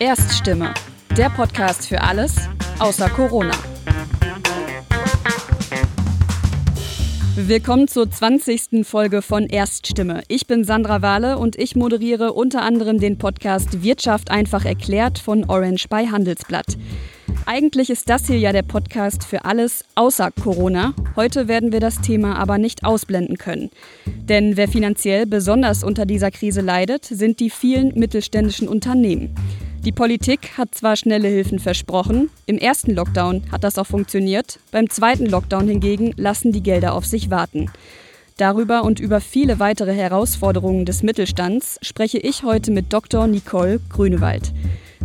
Erststimme, 0.00 0.72
der 1.14 1.28
Podcast 1.28 1.86
für 1.86 2.00
alles 2.00 2.34
außer 2.78 3.10
Corona. 3.10 3.52
Willkommen 7.36 7.86
zur 7.86 8.10
20. 8.10 8.86
Folge 8.86 9.20
von 9.20 9.44
Erststimme. 9.44 10.22
Ich 10.28 10.46
bin 10.46 10.64
Sandra 10.64 11.02
Wahle 11.02 11.36
und 11.36 11.58
ich 11.58 11.76
moderiere 11.76 12.32
unter 12.32 12.62
anderem 12.62 12.98
den 12.98 13.18
Podcast 13.18 13.82
Wirtschaft 13.82 14.30
einfach 14.30 14.64
erklärt 14.64 15.18
von 15.18 15.44
Orange 15.50 15.86
bei 15.90 16.06
Handelsblatt. 16.06 16.78
Eigentlich 17.44 17.90
ist 17.90 18.08
das 18.08 18.26
hier 18.26 18.38
ja 18.38 18.52
der 18.52 18.62
Podcast 18.62 19.22
für 19.24 19.44
alles 19.44 19.84
außer 19.96 20.30
Corona. 20.30 20.94
Heute 21.14 21.46
werden 21.46 21.72
wir 21.72 21.80
das 21.80 22.00
Thema 22.00 22.38
aber 22.38 22.56
nicht 22.56 22.84
ausblenden 22.84 23.36
können. 23.36 23.68
Denn 24.06 24.56
wer 24.56 24.66
finanziell 24.66 25.26
besonders 25.26 25.84
unter 25.84 26.06
dieser 26.06 26.30
Krise 26.30 26.62
leidet, 26.62 27.04
sind 27.04 27.38
die 27.38 27.50
vielen 27.50 27.98
mittelständischen 27.98 28.66
Unternehmen. 28.66 29.34
Die 29.84 29.92
Politik 29.92 30.58
hat 30.58 30.74
zwar 30.74 30.94
schnelle 30.94 31.28
Hilfen 31.28 31.58
versprochen, 31.58 32.28
im 32.44 32.58
ersten 32.58 32.94
Lockdown 32.94 33.44
hat 33.50 33.64
das 33.64 33.78
auch 33.78 33.86
funktioniert, 33.86 34.58
beim 34.72 34.90
zweiten 34.90 35.24
Lockdown 35.24 35.68
hingegen 35.68 36.12
lassen 36.18 36.52
die 36.52 36.62
Gelder 36.62 36.92
auf 36.92 37.06
sich 37.06 37.30
warten. 37.30 37.70
Darüber 38.36 38.84
und 38.84 39.00
über 39.00 39.22
viele 39.22 39.58
weitere 39.58 39.94
Herausforderungen 39.94 40.84
des 40.84 41.02
Mittelstands 41.02 41.78
spreche 41.80 42.18
ich 42.18 42.42
heute 42.42 42.72
mit 42.72 42.92
Dr. 42.92 43.26
Nicole 43.26 43.80
Grünewald. 43.88 44.52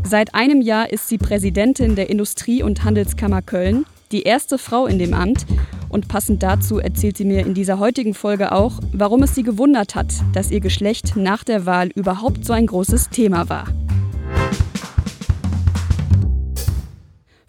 Seit 0.04 0.36
einem 0.36 0.62
Jahr 0.62 0.92
ist 0.92 1.08
sie 1.08 1.18
Präsidentin 1.18 1.96
der 1.96 2.10
Industrie- 2.10 2.62
und 2.62 2.84
Handelskammer 2.84 3.42
Köln, 3.42 3.86
die 4.12 4.24
erste 4.24 4.58
Frau 4.58 4.88
in 4.88 5.00
dem 5.00 5.14
Amt. 5.14 5.46
Und 5.88 6.10
passend 6.10 6.44
dazu 6.44 6.80
erzählt 6.80 7.16
sie 7.16 7.26
mir 7.26 7.46
in 7.46 7.54
dieser 7.54 7.80
heutigen 7.80 8.14
Folge 8.14 8.52
auch, 8.52 8.82
warum 8.92 9.24
es 9.24 9.36
sie 9.36 9.44
gewundert 9.44 9.96
hat, 9.96 10.14
dass 10.34 10.52
ihr 10.52 10.60
Geschlecht 10.60 11.16
nach 11.16 11.46
der 11.46 11.66
Wahl 11.66 11.90
überhaupt 11.96 12.44
so 12.44 12.52
ein 12.52 12.68
großes 12.68 13.10
Thema 13.10 13.48
war. 13.48 13.68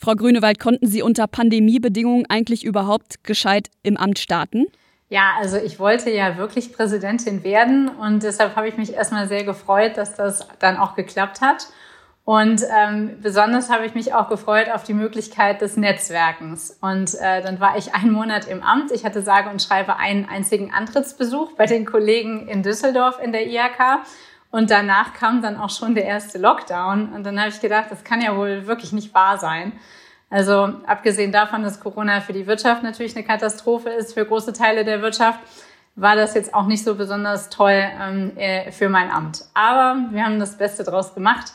Frau 0.06 0.14
Grünewald, 0.14 0.60
konnten 0.60 0.86
Sie 0.86 1.02
unter 1.02 1.26
Pandemiebedingungen 1.26 2.26
eigentlich 2.28 2.64
überhaupt 2.64 3.24
gescheit 3.24 3.70
im 3.82 3.96
Amt 3.96 4.20
starten? 4.20 4.66
Ja, 5.08 5.32
also 5.40 5.56
ich 5.56 5.80
wollte 5.80 6.12
ja 6.12 6.36
wirklich 6.36 6.72
Präsidentin 6.72 7.42
werden 7.42 7.88
und 7.88 8.22
deshalb 8.22 8.54
habe 8.54 8.68
ich 8.68 8.76
mich 8.76 8.94
erstmal 8.94 9.26
sehr 9.26 9.42
gefreut, 9.42 9.96
dass 9.96 10.14
das 10.14 10.46
dann 10.60 10.76
auch 10.76 10.94
geklappt 10.94 11.40
hat. 11.40 11.66
Und 12.24 12.62
ähm, 12.72 13.18
besonders 13.20 13.68
habe 13.68 13.84
ich 13.84 13.96
mich 13.96 14.14
auch 14.14 14.28
gefreut 14.28 14.68
auf 14.72 14.84
die 14.84 14.94
Möglichkeit 14.94 15.60
des 15.60 15.76
Netzwerkens. 15.76 16.78
Und 16.80 17.16
äh, 17.16 17.42
dann 17.42 17.58
war 17.58 17.76
ich 17.76 17.92
einen 17.96 18.12
Monat 18.12 18.46
im 18.46 18.62
Amt. 18.62 18.92
Ich 18.92 19.04
hatte 19.04 19.22
sage 19.22 19.50
und 19.50 19.60
schreibe 19.60 19.96
einen 19.96 20.26
einzigen 20.26 20.72
Antrittsbesuch 20.72 21.56
bei 21.56 21.66
den 21.66 21.84
Kollegen 21.84 22.46
in 22.46 22.62
Düsseldorf 22.62 23.18
in 23.20 23.32
der 23.32 23.48
IHK. 23.48 24.06
Und 24.50 24.70
danach 24.70 25.12
kam 25.12 25.42
dann 25.42 25.58
auch 25.58 25.70
schon 25.70 25.94
der 25.94 26.04
erste 26.04 26.38
Lockdown. 26.38 27.12
Und 27.12 27.24
dann 27.24 27.38
habe 27.38 27.50
ich 27.50 27.60
gedacht, 27.60 27.86
das 27.90 28.04
kann 28.04 28.20
ja 28.20 28.36
wohl 28.36 28.66
wirklich 28.66 28.92
nicht 28.92 29.14
wahr 29.14 29.38
sein. 29.38 29.72
Also 30.30 30.72
abgesehen 30.86 31.30
davon, 31.30 31.62
dass 31.62 31.80
Corona 31.80 32.20
für 32.20 32.32
die 32.32 32.46
Wirtschaft 32.46 32.82
natürlich 32.82 33.14
eine 33.14 33.24
Katastrophe 33.24 33.90
ist, 33.90 34.14
für 34.14 34.24
große 34.24 34.52
Teile 34.52 34.84
der 34.84 35.02
Wirtschaft, 35.02 35.40
war 35.94 36.14
das 36.14 36.34
jetzt 36.34 36.52
auch 36.52 36.66
nicht 36.66 36.84
so 36.84 36.94
besonders 36.94 37.48
toll 37.48 37.82
ähm, 38.00 38.36
äh, 38.36 38.70
für 38.70 38.88
mein 38.88 39.10
Amt. 39.10 39.44
Aber 39.54 39.98
wir 40.10 40.24
haben 40.24 40.38
das 40.38 40.58
Beste 40.58 40.84
draus 40.84 41.14
gemacht 41.14 41.52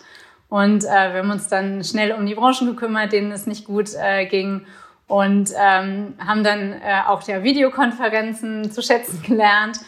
und 0.50 0.83
äh, 0.83 1.14
wir 1.14 1.20
haben 1.20 1.31
uns 1.31 1.48
dann 1.48 1.83
schnell 1.83 2.11
um 2.14 2.26
die 2.26 2.33
Branchen 2.33 2.67
gekümmert, 2.67 3.11
denen 3.11 3.31
es 3.31 3.45
nicht 3.45 3.66
gut 3.66 3.89
äh, 3.94 4.26
ging 4.26 4.66
und 5.08 5.52
ähm, 5.55 6.16
haben 6.26 6.44
dann 6.44 6.73
äh, 6.73 7.02
auch 7.08 7.22
ja 7.28 7.44
Videokonferenzen 7.44 8.72
zu 8.72 8.81
schätzen 8.81 9.22
gelernt. 9.22 9.80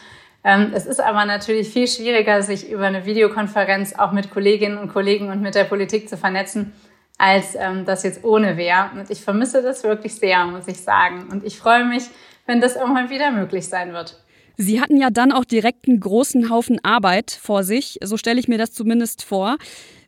Ähm, 0.44 0.72
es 0.74 0.84
ist 0.84 1.00
aber 1.00 1.24
natürlich 1.24 1.70
viel 1.70 1.88
schwieriger, 1.88 2.42
sich 2.42 2.70
über 2.70 2.84
eine 2.86 3.06
Videokonferenz 3.06 3.94
auch 3.94 4.12
mit 4.12 4.30
Kolleginnen 4.30 4.76
und 4.76 4.92
Kollegen 4.92 5.30
und 5.30 5.40
mit 5.40 5.54
der 5.54 5.64
Politik 5.64 6.08
zu 6.08 6.18
vernetzen, 6.18 6.72
als 7.16 7.54
ähm, 7.54 7.86
das 7.86 8.02
jetzt 8.02 8.24
ohne 8.24 8.58
wäre. 8.58 8.90
Und 8.94 9.10
ich 9.10 9.22
vermisse 9.22 9.62
das 9.62 9.84
wirklich 9.84 10.14
sehr, 10.14 10.44
muss 10.44 10.68
ich 10.68 10.80
sagen. 10.80 11.28
Und 11.30 11.44
ich 11.44 11.58
freue 11.58 11.86
mich, 11.86 12.04
wenn 12.46 12.60
das 12.60 12.76
irgendwann 12.76 13.08
wieder 13.08 13.30
möglich 13.32 13.66
sein 13.66 13.94
wird. 13.94 14.20
Sie 14.56 14.80
hatten 14.80 14.98
ja 14.98 15.10
dann 15.10 15.32
auch 15.32 15.44
direkt 15.44 15.88
einen 15.88 15.98
großen 15.98 16.50
Haufen 16.50 16.78
Arbeit 16.84 17.30
vor 17.30 17.64
sich, 17.64 17.98
so 18.04 18.16
stelle 18.16 18.38
ich 18.38 18.46
mir 18.46 18.58
das 18.58 18.72
zumindest 18.72 19.24
vor. 19.24 19.56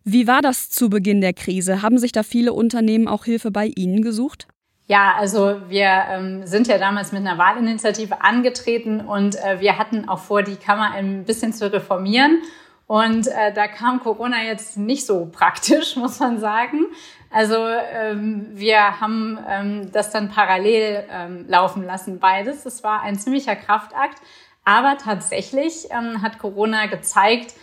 Wie 0.05 0.28
war 0.28 0.41
das 0.41 0.71
zu 0.71 0.89
Beginn 0.89 1.21
der 1.21 1.33
Krise? 1.33 1.83
Haben 1.83 1.99
sich 1.99 2.12
da 2.12 2.22
viele 2.22 2.53
Unternehmen 2.53 3.09
auch 3.09 3.25
Hilfe 3.25 3.50
bei 3.50 3.72
Ihnen 3.75 4.03
gesucht? 4.03 4.47
Ja, 4.88 5.14
also 5.16 5.60
wir 5.69 6.04
ähm, 6.10 6.47
sind 6.47 6.69
ja 6.69 6.78
damals 6.78 7.10
mit 7.10 7.26
einer 7.26 7.38
Wahlinitiative 7.38 8.22
angetreten 8.22 9.00
und 9.00 9.34
äh, 9.34 9.58
wir 9.58 9.78
hatten 9.78 10.08
auch 10.08 10.20
vor, 10.20 10.42
die 10.44 10.54
Kammer 10.54 10.92
ein 10.92 11.24
bisschen 11.24 11.52
zu 11.52 11.72
reformieren. 11.72 12.42
Und 12.86 13.26
äh, 13.26 13.52
da 13.52 13.66
kam 13.66 13.98
Corona 13.98 14.44
jetzt 14.44 14.76
nicht 14.76 15.04
so 15.04 15.26
praktisch, 15.26 15.97
muss 15.97 16.20
man 16.20 16.38
sagen. 16.38 16.86
Also 17.32 17.56
ähm, 17.66 18.47
wir 18.52 19.00
haben 19.00 19.38
ähm, 19.48 19.91
das 19.91 20.10
dann 20.10 20.30
parallel 20.30 21.04
ähm, 21.10 21.47
laufen 21.48 21.82
lassen, 21.84 22.20
beides. 22.20 22.62
Das 22.62 22.84
war 22.84 23.03
ein 23.03 23.18
ziemlicher 23.18 23.56
Kraftakt. 23.56 24.22
Aber 24.64 24.97
tatsächlich 24.98 25.88
ähm, 25.91 26.22
hat 26.22 26.38
Corona 26.38 26.86
gezeigt, 26.86 27.54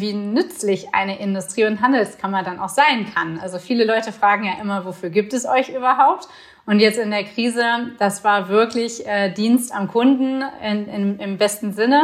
wie 0.00 0.12
nützlich 0.12 0.94
eine 0.94 1.18
Industrie- 1.18 1.64
und 1.64 1.80
Handelskammer 1.80 2.42
dann 2.42 2.58
auch 2.58 2.68
sein 2.68 3.12
kann. 3.12 3.38
Also 3.40 3.58
viele 3.58 3.84
Leute 3.84 4.12
fragen 4.12 4.44
ja 4.44 4.52
immer, 4.60 4.84
wofür 4.84 5.10
gibt 5.10 5.32
es 5.32 5.46
euch 5.46 5.68
überhaupt? 5.68 6.28
Und 6.66 6.80
jetzt 6.80 6.98
in 6.98 7.10
der 7.10 7.24
Krise, 7.24 7.62
das 7.98 8.24
war 8.24 8.48
wirklich 8.48 9.06
äh, 9.06 9.30
Dienst 9.30 9.74
am 9.74 9.88
Kunden 9.88 10.42
in, 10.62 10.88
in, 10.88 11.18
im 11.18 11.38
besten 11.38 11.72
Sinne. 11.72 12.02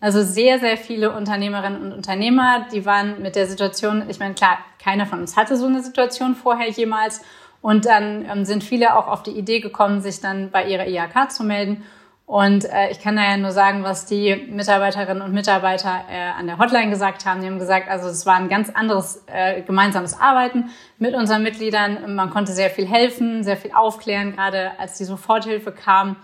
Also 0.00 0.22
sehr, 0.22 0.58
sehr 0.58 0.76
viele 0.76 1.12
Unternehmerinnen 1.12 1.80
und 1.80 1.92
Unternehmer, 1.92 2.66
die 2.72 2.84
waren 2.84 3.22
mit 3.22 3.36
der 3.36 3.46
Situation, 3.46 4.04
ich 4.08 4.18
meine, 4.18 4.34
klar, 4.34 4.58
keiner 4.82 5.06
von 5.06 5.20
uns 5.20 5.36
hatte 5.36 5.56
so 5.56 5.66
eine 5.66 5.82
Situation 5.82 6.34
vorher 6.34 6.68
jemals. 6.68 7.22
Und 7.60 7.86
dann 7.86 8.26
ähm, 8.28 8.44
sind 8.44 8.64
viele 8.64 8.96
auch 8.96 9.06
auf 9.06 9.22
die 9.22 9.30
Idee 9.30 9.60
gekommen, 9.60 10.00
sich 10.00 10.20
dann 10.20 10.50
bei 10.50 10.66
ihrer 10.66 10.88
IHK 10.88 11.30
zu 11.30 11.44
melden. 11.44 11.84
Und 12.26 12.64
äh, 12.64 12.90
ich 12.90 13.00
kann 13.00 13.16
da 13.16 13.22
ja 13.22 13.36
nur 13.36 13.50
sagen, 13.50 13.82
was 13.82 14.06
die 14.06 14.36
Mitarbeiterinnen 14.48 15.22
und 15.22 15.32
Mitarbeiter 15.34 16.04
äh, 16.10 16.30
an 16.38 16.46
der 16.46 16.58
Hotline 16.58 16.90
gesagt 16.90 17.26
haben. 17.26 17.40
Die 17.40 17.46
haben 17.46 17.58
gesagt, 17.58 17.88
also 17.88 18.08
es 18.08 18.24
war 18.24 18.36
ein 18.36 18.48
ganz 18.48 18.70
anderes 18.70 19.24
äh, 19.26 19.62
gemeinsames 19.62 20.18
Arbeiten 20.18 20.70
mit 20.98 21.14
unseren 21.14 21.42
Mitgliedern. 21.42 22.14
Man 22.14 22.30
konnte 22.30 22.52
sehr 22.52 22.70
viel 22.70 22.86
helfen, 22.86 23.44
sehr 23.44 23.56
viel 23.56 23.72
aufklären, 23.72 24.32
gerade 24.32 24.72
als 24.78 24.96
die 24.96 25.04
Soforthilfe 25.04 25.72
kam 25.72 26.16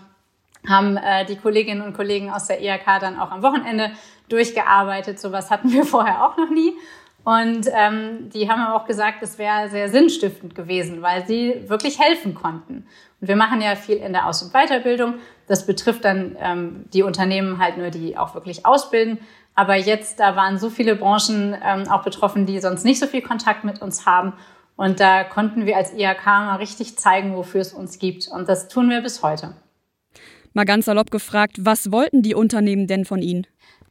haben 0.67 0.97
äh, 0.97 1.25
die 1.25 1.37
Kolleginnen 1.37 1.81
und 1.81 1.93
Kollegen 1.93 2.29
aus 2.29 2.47
der 2.47 2.61
IHK 2.61 2.99
dann 2.99 3.19
auch 3.19 3.31
am 3.31 3.41
Wochenende 3.41 3.91
durchgearbeitet. 4.27 5.19
Sowas 5.19 5.49
hatten 5.51 5.71
wir 5.71 5.85
vorher 5.85 6.25
auch 6.25 6.37
noch 6.37 6.49
nie. 6.49 6.73
Und 7.23 7.67
ähm, 7.73 8.29
die 8.29 8.49
haben 8.49 8.65
auch 8.73 8.85
gesagt, 8.85 9.21
es 9.21 9.37
wäre 9.37 9.69
sehr 9.69 9.89
sinnstiftend 9.89 10.55
gewesen, 10.55 11.01
weil 11.01 11.27
sie 11.27 11.63
wirklich 11.67 11.99
helfen 11.99 12.33
konnten. 12.33 12.87
Und 13.21 13.27
wir 13.27 13.35
machen 13.35 13.61
ja 13.61 13.75
viel 13.75 13.97
in 13.97 14.13
der 14.13 14.25
Aus- 14.25 14.41
und 14.41 14.53
Weiterbildung. 14.53 15.15
Das 15.49 15.65
betrifft 15.65 16.05
dann 16.05 16.37
ähm, 16.39 16.85
die 16.93 17.03
Unternehmen 17.03 17.57
halt 17.57 17.77
nur, 17.77 17.89
die 17.89 18.17
auch 18.17 18.35
wirklich 18.35 18.65
ausbilden. 18.65 19.17
Aber 19.55 19.75
jetzt, 19.75 20.21
da 20.21 20.37
waren 20.37 20.57
so 20.57 20.69
viele 20.69 20.95
Branchen 20.95 21.57
ähm, 21.65 21.89
auch 21.89 22.03
betroffen, 22.03 22.45
die 22.45 22.59
sonst 22.59 22.85
nicht 22.85 22.99
so 22.99 23.07
viel 23.07 23.21
Kontakt 23.21 23.65
mit 23.65 23.81
uns 23.81 24.05
haben. 24.05 24.33
Und 24.77 25.01
da 25.01 25.25
konnten 25.25 25.65
wir 25.65 25.75
als 25.75 25.91
IHK 25.91 26.25
mal 26.25 26.55
richtig 26.55 26.97
zeigen, 26.97 27.35
wofür 27.35 27.59
es 27.59 27.73
uns 27.73 27.99
gibt. 27.99 28.29
Und 28.29 28.47
das 28.47 28.69
tun 28.69 28.89
wir 28.89 29.01
bis 29.01 29.23
heute. 29.23 29.55
Mal 30.53 30.65
ganz 30.65 30.85
salopp 30.85 31.11
gefragt, 31.11 31.57
was 31.59 31.91
wollten 31.91 32.21
die 32.21 32.35
Unternehmen 32.35 32.87
denn 32.87 33.03
von 33.03 33.21
Ihnen? 33.21 33.45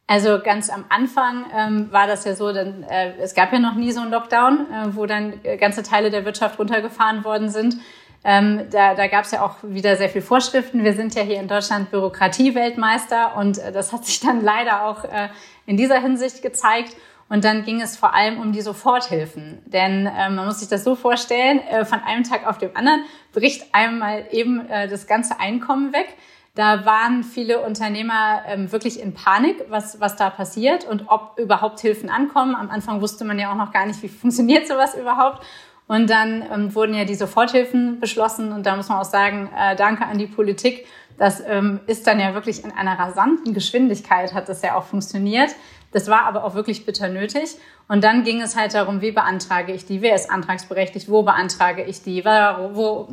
Also 0.07 0.39
ganz 0.39 0.71
am 0.71 0.85
Anfang 0.89 1.45
ähm, 1.55 1.91
war 1.91 2.07
das 2.07 2.25
ja 2.25 2.33
so, 2.33 2.51
denn, 2.51 2.81
äh, 2.81 3.13
es 3.19 3.35
gab 3.35 3.53
ja 3.53 3.59
noch 3.59 3.75
nie 3.75 3.91
so 3.91 4.01
einen 4.01 4.09
Lockdown, 4.09 4.65
äh, 4.71 4.95
wo 4.95 5.05
dann 5.05 5.33
äh, 5.43 5.57
ganze 5.57 5.83
Teile 5.83 6.09
der 6.09 6.25
Wirtschaft 6.25 6.57
runtergefahren 6.57 7.23
worden 7.23 7.49
sind. 7.49 7.75
Ähm, 8.23 8.67
da 8.71 8.95
da 8.95 9.07
gab 9.07 9.25
es 9.25 9.31
ja 9.31 9.45
auch 9.45 9.55
wieder 9.63 9.95
sehr 9.95 10.09
viel 10.09 10.21
Vorschriften. 10.21 10.83
Wir 10.83 10.93
sind 10.93 11.15
ja 11.15 11.21
hier 11.21 11.39
in 11.39 11.47
Deutschland 11.47 11.89
Bürokratie-Weltmeister 11.91 13.37
und 13.37 13.57
äh, 13.57 13.71
das 13.71 13.93
hat 13.93 14.05
sich 14.05 14.19
dann 14.19 14.41
leider 14.41 14.85
auch 14.85 15.03
äh, 15.05 15.29
in 15.65 15.77
dieser 15.77 16.01
Hinsicht 16.01 16.41
gezeigt. 16.41 16.95
Und 17.29 17.43
dann 17.43 17.63
ging 17.63 17.79
es 17.79 17.95
vor 17.95 18.15
allem 18.15 18.39
um 18.39 18.51
die 18.51 18.61
Soforthilfen. 18.61 19.61
Denn 19.65 20.07
äh, 20.07 20.29
man 20.31 20.45
muss 20.47 20.59
sich 20.59 20.67
das 20.67 20.83
so 20.83 20.95
vorstellen, 20.95 21.59
äh, 21.59 21.85
von 21.85 22.01
einem 22.01 22.23
Tag 22.23 22.47
auf 22.47 22.57
den 22.57 22.75
anderen 22.75 23.03
bricht 23.31 23.73
einmal 23.73 24.25
eben 24.31 24.67
äh, 24.67 24.87
das 24.87 25.05
ganze 25.05 25.39
Einkommen 25.39 25.93
weg. 25.93 26.17
Da 26.55 26.85
waren 26.85 27.23
viele 27.23 27.61
Unternehmer 27.61 28.41
ähm, 28.47 28.71
wirklich 28.71 28.99
in 28.99 29.13
Panik, 29.13 29.63
was, 29.69 30.01
was 30.01 30.15
da 30.15 30.31
passiert 30.31 30.83
und 30.83 31.05
ob 31.07 31.37
überhaupt 31.37 31.79
Hilfen 31.79 32.09
ankommen. 32.09 32.55
Am 32.55 32.71
Anfang 32.71 32.99
wusste 32.99 33.23
man 33.23 33.37
ja 33.37 33.51
auch 33.51 33.55
noch 33.55 33.71
gar 33.71 33.85
nicht, 33.85 34.01
wie 34.01 34.09
funktioniert 34.09 34.67
sowas 34.67 34.95
überhaupt. 34.95 35.45
Und 35.89 36.11
dann 36.11 36.43
ähm, 36.53 36.75
wurden 36.75 36.93
ja 36.93 37.03
die 37.03 37.15
Soforthilfen 37.15 37.99
beschlossen 37.99 38.51
und 38.51 38.67
da 38.67 38.75
muss 38.75 38.89
man 38.89 38.99
auch 38.99 39.05
sagen, 39.05 39.49
äh, 39.57 39.75
danke 39.75 40.05
an 40.05 40.19
die 40.19 40.27
Politik. 40.27 40.85
Das 41.17 41.41
ähm, 41.47 41.79
ist 41.87 42.05
dann 42.05 42.19
ja 42.19 42.35
wirklich 42.35 42.63
in 42.63 42.71
einer 42.71 42.97
rasanten 42.99 43.55
Geschwindigkeit 43.55 44.35
hat 44.35 44.47
das 44.49 44.61
ja 44.61 44.75
auch 44.75 44.83
funktioniert. 44.83 45.49
Das 45.91 46.07
war 46.07 46.25
aber 46.25 46.43
auch 46.43 46.53
wirklich 46.53 46.85
bitter 46.85 47.09
nötig. 47.09 47.57
Und 47.87 48.03
dann 48.03 48.23
ging 48.23 48.39
es 48.39 48.55
halt 48.55 48.75
darum, 48.75 49.01
wie 49.01 49.11
beantrage 49.11 49.73
ich 49.73 49.87
die? 49.87 50.03
Wer 50.03 50.13
ist 50.13 50.29
antragsberechtigt? 50.29 51.09
Wo 51.09 51.23
beantrage 51.23 51.83
ich 51.83 52.03
die? 52.03 52.23
Wo, 52.23 52.69
wo 52.75 53.07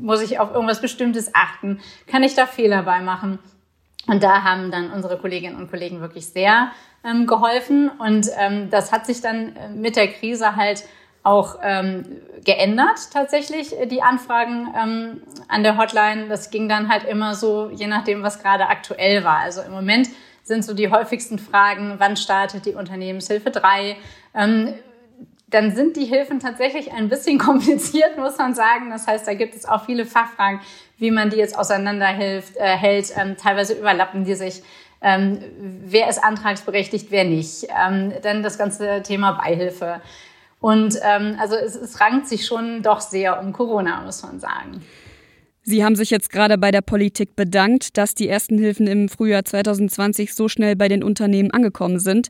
muss 0.00 0.20
ich 0.20 0.40
auf 0.40 0.52
irgendwas 0.52 0.80
Bestimmtes 0.80 1.32
achten? 1.32 1.78
Kann 2.08 2.24
ich 2.24 2.34
da 2.34 2.46
Fehler 2.46 2.82
bei 2.82 2.98
machen? 3.02 3.38
Und 4.08 4.24
da 4.24 4.42
haben 4.42 4.72
dann 4.72 4.90
unsere 4.90 5.16
Kolleginnen 5.16 5.54
und 5.54 5.70
Kollegen 5.70 6.00
wirklich 6.00 6.26
sehr 6.26 6.72
ähm, 7.04 7.28
geholfen. 7.28 7.88
Und 8.00 8.26
ähm, 8.36 8.68
das 8.68 8.90
hat 8.90 9.06
sich 9.06 9.20
dann 9.20 9.54
äh, 9.54 9.68
mit 9.68 9.94
der 9.94 10.08
Krise 10.08 10.56
halt 10.56 10.82
auch 11.22 11.58
ähm, 11.62 12.04
geändert 12.44 13.12
tatsächlich, 13.12 13.78
äh, 13.78 13.86
die 13.86 14.02
Anfragen 14.02 14.68
ähm, 14.76 15.22
an 15.48 15.62
der 15.62 15.76
Hotline. 15.76 16.28
Das 16.28 16.50
ging 16.50 16.68
dann 16.68 16.88
halt 16.88 17.04
immer 17.04 17.34
so, 17.34 17.70
je 17.70 17.86
nachdem, 17.86 18.22
was 18.22 18.42
gerade 18.42 18.68
aktuell 18.68 19.24
war. 19.24 19.38
Also 19.38 19.62
im 19.62 19.72
Moment 19.72 20.08
sind 20.42 20.64
so 20.64 20.74
die 20.74 20.90
häufigsten 20.90 21.38
Fragen, 21.38 21.94
wann 21.98 22.16
startet 22.16 22.66
die 22.66 22.74
Unternehmenshilfe 22.74 23.50
3? 23.50 23.96
Ähm, 24.34 24.74
dann 25.48 25.74
sind 25.74 25.96
die 25.96 26.04
Hilfen 26.04 26.40
tatsächlich 26.40 26.92
ein 26.92 27.08
bisschen 27.08 27.38
kompliziert, 27.38 28.16
muss 28.16 28.38
man 28.38 28.54
sagen. 28.54 28.90
Das 28.90 29.06
heißt, 29.06 29.26
da 29.26 29.34
gibt 29.34 29.54
es 29.54 29.66
auch 29.66 29.84
viele 29.84 30.06
Fachfragen, 30.06 30.60
wie 30.96 31.10
man 31.10 31.30
die 31.30 31.36
jetzt 31.36 31.58
auseinanderhält. 31.58 32.56
Äh, 32.56 32.76
hält. 32.76 33.12
Ähm, 33.16 33.36
teilweise 33.36 33.74
überlappen 33.74 34.24
die 34.24 34.34
sich. 34.34 34.62
Ähm, 35.02 35.42
wer 35.58 36.08
ist 36.08 36.22
antragsberechtigt, 36.22 37.10
wer 37.10 37.24
nicht. 37.24 37.66
Ähm, 37.86 38.12
dann 38.22 38.42
das 38.42 38.58
ganze 38.58 39.02
Thema 39.02 39.32
Beihilfe. 39.32 40.00
Und 40.60 40.96
ähm, 41.02 41.36
also 41.40 41.56
es, 41.56 41.74
es 41.74 42.00
rankt 42.00 42.28
sich 42.28 42.46
schon 42.46 42.82
doch 42.82 43.00
sehr 43.00 43.40
um 43.40 43.52
Corona, 43.52 44.02
muss 44.02 44.22
man 44.22 44.38
sagen. 44.38 44.82
Sie 45.62 45.84
haben 45.84 45.94
sich 45.94 46.10
jetzt 46.10 46.30
gerade 46.30 46.56
bei 46.56 46.70
der 46.70 46.80
Politik 46.80 47.36
bedankt, 47.36 47.96
dass 47.98 48.14
die 48.14 48.28
ersten 48.28 48.58
Hilfen 48.58 48.86
im 48.86 49.08
Frühjahr 49.08 49.44
2020 49.44 50.34
so 50.34 50.48
schnell 50.48 50.74
bei 50.74 50.88
den 50.88 51.04
Unternehmen 51.04 51.50
angekommen 51.50 51.98
sind. 51.98 52.28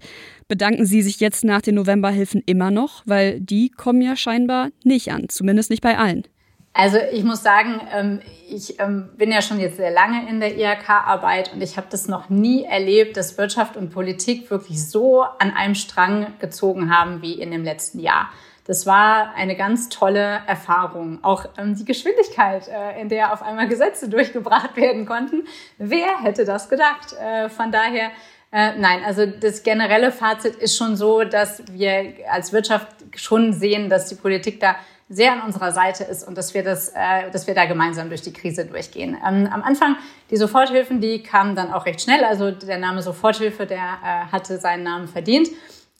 Bedanken 0.48 0.84
Sie 0.84 1.00
sich 1.00 1.20
jetzt 1.20 1.44
nach 1.44 1.62
den 1.62 1.76
Novemberhilfen 1.76 2.42
immer 2.44 2.70
noch? 2.70 3.02
Weil 3.06 3.40
die 3.40 3.70
kommen 3.70 4.02
ja 4.02 4.16
scheinbar 4.16 4.70
nicht 4.84 5.12
an, 5.12 5.28
zumindest 5.28 5.70
nicht 5.70 5.82
bei 5.82 5.96
allen. 5.96 6.24
Also 6.72 6.98
ich 7.12 7.24
muss 7.24 7.42
sagen, 7.42 7.80
ähm, 7.92 8.20
ich 8.48 8.78
ähm, 8.78 9.10
bin 9.16 9.32
ja 9.32 9.42
schon 9.42 9.58
jetzt 9.58 9.76
sehr 9.76 9.90
lange 9.90 10.28
in 10.28 10.40
der 10.40 10.56
IHK-Arbeit 10.56 11.52
und 11.52 11.62
ich 11.62 11.76
habe 11.76 11.88
das 11.90 12.06
noch 12.06 12.30
nie 12.30 12.64
erlebt, 12.64 13.16
dass 13.16 13.36
Wirtschaft 13.38 13.76
und 13.76 13.90
Politik 13.90 14.50
wirklich 14.50 14.88
so 14.88 15.22
an 15.22 15.52
einem 15.52 15.74
Strang 15.74 16.34
gezogen 16.38 16.96
haben 16.96 17.22
wie 17.22 17.34
in 17.34 17.50
dem 17.50 17.64
letzten 17.64 17.98
Jahr. 17.98 18.30
Das 18.66 18.86
war 18.86 19.34
eine 19.34 19.56
ganz 19.56 19.88
tolle 19.88 20.42
Erfahrung. 20.46 21.18
Auch 21.24 21.44
ähm, 21.58 21.74
die 21.74 21.84
Geschwindigkeit, 21.84 22.68
äh, 22.68 23.00
in 23.00 23.08
der 23.08 23.32
auf 23.32 23.42
einmal 23.42 23.66
Gesetze 23.66 24.08
durchgebracht 24.08 24.76
werden 24.76 25.06
konnten. 25.06 25.48
Wer 25.76 26.22
hätte 26.22 26.44
das 26.44 26.68
gedacht? 26.68 27.14
Äh, 27.14 27.48
von 27.48 27.72
daher, 27.72 28.10
äh, 28.52 28.78
nein, 28.78 29.00
also 29.04 29.26
das 29.26 29.64
generelle 29.64 30.12
Fazit 30.12 30.54
ist 30.54 30.76
schon 30.76 30.94
so, 30.94 31.24
dass 31.24 31.64
wir 31.72 32.14
als 32.30 32.52
Wirtschaft 32.52 32.86
schon 33.16 33.52
sehen, 33.52 33.90
dass 33.90 34.08
die 34.08 34.14
Politik 34.14 34.60
da 34.60 34.76
sehr 35.12 35.32
an 35.32 35.42
unserer 35.42 35.72
Seite 35.72 36.04
ist 36.04 36.26
und 36.26 36.38
dass 36.38 36.54
wir 36.54 36.62
das, 36.62 36.90
äh, 36.90 37.30
dass 37.32 37.48
wir 37.48 37.54
da 37.54 37.66
gemeinsam 37.66 38.08
durch 38.08 38.22
die 38.22 38.32
Krise 38.32 38.64
durchgehen. 38.64 39.18
Ähm, 39.26 39.48
am 39.52 39.62
Anfang 39.62 39.96
die 40.30 40.36
Soforthilfen, 40.36 41.00
die 41.00 41.22
kamen 41.24 41.56
dann 41.56 41.72
auch 41.72 41.84
recht 41.84 42.00
schnell. 42.00 42.24
Also 42.24 42.52
der 42.52 42.78
Name 42.78 43.02
Soforthilfe, 43.02 43.66
der 43.66 43.78
äh, 43.78 44.32
hatte 44.32 44.58
seinen 44.58 44.84
Namen 44.84 45.08
verdient. 45.08 45.48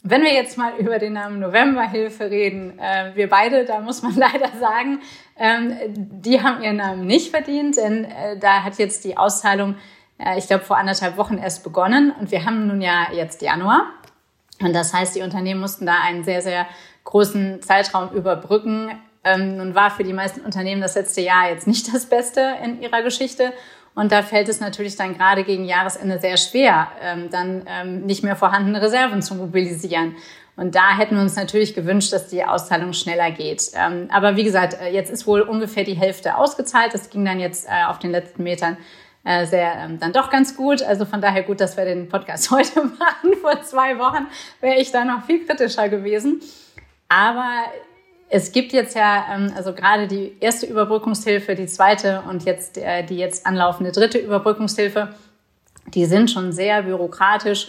Wenn 0.05 0.23
wir 0.23 0.33
jetzt 0.33 0.57
mal 0.57 0.75
über 0.79 1.01
den 1.01 1.15
Namen 1.15 1.41
Novemberhilfe 1.41 2.31
reden, 2.31 2.79
äh, 2.79 3.11
wir 3.17 3.29
beide, 3.29 3.65
da 3.65 3.81
muss 3.81 4.03
man 4.03 4.15
leider 4.17 4.49
sagen, 4.61 5.01
ähm, 5.37 5.77
die 5.89 6.41
haben 6.41 6.63
ihren 6.63 6.77
Namen 6.77 7.05
nicht 7.05 7.31
verdient, 7.31 7.79
denn 7.79 8.05
äh, 8.05 8.39
da 8.39 8.63
hat 8.63 8.79
jetzt 8.79 9.05
die 9.05 9.17
Auszahlung, 9.17 9.75
äh, 10.19 10.39
ich 10.39 10.47
glaube, 10.47 10.63
vor 10.63 10.77
anderthalb 10.77 11.17
Wochen 11.17 11.37
erst 11.37 11.65
begonnen 11.65 12.13
und 12.13 12.31
wir 12.31 12.45
haben 12.45 12.69
nun 12.69 12.81
ja 12.81 13.09
jetzt 13.13 13.43
Januar. 13.43 13.87
Und 14.61 14.75
das 14.75 14.93
heißt, 14.93 15.17
die 15.17 15.23
Unternehmen 15.23 15.61
mussten 15.61 15.87
da 15.87 15.95
einen 16.03 16.25
sehr, 16.25 16.43
sehr 16.43 16.67
großen 17.05 17.63
Zeitraum 17.63 18.11
überbrücken. 18.13 18.91
Ähm, 19.25 19.57
nun 19.57 19.75
war 19.75 19.91
für 19.91 20.05
die 20.05 20.13
meisten 20.13 20.41
Unternehmen 20.41 20.81
das 20.81 20.95
letzte 20.95 21.21
Jahr 21.21 21.51
jetzt 21.51 21.67
nicht 21.67 21.93
das 21.95 22.07
Beste 22.07 22.55
in 22.63 22.81
ihrer 22.81 23.03
Geschichte. 23.03 23.53
Und 23.95 24.13
da 24.13 24.23
fällt 24.23 24.49
es 24.49 24.61
natürlich 24.61 24.97
dann 24.97 25.17
gerade 25.17 25.45
gegen 25.45 25.65
Jahresende 25.65 26.21
sehr 26.21 26.37
schwer, 26.37 26.89
ähm, 27.03 27.29
dann 27.31 27.63
ähm, 27.67 28.07
nicht 28.07 28.23
mehr 28.23 28.37
vorhandene 28.37 28.81
Reserven 28.81 29.21
zu 29.21 29.35
mobilisieren. 29.35 30.15
Und 30.57 30.75
da 30.75 30.97
hätten 30.97 31.17
wir 31.17 31.23
uns 31.23 31.37
natürlich 31.37 31.75
gewünscht, 31.75 32.13
dass 32.13 32.29
die 32.29 32.45
Auszahlung 32.45 32.93
schneller 32.93 33.31
geht. 33.31 33.71
Aber 34.11 34.37
wie 34.37 34.45
gesagt, 34.45 34.77
äh, 34.81 34.93
jetzt 34.93 35.11
ist 35.11 35.27
wohl 35.27 35.41
ungefähr 35.41 35.85
die 35.85 35.95
Hälfte 35.95 36.37
ausgezahlt. 36.37 36.93
Das 36.93 37.09
ging 37.09 37.25
dann 37.25 37.41
jetzt 37.41 37.67
äh, 37.67 37.87
auf 37.89 37.99
den 37.99 38.11
letzten 38.11 38.43
Metern 38.43 38.77
äh, 39.25 39.47
sehr 39.47 39.75
ähm, 39.77 39.99
dann 39.99 40.13
doch 40.13 40.31
ganz 40.31 40.57
gut. 40.57 40.83
Also 40.83 41.05
von 41.05 41.21
daher 41.21 41.43
gut, 41.43 41.61
dass 41.61 41.77
wir 41.77 41.85
den 41.85 42.09
Podcast 42.09 42.51
heute 42.51 42.85
machen. 42.85 43.35
Vor 43.41 43.63
zwei 43.63 43.99
Wochen 43.99 44.27
wäre 44.61 44.81
ich 44.81 44.91
da 44.91 45.05
noch 45.05 45.25
viel 45.25 45.47
kritischer 45.47 45.89
gewesen. 45.89 46.41
Aber 47.09 47.65
es 48.29 48.53
gibt 48.53 48.73
jetzt 48.73 48.95
ja, 48.95 49.27
ähm, 49.35 49.53
also 49.57 49.75
gerade 49.75 50.07
die 50.07 50.37
erste 50.41 50.67
Überbrückungshilfe, 50.67 51.55
die 51.55 51.67
zweite 51.67 52.23
und 52.29 52.45
jetzt 52.45 52.79
äh, 52.79 53.05
die 53.05 53.17
jetzt 53.17 53.47
anlaufende 53.47 53.93
dritte 53.93 54.19
Überbrückungshilfe, 54.19 55.15
die 55.89 56.07
sind 56.07 56.31
schon 56.31 56.53
sehr 56.53 56.83
bürokratisch 56.83 57.69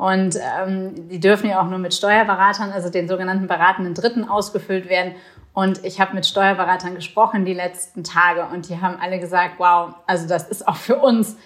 und 0.00 0.36
ähm, 0.36 1.10
die 1.10 1.20
dürfen 1.20 1.50
ja 1.50 1.60
auch 1.60 1.68
nur 1.68 1.78
mit 1.78 1.92
Steuerberatern, 1.92 2.72
also 2.72 2.88
den 2.88 3.06
sogenannten 3.06 3.46
beratenden 3.46 3.92
Dritten, 3.92 4.26
ausgefüllt 4.26 4.88
werden. 4.88 5.14
Und 5.52 5.84
ich 5.84 6.00
habe 6.00 6.14
mit 6.14 6.24
Steuerberatern 6.24 6.94
gesprochen 6.94 7.44
die 7.44 7.52
letzten 7.52 8.02
Tage 8.02 8.46
und 8.50 8.70
die 8.70 8.80
haben 8.80 8.96
alle 8.98 9.20
gesagt, 9.20 9.56
wow, 9.58 9.92
also 10.06 10.26
das 10.26 10.48
ist 10.48 10.66
auch 10.66 10.76
für 10.76 10.96
uns 10.96 11.36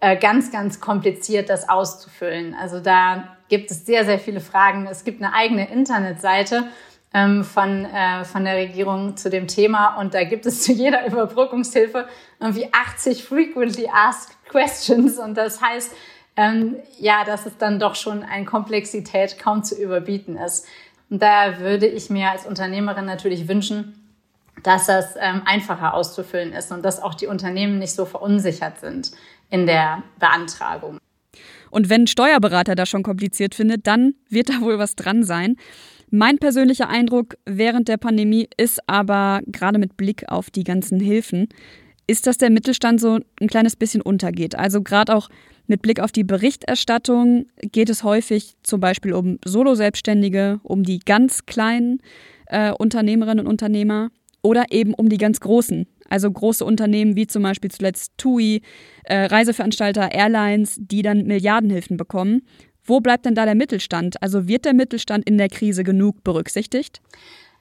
äh, 0.00 0.18
ganz, 0.18 0.52
ganz 0.52 0.80
kompliziert, 0.80 1.48
das 1.48 1.66
auszufüllen. 1.66 2.54
Also 2.54 2.78
da 2.78 3.38
gibt 3.48 3.70
es 3.70 3.86
sehr, 3.86 4.04
sehr 4.04 4.18
viele 4.18 4.40
Fragen. 4.40 4.86
Es 4.86 5.04
gibt 5.04 5.22
eine 5.22 5.32
eigene 5.32 5.70
Internetseite 5.70 6.64
ähm, 7.14 7.42
von, 7.42 7.86
äh, 7.86 8.26
von 8.26 8.44
der 8.44 8.56
Regierung 8.56 9.16
zu 9.16 9.30
dem 9.30 9.48
Thema. 9.48 9.96
Und 9.98 10.12
da 10.12 10.24
gibt 10.24 10.44
es 10.44 10.62
zu 10.62 10.72
jeder 10.72 11.06
Überbrückungshilfe 11.06 12.06
irgendwie 12.38 12.68
80 12.70 13.24
frequently 13.24 13.88
asked 13.90 14.36
questions. 14.50 15.18
Und 15.18 15.38
das 15.38 15.62
heißt, 15.62 15.94
ähm, 16.36 16.76
ja, 16.98 17.24
dass 17.24 17.46
es 17.46 17.56
dann 17.58 17.78
doch 17.78 17.94
schon 17.94 18.22
eine 18.22 18.44
Komplexität 18.44 19.38
kaum 19.38 19.62
zu 19.62 19.80
überbieten 19.80 20.36
ist. 20.36 20.66
Und 21.10 21.22
da 21.22 21.60
würde 21.60 21.86
ich 21.86 22.10
mir 22.10 22.30
als 22.30 22.46
Unternehmerin 22.46 23.04
natürlich 23.04 23.46
wünschen, 23.48 23.94
dass 24.62 24.86
das 24.86 25.14
ähm, 25.20 25.42
einfacher 25.44 25.94
auszufüllen 25.94 26.52
ist 26.52 26.72
und 26.72 26.84
dass 26.84 27.02
auch 27.02 27.14
die 27.14 27.26
Unternehmen 27.26 27.78
nicht 27.78 27.92
so 27.92 28.04
verunsichert 28.04 28.80
sind 28.80 29.12
in 29.50 29.66
der 29.66 30.02
Beantragung. 30.18 30.98
Und 31.70 31.90
wenn 31.90 32.02
ein 32.02 32.06
Steuerberater 32.06 32.74
das 32.74 32.88
schon 32.88 33.02
kompliziert 33.02 33.54
findet, 33.54 33.86
dann 33.86 34.14
wird 34.28 34.48
da 34.48 34.60
wohl 34.60 34.78
was 34.78 34.96
dran 34.96 35.24
sein. 35.24 35.56
Mein 36.10 36.38
persönlicher 36.38 36.88
Eindruck 36.88 37.36
während 37.44 37.88
der 37.88 37.96
Pandemie 37.96 38.48
ist 38.56 38.80
aber, 38.88 39.40
gerade 39.46 39.78
mit 39.78 39.96
Blick 39.96 40.24
auf 40.28 40.50
die 40.50 40.62
ganzen 40.62 41.00
Hilfen, 41.00 41.48
ist, 42.06 42.26
dass 42.26 42.38
der 42.38 42.50
Mittelstand 42.50 43.00
so 43.00 43.18
ein 43.40 43.48
kleines 43.48 43.74
bisschen 43.74 44.02
untergeht. 44.02 44.56
Also 44.56 44.82
gerade 44.82 45.14
auch 45.14 45.28
mit 45.66 45.82
Blick 45.82 46.00
auf 46.00 46.12
die 46.12 46.24
Berichterstattung 46.24 47.46
geht 47.60 47.88
es 47.88 48.04
häufig 48.04 48.54
zum 48.62 48.80
Beispiel 48.80 49.14
um 49.14 49.38
Solo-Selbstständige, 49.44 50.60
um 50.62 50.82
die 50.82 50.98
ganz 50.98 51.46
kleinen 51.46 52.00
äh, 52.46 52.72
Unternehmerinnen 52.72 53.46
und 53.46 53.50
Unternehmer 53.50 54.10
oder 54.42 54.66
eben 54.70 54.94
um 54.94 55.08
die 55.08 55.16
ganz 55.16 55.40
großen. 55.40 55.86
Also 56.08 56.30
große 56.30 56.64
Unternehmen 56.64 57.16
wie 57.16 57.26
zum 57.26 57.42
Beispiel 57.42 57.70
zuletzt 57.70 58.12
TUI, 58.18 58.60
äh, 59.04 59.24
Reiseveranstalter, 59.24 60.12
Airlines, 60.12 60.76
die 60.78 61.02
dann 61.02 61.24
Milliardenhilfen 61.24 61.96
bekommen. 61.96 62.42
Wo 62.84 63.00
bleibt 63.00 63.24
denn 63.24 63.34
da 63.34 63.46
der 63.46 63.54
Mittelstand? 63.54 64.22
Also 64.22 64.46
wird 64.46 64.66
der 64.66 64.74
Mittelstand 64.74 65.26
in 65.26 65.38
der 65.38 65.48
Krise 65.48 65.82
genug 65.82 66.22
berücksichtigt? 66.22 67.00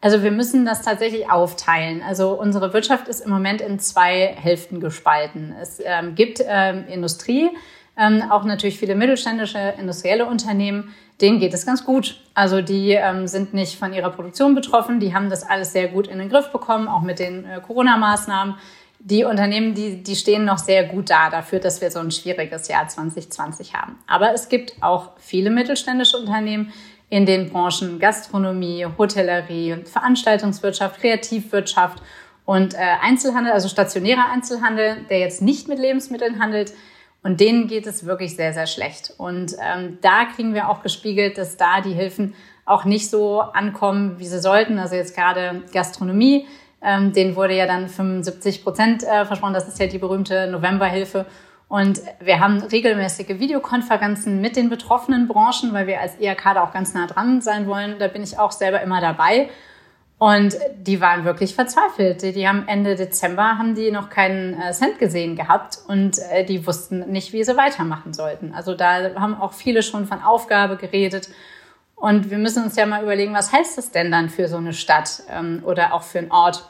Also 0.01 0.22
wir 0.22 0.31
müssen 0.31 0.65
das 0.65 0.81
tatsächlich 0.81 1.31
aufteilen. 1.31 2.01
Also 2.01 2.38
unsere 2.38 2.74
Wirtschaft 2.74 3.07
ist 3.07 3.22
im 3.22 3.31
Moment 3.31 3.62
in 3.62 3.79
zwei 3.79 4.36
Hälften 4.36 4.81
gespalten. 4.81 5.55
Es 5.62 5.81
ähm, 5.81 6.15
gibt 6.15 6.43
ähm, 6.45 6.83
Industrie, 6.89 7.50
ähm, 7.97 8.23
auch 8.29 8.43
natürlich 8.43 8.79
viele 8.79 8.95
mittelständische 8.95 9.75
industrielle 9.79 10.25
Unternehmen, 10.25 10.93
denen 11.21 11.39
geht 11.39 11.53
es 11.53 11.65
ganz 11.65 11.85
gut. 11.85 12.19
Also 12.33 12.62
die 12.62 12.91
ähm, 12.91 13.27
sind 13.27 13.53
nicht 13.53 13.77
von 13.77 13.93
ihrer 13.93 14.09
Produktion 14.09 14.55
betroffen, 14.55 15.00
die 15.00 15.13
haben 15.13 15.29
das 15.29 15.43
alles 15.43 15.73
sehr 15.73 15.88
gut 15.89 16.07
in 16.07 16.19
den 16.19 16.29
Griff 16.29 16.51
bekommen, 16.51 16.88
auch 16.88 17.01
mit 17.01 17.19
den 17.19 17.45
äh, 17.45 17.62
Corona-Maßnahmen 17.65 18.55
die 19.05 19.25
Unternehmen, 19.25 19.73
die, 19.73 20.01
die 20.01 20.15
stehen 20.15 20.45
noch 20.45 20.57
sehr 20.57 20.85
gut 20.85 21.09
da 21.09 21.29
dafür, 21.29 21.59
dass 21.59 21.81
wir 21.81 21.91
so 21.91 22.00
ein 22.00 22.09
schwieriges 22.09 22.69
Jahr 22.69 22.88
2020 22.88 23.73
haben. 23.75 24.00
Aber 24.07 24.33
es 24.33 24.47
gibt 24.47 24.81
auch 24.81 25.12
viele 25.17 25.50
mittelständische 25.50 26.17
Unternehmen 26.17 26.71
in 27.09 27.25
den 27.25 27.50
Branchen 27.50 28.00
Gastronomie, 28.00 28.88
Hotellerie, 28.97 29.83
Veranstaltungswirtschaft, 29.83 31.01
Kreativwirtschaft 31.01 32.01
und 32.45 32.75
äh, 32.75 32.77
Einzelhandel, 33.01 33.51
also 33.51 33.67
stationärer 33.67 34.31
Einzelhandel, 34.31 34.97
der 35.09 35.19
jetzt 35.19 35.41
nicht 35.41 35.67
mit 35.67 35.79
Lebensmitteln 35.79 36.41
handelt. 36.41 36.73
Und 37.23 37.39
denen 37.39 37.67
geht 37.67 37.87
es 37.87 38.05
wirklich 38.05 38.35
sehr, 38.35 38.53
sehr 38.53 38.67
schlecht. 38.67 39.13
Und 39.17 39.55
ähm, 39.61 39.97
da 40.01 40.25
kriegen 40.25 40.53
wir 40.53 40.69
auch 40.69 40.83
gespiegelt, 40.83 41.37
dass 41.37 41.57
da 41.57 41.81
die 41.81 41.93
Hilfen 41.93 42.35
auch 42.65 42.85
nicht 42.85 43.09
so 43.09 43.39
ankommen, 43.41 44.19
wie 44.19 44.27
sie 44.27 44.39
sollten. 44.39 44.77
Also 44.77 44.95
jetzt 44.95 45.15
gerade 45.15 45.63
Gastronomie 45.73 46.45
ähm, 46.83 47.13
denen 47.13 47.35
wurde 47.35 47.55
ja 47.55 47.65
dann 47.65 47.87
75 47.87 48.63
Prozent 48.63 49.03
äh, 49.03 49.25
versprochen. 49.25 49.53
Das 49.53 49.67
ist 49.67 49.79
ja 49.79 49.87
die 49.87 49.97
berühmte 49.97 50.47
Novemberhilfe. 50.47 51.25
Und 51.69 52.01
wir 52.19 52.39
haben 52.39 52.61
regelmäßige 52.61 53.39
Videokonferenzen 53.39 54.41
mit 54.41 54.57
den 54.57 54.69
betroffenen 54.69 55.27
Branchen, 55.27 55.73
weil 55.73 55.87
wir 55.87 56.01
als 56.01 56.19
IHK 56.19 56.53
da 56.53 56.63
auch 56.63 56.73
ganz 56.73 56.93
nah 56.93 57.07
dran 57.07 57.41
sein 57.41 57.65
wollen. 57.67 57.95
Da 57.97 58.09
bin 58.09 58.21
ich 58.21 58.37
auch 58.37 58.51
selber 58.51 58.81
immer 58.81 59.01
dabei. 59.01 59.49
Und 60.23 60.55
die 60.77 61.01
waren 61.01 61.25
wirklich 61.25 61.53
verzweifelt. 61.53 62.21
Die 62.21 62.47
haben 62.47 62.65
Ende 62.69 62.95
Dezember 62.95 63.57
haben 63.57 63.75
die 63.75 63.91
noch 63.91 64.09
keinen 64.09 64.53
äh, 64.53 64.71
Cent 64.71 64.97
gesehen 64.97 65.35
gehabt 65.35 65.79
und 65.89 66.17
äh, 66.31 66.45
die 66.45 66.65
wussten 66.65 67.11
nicht, 67.11 67.33
wie 67.33 67.43
sie 67.43 67.57
weitermachen 67.57 68.13
sollten. 68.13 68.53
Also 68.53 68.73
da 68.73 69.15
haben 69.15 69.35
auch 69.35 69.51
viele 69.51 69.83
schon 69.83 70.05
von 70.05 70.21
Aufgabe 70.21 70.77
geredet 70.77 71.27
Und 71.97 72.31
wir 72.31 72.37
müssen 72.37 72.63
uns 72.63 72.77
ja 72.77 72.85
mal 72.85 73.03
überlegen, 73.03 73.33
was 73.33 73.51
heißt 73.51 73.77
das 73.77 73.91
denn 73.91 74.13
dann 74.13 74.29
für 74.29 74.47
so 74.47 74.55
eine 74.55 74.71
Stadt 74.71 75.23
ähm, 75.29 75.61
oder 75.65 75.93
auch 75.93 76.03
für 76.03 76.19
einen 76.19 76.31
Ort, 76.31 76.69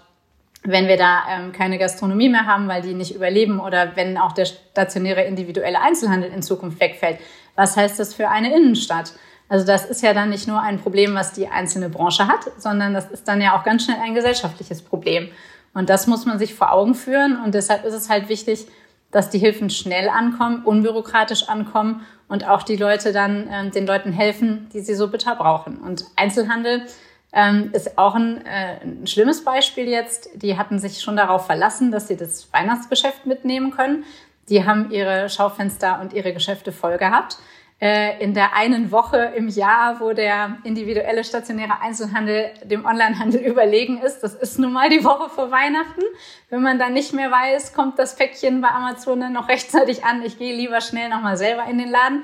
wenn 0.64 0.88
wir 0.88 0.98
da 0.98 1.22
ähm, 1.30 1.52
keine 1.52 1.78
Gastronomie 1.78 2.30
mehr 2.30 2.48
haben, 2.48 2.68
weil 2.68 2.82
die 2.82 2.96
nicht 2.96 3.14
überleben 3.14 3.60
oder 3.60 3.96
wenn 3.96 4.18
auch 4.18 4.32
der 4.32 4.46
stationäre 4.46 5.26
individuelle 5.26 5.80
Einzelhandel 5.80 6.32
in 6.32 6.42
Zukunft 6.42 6.80
wegfällt. 6.80 7.20
Was 7.56 7.78
heißt 7.78 8.00
das 8.00 8.16
für 8.16 8.30
eine 8.30 8.52
Innenstadt? 8.56 9.14
Also 9.50 9.66
das 9.66 9.86
ist 9.86 10.02
ja 10.02 10.14
dann 10.14 10.30
nicht 10.30 10.48
nur 10.48 10.62
ein 10.62 10.80
Problem, 10.80 11.16
was 11.16 11.34
die 11.34 11.48
einzelne 11.48 11.90
Branche 11.90 12.28
hat, 12.28 12.52
sondern 12.58 12.94
das 12.94 13.12
ist 13.12 13.28
dann 13.28 13.42
ja 13.42 13.58
auch 13.58 13.64
ganz 13.64 13.86
schnell 13.86 13.98
ein 14.02 14.16
gesellschaftliches 14.16 14.82
Problem. 14.82 15.30
Und 15.74 15.90
das 15.90 16.08
muss 16.08 16.26
man 16.26 16.40
sich 16.40 16.54
vor 16.54 16.72
Augen 16.72 16.96
führen. 16.96 17.42
Und 17.44 17.56
deshalb 17.56 17.84
ist 17.86 17.94
es 17.94 18.10
halt 18.10 18.30
wichtig, 18.30 18.68
dass 19.12 19.30
die 19.30 19.40
Hilfen 19.40 19.70
schnell 19.70 20.10
ankommen, 20.10 20.64
unbürokratisch 20.64 21.48
ankommen 21.50 22.06
und 22.28 22.48
auch 22.48 22.64
die 22.64 22.76
Leute 22.76 23.14
dann 23.14 23.48
äh, 23.48 23.70
den 23.70 23.86
Leuten 23.86 24.12
helfen, 24.12 24.70
die 24.74 24.82
sie 24.82 24.96
so 24.96 25.08
bitter 25.08 25.36
brauchen. 25.36 25.78
Und 25.78 26.06
Einzelhandel 26.16 26.88
ähm, 27.32 27.70
ist 27.74 27.98
auch 27.98 28.16
ein, 28.16 28.44
äh, 28.46 28.80
ein 28.84 29.08
schlimmes 29.08 29.44
Beispiel 29.44 29.88
jetzt. 29.88 30.30
Die 30.36 30.58
hatten 30.58 30.80
sich 30.80 31.02
schon 31.02 31.16
darauf 31.16 31.46
verlassen, 31.46 31.92
dass 31.92 32.08
sie 32.08 32.18
das 32.18 32.52
Weihnachtsgeschäft 32.54 33.26
mitnehmen 33.26 33.72
können. 33.72 34.04
Die 34.50 34.66
haben 34.66 34.92
ihre 34.92 35.30
Schaufenster 35.30 36.00
und 36.02 36.14
ihre 36.14 36.34
Geschäfte 36.34 36.72
voll 36.72 36.98
gehabt. 36.98 37.38
Äh, 37.84 38.24
in 38.24 38.34
der 38.34 38.56
einen 38.56 38.94
Woche 38.94 39.34
im 39.36 39.50
Jahr, 39.50 40.00
wo 40.00 40.14
der 40.14 40.56
individuelle 40.64 41.22
stationäre 41.26 41.82
Einzelhandel 41.82 42.52
dem 42.64 42.86
Onlinehandel 42.86 43.42
überlegen 43.46 43.98
ist. 43.98 44.22
Das 44.22 44.36
ist 44.36 44.58
nun 44.58 44.72
mal 44.72 44.90
die 44.90 45.04
Woche 45.04 45.30
vor 45.30 45.52
Weihnachten. 45.52 46.02
Wenn 46.50 46.62
man 46.62 46.80
dann 46.80 46.94
nicht 46.94 47.12
mehr 47.12 47.30
weiß, 47.30 47.74
kommt 47.74 48.00
das 48.00 48.16
Päckchen 48.16 48.62
bei 48.62 48.70
Amazon 48.70 49.20
dann 49.20 49.34
noch 49.34 49.50
rechtzeitig 49.50 50.06
an. 50.06 50.24
Ich 50.24 50.38
gehe 50.38 50.56
lieber 50.56 50.80
schnell 50.80 51.10
nochmal 51.10 51.36
selber 51.36 51.66
in 51.66 51.78
den 51.78 51.90
Laden. 51.90 52.24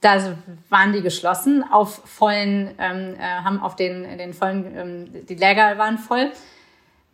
Da 0.00 0.38
waren 0.70 0.94
die 0.94 1.02
geschlossen, 1.02 1.62
auf 1.62 2.00
vollen, 2.06 2.74
ähm, 2.78 3.16
äh, 3.18 3.44
haben 3.44 3.60
auf 3.60 3.76
den, 3.76 4.16
den 4.16 4.32
vollen, 4.32 4.78
ähm, 4.78 5.26
die 5.26 5.34
Läger 5.34 5.76
waren 5.76 5.98
voll. 5.98 6.32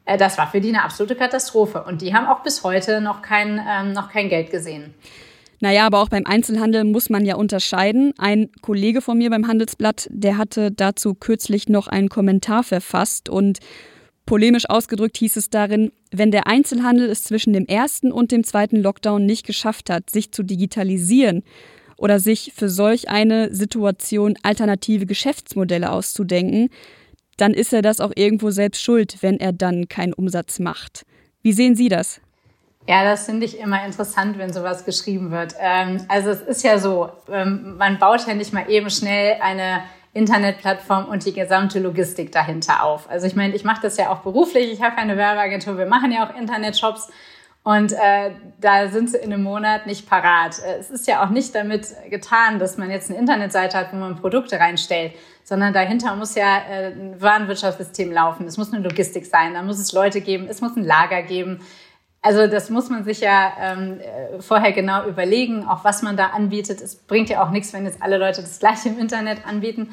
Äh, 0.05 0.17
das 0.19 0.39
war 0.39 0.47
für 0.47 0.61
die 0.61 0.69
eine 0.69 0.85
absolute 0.85 1.17
Katastrophe. 1.17 1.83
Und 1.83 2.01
die 2.01 2.15
haben 2.15 2.29
auch 2.29 2.45
bis 2.45 2.63
heute 2.63 3.01
noch 3.01 3.23
kein, 3.23 3.61
ähm, 3.69 3.93
noch 3.93 4.09
kein 4.09 4.29
Geld 4.29 4.53
gesehen. 4.53 4.95
Naja, 5.61 5.87
aber 5.87 6.01
auch 6.01 6.09
beim 6.09 6.27
Einzelhandel 6.27 6.85
muss 6.85 7.09
man 7.09 7.25
ja 7.25 7.37
unterscheiden. 7.37 8.13
Ein 8.19 8.51
Kollege 8.61 9.01
von 9.01 9.17
mir 9.17 9.31
beim 9.31 9.49
Handelsblatt, 9.49 10.09
der 10.11 10.37
hatte 10.37 10.71
dazu 10.71 11.15
kürzlich 11.15 11.69
noch 11.69 11.89
einen 11.89 12.09
Kommentar 12.09 12.63
verfasst 12.63 13.29
und 13.29 13.59
polemisch 14.27 14.69
ausgedrückt 14.69 15.17
hieß 15.17 15.37
es 15.37 15.49
darin, 15.49 15.93
wenn 16.11 16.31
der 16.31 16.47
Einzelhandel 16.47 17.09
es 17.09 17.25
zwischen 17.25 17.53
dem 17.53 17.67
ersten 17.67 18.13
und 18.13 18.33
dem 18.33 18.45
zweiten 18.45 18.77
Lockdown 18.77 19.25
nicht 19.25 19.47
geschafft 19.47 19.89
hat, 19.89 20.11
sich 20.11 20.33
zu 20.33 20.43
digitalisieren 20.43 21.43
oder 21.97 22.21
sich 22.21 22.53
für 22.55 22.69
solch 22.69 23.09
eine 23.09 23.55
Situation 23.55 24.35
alternative 24.43 25.07
Geschäftsmodelle 25.07 25.91
auszudenken, 25.91 26.69
dann 27.37 27.55
ist 27.55 27.73
er 27.73 27.83
das 27.83 28.01
auch 28.01 28.13
irgendwo 28.15 28.51
selbst 28.51 28.83
schuld, 28.83 29.19
wenn 29.21 29.39
er 29.39 29.53
dann 29.53 29.89
keinen 29.89 30.13
Umsatz 30.13 30.59
macht. 30.59 31.07
Wie 31.43 31.53
sehen 31.53 31.77
Sie 31.77 31.89
das? 31.89 32.21
Ja, 32.89 33.03
das 33.05 33.27
finde 33.27 33.47
ich 33.47 33.59
immer 33.59 33.85
interessant, 33.85 34.39
wenn 34.39 34.53
sowas 34.53 34.85
geschrieben 34.85 35.33
wird. 35.33 35.55
Ähm, 35.61 36.05
also 36.09 36.31
es 36.31 36.41
ist 36.41 36.63
ja 36.63 36.79
so, 36.79 37.11
ähm, 37.31 37.77
man 37.77 37.99
baut 37.99 38.27
ja 38.27 38.35
nicht 38.35 38.53
mal 38.53 38.71
eben 38.71 38.91
schnell 38.91 39.39
eine 39.41 39.83
Internetplattform 40.13 41.07
und 41.07 41.27
die 41.27 41.33
gesamte 41.33 41.81
Logistik 41.81 42.31
dahinter 42.33 42.85
auf. 42.85 43.11
Also 43.11 43.27
ich 43.27 43.35
meine, 43.35 43.55
ich 43.55 43.65
mache 43.65 43.83
das 43.83 43.97
ja 43.97 44.11
auch 44.11 44.21
beruflich. 44.21 44.73
Ich 44.73 44.83
habe 44.83 44.97
eine 44.99 45.17
Werbeagentur, 45.17 45.77
wir 45.77 45.87
machen 45.87 46.13
ja 46.13 46.27
auch 46.27 46.35
Internetshops 46.37 47.11
und 47.67 47.93
äh, 47.93 48.31
da 48.61 48.87
sind 48.87 49.11
sie 49.11 49.19
in 49.19 49.33
einem 49.33 49.43
Monat 49.43 49.89
nicht 49.89 50.09
parat. 50.09 50.61
Äh, 50.61 50.79
es 50.79 50.89
ist 50.89 51.09
ja 51.09 51.25
auch 51.25 51.31
nicht 51.31 51.53
damit 51.57 51.89
getan, 52.09 52.61
dass 52.61 52.79
man 52.79 52.93
jetzt 52.93 53.11
eine 53.11 53.19
Internetseite 53.19 53.77
hat, 53.77 53.93
wo 53.93 53.97
man 53.97 54.15
Produkte 54.15 54.61
reinstellt, 54.61 55.15
sondern 55.43 55.73
dahinter 55.73 56.15
muss 56.15 56.37
ja 56.37 56.59
äh, 56.71 56.93
ein 56.93 57.21
Warenwirtschaftssystem 57.21 58.13
laufen. 58.13 58.47
Es 58.47 58.57
muss 58.57 58.73
eine 58.73 58.85
Logistik 58.85 59.27
sein, 59.27 59.55
da 59.55 59.63
muss 59.63 59.81
es 59.81 59.93
Leute 59.93 60.21
geben, 60.21 60.47
es 60.49 60.61
muss 60.61 60.77
ein 60.77 60.85
Lager 60.85 61.23
geben. 61.23 61.61
Also 62.27 62.49
das 62.49 62.71
muss 62.71 62.91
man 62.91 63.05
sich 63.05 63.21
ja 63.21 63.53
ähm, 63.57 64.01
äh, 64.01 64.43
vorher 64.43 64.73
genau 64.73 65.07
überlegen, 65.07 65.65
auch 65.65 65.85
was 65.85 66.03
man 66.03 66.17
da 66.17 66.31
anbietet. 66.31 66.81
Es 66.81 66.97
bringt 66.97 67.29
ja 67.29 67.41
auch 67.41 67.51
nichts, 67.51 67.73
wenn 67.73 67.85
jetzt 67.85 68.03
alle 68.03 68.19
Leute 68.19 68.41
das 68.41 68.59
gleiche 68.59 68.89
im 68.89 68.99
Internet 68.99 69.47
anbieten. 69.47 69.91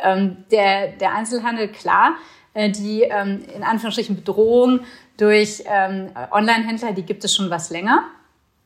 Ähm, 0.00 0.44
der, 0.52 0.92
der 0.92 1.12
Einzelhandel, 1.12 1.66
klar, 1.66 2.12
äh, 2.54 2.70
die 2.70 3.02
ähm, 3.02 3.44
in 3.52 3.64
Anführungsstrichen 3.64 4.14
Bedrohung 4.14 4.82
durch 5.16 5.64
ähm, 5.66 6.10
Online-Händler, 6.30 6.92
die 6.92 7.02
gibt 7.02 7.24
es 7.24 7.34
schon 7.34 7.50
was 7.50 7.70
länger. 7.70 8.04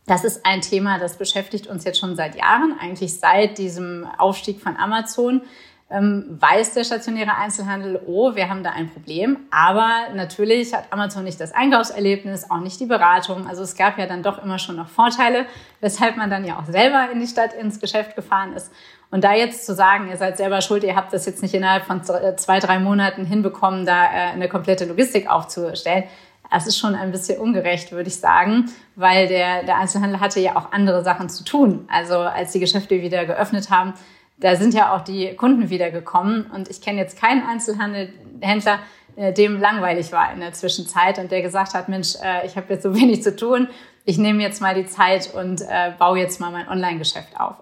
Das 0.04 0.22
ist 0.22 0.44
ein 0.44 0.60
Thema, 0.60 0.98
das 0.98 1.16
beschäftigt 1.16 1.68
uns 1.68 1.84
jetzt 1.84 1.98
schon 1.98 2.16
seit 2.16 2.36
Jahren, 2.36 2.76
eigentlich 2.78 3.18
seit 3.18 3.56
diesem 3.56 4.06
Aufstieg 4.18 4.60
von 4.60 4.76
Amazon 4.76 5.40
ähm, 5.88 6.36
weiß 6.40 6.74
der 6.74 6.82
stationäre 6.82 7.36
Einzelhandel, 7.36 8.00
oh, 8.06 8.34
wir 8.34 8.48
haben 8.48 8.64
da 8.64 8.70
ein 8.70 8.90
Problem. 8.90 9.38
Aber 9.50 10.08
natürlich 10.14 10.74
hat 10.74 10.92
Amazon 10.92 11.22
nicht 11.24 11.40
das 11.40 11.52
Einkaufserlebnis, 11.52 12.50
auch 12.50 12.60
nicht 12.60 12.80
die 12.80 12.86
Beratung. 12.86 13.46
Also 13.46 13.62
es 13.62 13.76
gab 13.76 13.96
ja 13.98 14.06
dann 14.06 14.22
doch 14.22 14.42
immer 14.42 14.58
schon 14.58 14.76
noch 14.76 14.88
Vorteile, 14.88 15.46
weshalb 15.80 16.16
man 16.16 16.28
dann 16.28 16.44
ja 16.44 16.58
auch 16.58 16.64
selber 16.64 17.10
in 17.12 17.20
die 17.20 17.26
Stadt 17.28 17.52
ins 17.52 17.78
Geschäft 17.80 18.16
gefahren 18.16 18.52
ist. 18.54 18.72
Und 19.12 19.22
da 19.22 19.32
jetzt 19.34 19.64
zu 19.64 19.74
sagen, 19.74 20.08
ihr 20.08 20.16
seid 20.16 20.36
selber 20.36 20.60
schuld, 20.60 20.82
ihr 20.82 20.96
habt 20.96 21.12
das 21.12 21.24
jetzt 21.26 21.40
nicht 21.40 21.54
innerhalb 21.54 21.84
von 21.84 22.02
zwei, 22.02 22.58
drei 22.58 22.80
Monaten 22.80 23.24
hinbekommen, 23.24 23.86
da 23.86 24.04
äh, 24.04 24.32
eine 24.32 24.48
komplette 24.48 24.84
Logistik 24.86 25.30
aufzustellen, 25.30 26.04
das 26.50 26.66
ist 26.66 26.78
schon 26.78 26.94
ein 26.94 27.10
bisschen 27.10 27.40
ungerecht, 27.40 27.92
würde 27.92 28.08
ich 28.08 28.16
sagen, 28.16 28.70
weil 28.94 29.26
der, 29.28 29.64
der 29.64 29.78
Einzelhandel 29.78 30.20
hatte 30.20 30.40
ja 30.40 30.56
auch 30.56 30.72
andere 30.72 31.02
Sachen 31.02 31.28
zu 31.28 31.44
tun. 31.44 31.88
Also 31.90 32.18
als 32.18 32.52
die 32.52 32.60
Geschäfte 32.60 33.02
wieder 33.02 33.24
geöffnet 33.26 33.70
haben, 33.70 33.94
da 34.38 34.56
sind 34.56 34.74
ja 34.74 34.94
auch 34.94 35.02
die 35.02 35.34
Kunden 35.34 35.70
wiedergekommen 35.70 36.46
und 36.54 36.68
ich 36.68 36.80
kenne 36.80 36.98
jetzt 36.98 37.18
keinen 37.18 37.42
Einzelhändler, 37.42 38.78
äh, 39.16 39.32
dem 39.32 39.60
langweilig 39.60 40.12
war 40.12 40.32
in 40.32 40.40
der 40.40 40.52
Zwischenzeit 40.52 41.18
und 41.18 41.30
der 41.30 41.42
gesagt 41.42 41.74
hat, 41.74 41.88
Mensch, 41.88 42.16
äh, 42.22 42.46
ich 42.46 42.56
habe 42.56 42.72
jetzt 42.74 42.82
so 42.82 42.94
wenig 42.94 43.22
zu 43.22 43.34
tun, 43.34 43.68
ich 44.04 44.18
nehme 44.18 44.42
jetzt 44.42 44.60
mal 44.60 44.74
die 44.74 44.86
Zeit 44.86 45.32
und 45.34 45.62
äh, 45.62 45.92
baue 45.98 46.18
jetzt 46.18 46.40
mal 46.40 46.50
mein 46.50 46.68
Online-Geschäft 46.68 47.38
auf. 47.38 47.56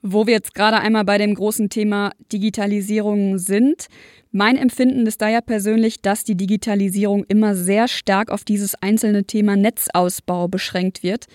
Wo 0.00 0.26
wir 0.26 0.34
jetzt 0.34 0.54
gerade 0.54 0.78
einmal 0.78 1.04
bei 1.04 1.18
dem 1.18 1.34
großen 1.34 1.68
Thema 1.68 2.10
Digitalisierung 2.32 3.38
sind, 3.38 3.86
mein 4.32 4.56
Empfinden 4.56 5.06
ist 5.06 5.20
da 5.20 5.28
ja 5.28 5.42
persönlich, 5.42 6.00
dass 6.00 6.24
die 6.24 6.36
Digitalisierung 6.36 7.24
immer 7.24 7.54
sehr 7.54 7.86
stark 7.86 8.30
auf 8.30 8.44
dieses 8.44 8.74
einzelne 8.76 9.24
Thema 9.24 9.56
Netzausbau 9.56 10.48
beschränkt 10.48 11.02
wird. 11.02 11.26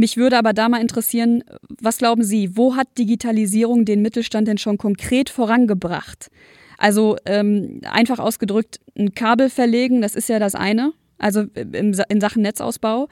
Mich 0.00 0.16
würde 0.16 0.38
aber 0.38 0.54
da 0.54 0.70
mal 0.70 0.80
interessieren, 0.80 1.44
was 1.78 1.98
glauben 1.98 2.24
Sie, 2.24 2.56
wo 2.56 2.74
hat 2.74 2.88
Digitalisierung 2.96 3.84
den 3.84 4.00
Mittelstand 4.00 4.48
denn 4.48 4.56
schon 4.56 4.78
konkret 4.78 5.28
vorangebracht? 5.28 6.30
Also 6.78 7.18
ähm, 7.26 7.82
einfach 7.84 8.18
ausgedrückt, 8.18 8.80
ein 8.96 9.12
Kabel 9.14 9.50
verlegen, 9.50 10.00
das 10.00 10.14
ist 10.14 10.30
ja 10.30 10.38
das 10.38 10.54
eine, 10.54 10.94
also 11.18 11.42
in, 11.54 11.94
in 12.08 12.20
Sachen 12.22 12.40
Netzausbau. 12.40 13.08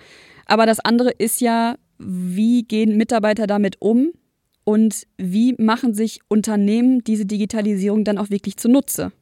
Aber 0.47 0.65
das 0.65 0.81
andere 0.81 1.11
ist 1.11 1.43
ja, 1.43 1.77
wie 1.99 2.63
gehen 2.63 2.97
Mitarbeiter 2.97 3.47
damit 3.47 3.77
um 3.83 4.13
und 4.65 5.07
wie 5.19 5.57
machen 5.59 5.93
sich 5.93 6.21
Unternehmen 6.29 7.05
diese 7.05 7.27
Digitalisierung 7.27 8.05
dann 8.05 8.17
auch 8.17 8.31
wirklich 8.31 8.57
zunutze? 8.57 9.13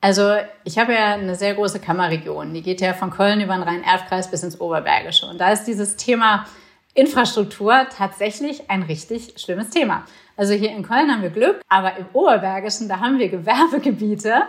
Also 0.00 0.36
ich 0.64 0.78
habe 0.78 0.94
ja 0.94 1.14
eine 1.14 1.34
sehr 1.34 1.54
große 1.54 1.78
Kammerregion. 1.78 2.54
Die 2.54 2.62
geht 2.62 2.80
ja 2.80 2.94
von 2.94 3.10
Köln 3.10 3.40
über 3.40 3.54
den 3.54 3.62
Rhein-Erft-Kreis 3.62 4.30
bis 4.30 4.42
ins 4.42 4.60
Oberbergische. 4.60 5.26
Und 5.26 5.38
da 5.38 5.52
ist 5.52 5.64
dieses 5.64 5.96
Thema 5.96 6.46
Infrastruktur 6.94 7.86
tatsächlich 7.96 8.70
ein 8.70 8.82
richtig 8.82 9.34
schlimmes 9.36 9.70
Thema. 9.70 10.04
Also 10.36 10.54
hier 10.54 10.70
in 10.70 10.82
Köln 10.82 11.10
haben 11.10 11.22
wir 11.22 11.30
Glück, 11.30 11.60
aber 11.68 11.96
im 11.98 12.06
Oberbergischen, 12.14 12.88
da 12.88 13.00
haben 13.00 13.18
wir 13.18 13.28
Gewerbegebiete, 13.28 14.44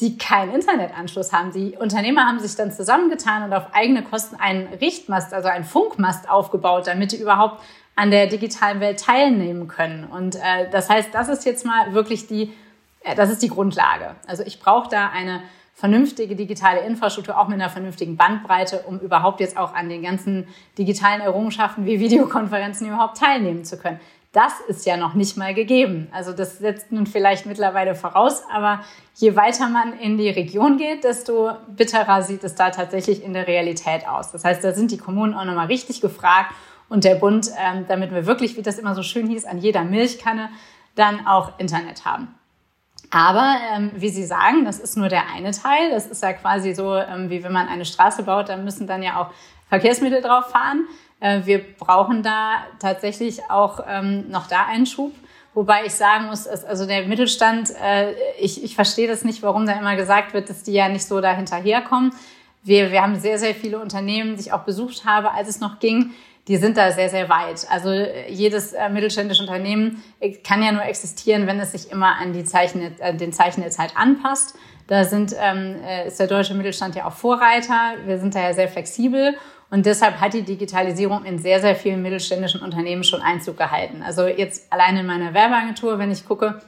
die 0.00 0.16
keinen 0.18 0.54
Internetanschluss 0.54 1.32
haben. 1.32 1.52
Die 1.52 1.76
Unternehmer 1.76 2.26
haben 2.26 2.38
sich 2.38 2.54
dann 2.54 2.72
zusammengetan 2.72 3.42
und 3.44 3.52
auf 3.52 3.66
eigene 3.72 4.02
Kosten 4.02 4.36
einen 4.36 4.68
Richtmast, 4.68 5.34
also 5.34 5.48
einen 5.48 5.64
Funkmast 5.64 6.30
aufgebaut, 6.30 6.86
damit 6.86 7.12
die 7.12 7.16
überhaupt 7.16 7.62
an 7.94 8.10
der 8.10 8.26
digitalen 8.26 8.80
Welt 8.80 9.00
teilnehmen 9.00 9.68
können. 9.68 10.04
Und 10.04 10.36
äh, 10.36 10.70
das 10.70 10.88
heißt, 10.88 11.10
das 11.12 11.28
ist 11.28 11.44
jetzt 11.44 11.66
mal 11.66 11.92
wirklich 11.92 12.26
die 12.26 12.52
das 13.16 13.30
ist 13.30 13.42
die 13.42 13.48
Grundlage. 13.48 14.16
Also 14.26 14.42
ich 14.44 14.60
brauche 14.60 14.88
da 14.88 15.10
eine 15.10 15.42
vernünftige 15.74 16.36
digitale 16.36 16.80
Infrastruktur, 16.80 17.38
auch 17.38 17.48
mit 17.48 17.60
einer 17.60 17.70
vernünftigen 17.70 18.16
Bandbreite, 18.16 18.84
um 18.86 19.00
überhaupt 19.00 19.40
jetzt 19.40 19.56
auch 19.56 19.74
an 19.74 19.88
den 19.88 20.02
ganzen 20.02 20.46
digitalen 20.78 21.20
Errungenschaften 21.20 21.86
wie 21.86 21.98
Videokonferenzen 21.98 22.86
überhaupt 22.86 23.16
teilnehmen 23.16 23.64
zu 23.64 23.78
können. 23.78 23.98
Das 24.32 24.60
ist 24.66 24.86
ja 24.86 24.96
noch 24.96 25.12
nicht 25.12 25.36
mal 25.36 25.52
gegeben. 25.52 26.08
Also 26.10 26.32
das 26.32 26.58
setzt 26.58 26.90
nun 26.90 27.06
vielleicht 27.06 27.44
mittlerweile 27.44 27.94
voraus, 27.94 28.42
aber 28.50 28.80
je 29.14 29.36
weiter 29.36 29.68
man 29.68 29.92
in 29.98 30.16
die 30.16 30.30
Region 30.30 30.78
geht, 30.78 31.04
desto 31.04 31.50
bitterer 31.68 32.22
sieht 32.22 32.42
es 32.42 32.54
da 32.54 32.70
tatsächlich 32.70 33.22
in 33.22 33.34
der 33.34 33.46
Realität 33.46 34.08
aus. 34.08 34.32
Das 34.32 34.44
heißt, 34.44 34.64
da 34.64 34.72
sind 34.72 34.90
die 34.90 34.96
Kommunen 34.96 35.34
auch 35.34 35.44
nochmal 35.44 35.66
richtig 35.66 36.00
gefragt 36.00 36.54
und 36.88 37.04
der 37.04 37.16
Bund, 37.16 37.50
ähm, 37.58 37.84
damit 37.88 38.10
wir 38.10 38.24
wirklich, 38.24 38.56
wie 38.56 38.62
das 38.62 38.78
immer 38.78 38.94
so 38.94 39.02
schön 39.02 39.26
hieß, 39.26 39.44
an 39.44 39.58
jeder 39.58 39.84
Milchkanne 39.84 40.48
dann 40.94 41.26
auch 41.26 41.58
Internet 41.58 42.06
haben. 42.06 42.34
Aber 43.14 43.56
ähm, 43.76 43.90
wie 43.94 44.08
Sie 44.08 44.24
sagen, 44.24 44.64
das 44.64 44.80
ist 44.80 44.96
nur 44.96 45.10
der 45.10 45.28
eine 45.28 45.50
Teil. 45.50 45.90
Das 45.90 46.06
ist 46.06 46.22
ja 46.22 46.32
quasi 46.32 46.74
so, 46.74 46.96
ähm, 46.96 47.28
wie 47.28 47.44
wenn 47.44 47.52
man 47.52 47.68
eine 47.68 47.84
Straße 47.84 48.22
baut, 48.22 48.48
dann 48.48 48.64
müssen 48.64 48.86
dann 48.86 49.02
ja 49.02 49.20
auch 49.20 49.26
Verkehrsmittel 49.68 50.22
drauf 50.22 50.46
fahren. 50.50 50.86
Äh, 51.20 51.42
wir 51.44 51.62
brauchen 51.76 52.22
da 52.22 52.64
tatsächlich 52.80 53.50
auch 53.50 53.80
ähm, 53.86 54.30
noch 54.30 54.46
da 54.46 54.64
einen 54.64 54.86
Schub. 54.86 55.12
Wobei 55.52 55.84
ich 55.84 55.92
sagen 55.92 56.28
muss, 56.28 56.46
also 56.46 56.86
der 56.86 57.06
Mittelstand, 57.06 57.70
äh, 57.84 58.12
ich, 58.40 58.64
ich 58.64 58.74
verstehe 58.74 59.08
das 59.08 59.24
nicht, 59.24 59.42
warum 59.42 59.66
da 59.66 59.78
immer 59.78 59.94
gesagt 59.94 60.32
wird, 60.32 60.48
dass 60.48 60.62
die 60.62 60.72
ja 60.72 60.88
nicht 60.88 61.04
so 61.04 61.20
da 61.20 61.34
hinterherkommen. 61.34 62.14
Wir, 62.62 62.92
wir 62.92 63.02
haben 63.02 63.20
sehr, 63.20 63.38
sehr 63.38 63.54
viele 63.54 63.78
Unternehmen, 63.78 64.36
die 64.36 64.40
ich 64.40 64.52
auch 64.54 64.62
besucht 64.62 65.04
habe, 65.04 65.32
als 65.32 65.48
es 65.48 65.60
noch 65.60 65.80
ging, 65.80 66.12
die 66.48 66.56
sind 66.56 66.76
da 66.76 66.90
sehr, 66.90 67.08
sehr 67.08 67.28
weit. 67.28 67.66
Also 67.70 67.92
jedes 68.28 68.72
äh, 68.72 68.88
mittelständische 68.88 69.42
Unternehmen 69.42 70.02
äh, 70.20 70.32
kann 70.32 70.62
ja 70.62 70.72
nur 70.72 70.84
existieren, 70.84 71.46
wenn 71.46 71.60
es 71.60 71.72
sich 71.72 71.90
immer 71.90 72.16
an 72.18 72.32
die 72.32 72.44
Zeichen, 72.44 72.98
äh, 72.98 73.16
den 73.16 73.32
Zeichen 73.32 73.60
der 73.60 73.70
Zeit 73.70 73.96
anpasst. 73.96 74.56
Da 74.88 75.04
sind, 75.04 75.34
ähm, 75.38 75.76
äh, 75.84 76.08
ist 76.08 76.18
der 76.18 76.26
deutsche 76.26 76.54
Mittelstand 76.54 76.96
ja 76.96 77.06
auch 77.06 77.12
Vorreiter. 77.12 77.94
Wir 78.04 78.18
sind 78.18 78.34
da 78.34 78.40
ja 78.40 78.52
sehr 78.52 78.68
flexibel. 78.68 79.36
Und 79.70 79.86
deshalb 79.86 80.20
hat 80.20 80.34
die 80.34 80.42
Digitalisierung 80.42 81.24
in 81.24 81.38
sehr, 81.38 81.60
sehr 81.60 81.76
vielen 81.76 82.02
mittelständischen 82.02 82.60
Unternehmen 82.60 83.04
schon 83.04 83.22
Einzug 83.22 83.56
gehalten. 83.56 84.02
Also 84.02 84.26
jetzt 84.26 84.70
allein 84.70 84.98
in 84.98 85.06
meiner 85.06 85.32
Werbeagentur, 85.32 85.98
wenn 85.98 86.10
ich 86.10 86.26
gucke, 86.26 86.60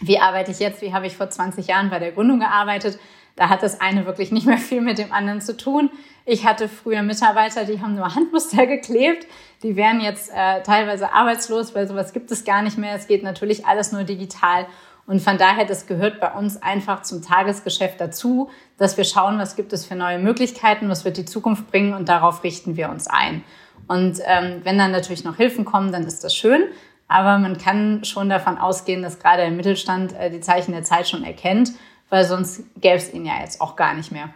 wie 0.00 0.18
arbeite 0.18 0.52
ich 0.52 0.60
jetzt, 0.60 0.80
wie 0.80 0.94
habe 0.94 1.06
ich 1.06 1.16
vor 1.16 1.28
20 1.28 1.66
Jahren 1.66 1.90
bei 1.90 1.98
der 1.98 2.12
Gründung 2.12 2.38
gearbeitet, 2.38 2.98
da 3.38 3.48
hat 3.48 3.62
das 3.62 3.80
eine 3.80 4.04
wirklich 4.04 4.32
nicht 4.32 4.46
mehr 4.46 4.58
viel 4.58 4.80
mit 4.80 4.98
dem 4.98 5.12
anderen 5.12 5.40
zu 5.40 5.56
tun. 5.56 5.90
Ich 6.24 6.44
hatte 6.44 6.68
früher 6.68 7.02
Mitarbeiter, 7.02 7.64
die 7.64 7.80
haben 7.80 7.94
nur 7.94 8.16
Handmuster 8.16 8.66
geklebt. 8.66 9.26
Die 9.62 9.76
wären 9.76 10.00
jetzt 10.00 10.30
äh, 10.34 10.62
teilweise 10.62 11.12
arbeitslos, 11.12 11.74
weil 11.74 11.86
sowas 11.86 12.12
gibt 12.12 12.32
es 12.32 12.44
gar 12.44 12.62
nicht 12.62 12.78
mehr. 12.78 12.96
Es 12.96 13.06
geht 13.06 13.22
natürlich 13.22 13.64
alles 13.64 13.92
nur 13.92 14.02
digital. 14.02 14.66
Und 15.06 15.22
von 15.22 15.38
daher, 15.38 15.64
das 15.64 15.86
gehört 15.86 16.20
bei 16.20 16.32
uns 16.32 16.60
einfach 16.60 17.02
zum 17.02 17.22
Tagesgeschäft 17.22 18.00
dazu, 18.00 18.50
dass 18.76 18.96
wir 18.96 19.04
schauen, 19.04 19.38
was 19.38 19.54
gibt 19.54 19.72
es 19.72 19.86
für 19.86 19.94
neue 19.94 20.18
Möglichkeiten, 20.18 20.88
was 20.88 21.04
wird 21.04 21.16
die 21.16 21.24
Zukunft 21.24 21.70
bringen 21.70 21.94
und 21.94 22.08
darauf 22.08 22.42
richten 22.42 22.76
wir 22.76 22.90
uns 22.90 23.06
ein. 23.06 23.44
Und 23.86 24.18
ähm, 24.26 24.62
wenn 24.64 24.76
dann 24.76 24.90
natürlich 24.90 25.24
noch 25.24 25.36
Hilfen 25.36 25.64
kommen, 25.64 25.92
dann 25.92 26.04
ist 26.04 26.24
das 26.24 26.34
schön. 26.34 26.64
Aber 27.06 27.38
man 27.38 27.56
kann 27.56 28.04
schon 28.04 28.28
davon 28.28 28.58
ausgehen, 28.58 29.00
dass 29.00 29.18
gerade 29.18 29.42
der 29.42 29.50
Mittelstand 29.50 30.12
äh, 30.12 30.28
die 30.28 30.40
Zeichen 30.40 30.72
der 30.72 30.82
Zeit 30.82 31.08
schon 31.08 31.24
erkennt, 31.24 31.70
weil 32.10 32.24
sonst 32.24 32.62
gäbe 32.80 32.96
es 32.96 33.12
ihn 33.12 33.24
ja 33.24 33.40
jetzt 33.40 33.60
auch 33.60 33.76
gar 33.76 33.94
nicht 33.94 34.12
mehr. 34.12 34.30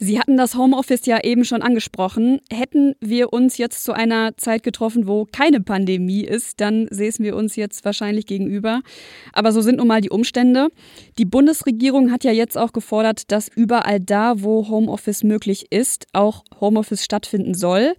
Sie 0.00 0.20
hatten 0.20 0.36
das 0.36 0.54
Homeoffice 0.54 1.06
ja 1.06 1.24
eben 1.24 1.44
schon 1.44 1.60
angesprochen. 1.60 2.40
Hätten 2.52 2.94
wir 3.00 3.32
uns 3.32 3.58
jetzt 3.58 3.82
zu 3.82 3.92
einer 3.92 4.36
Zeit 4.36 4.62
getroffen, 4.62 5.08
wo 5.08 5.24
keine 5.24 5.60
Pandemie 5.60 6.22
ist, 6.22 6.60
dann 6.60 6.86
säßen 6.88 7.24
wir 7.24 7.34
uns 7.34 7.56
jetzt 7.56 7.84
wahrscheinlich 7.84 8.26
gegenüber. 8.26 8.82
Aber 9.32 9.50
so 9.50 9.60
sind 9.60 9.78
nun 9.78 9.88
mal 9.88 10.00
die 10.00 10.10
Umstände. 10.10 10.68
Die 11.18 11.24
Bundesregierung 11.24 12.12
hat 12.12 12.22
ja 12.22 12.30
jetzt 12.30 12.56
auch 12.56 12.72
gefordert, 12.72 13.32
dass 13.32 13.48
überall 13.48 13.98
da, 13.98 14.40
wo 14.40 14.68
Homeoffice 14.68 15.24
möglich 15.24 15.72
ist, 15.72 16.06
auch 16.12 16.44
Homeoffice 16.60 17.04
stattfinden 17.04 17.54
soll. 17.54 17.94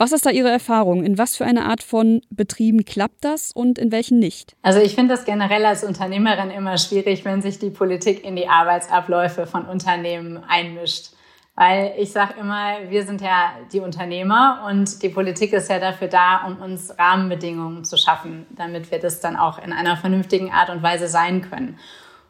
Was 0.00 0.12
ist 0.12 0.24
da 0.24 0.30
Ihre 0.30 0.48
Erfahrung? 0.48 1.02
In 1.02 1.18
was 1.18 1.36
für 1.36 1.44
eine 1.44 1.64
Art 1.64 1.82
von 1.82 2.22
Betrieben 2.30 2.84
klappt 2.84 3.24
das 3.24 3.50
und 3.50 3.78
in 3.78 3.90
welchen 3.90 4.20
nicht? 4.20 4.54
Also 4.62 4.78
ich 4.78 4.94
finde 4.94 5.12
das 5.14 5.24
generell 5.24 5.66
als 5.66 5.82
Unternehmerin 5.82 6.52
immer 6.52 6.78
schwierig, 6.78 7.24
wenn 7.24 7.42
sich 7.42 7.58
die 7.58 7.70
Politik 7.70 8.24
in 8.24 8.36
die 8.36 8.48
Arbeitsabläufe 8.48 9.48
von 9.48 9.64
Unternehmen 9.64 10.40
einmischt. 10.48 11.08
Weil 11.56 11.94
ich 11.98 12.12
sage 12.12 12.34
immer, 12.38 12.76
wir 12.88 13.04
sind 13.04 13.20
ja 13.20 13.50
die 13.72 13.80
Unternehmer 13.80 14.64
und 14.70 15.02
die 15.02 15.08
Politik 15.08 15.52
ist 15.52 15.68
ja 15.68 15.80
dafür 15.80 16.06
da, 16.06 16.46
um 16.46 16.62
uns 16.62 16.96
Rahmenbedingungen 16.96 17.84
zu 17.84 17.96
schaffen, 17.96 18.46
damit 18.50 18.92
wir 18.92 19.00
das 19.00 19.18
dann 19.18 19.34
auch 19.34 19.58
in 19.58 19.72
einer 19.72 19.96
vernünftigen 19.96 20.52
Art 20.52 20.70
und 20.70 20.80
Weise 20.84 21.08
sein 21.08 21.42
können. 21.42 21.76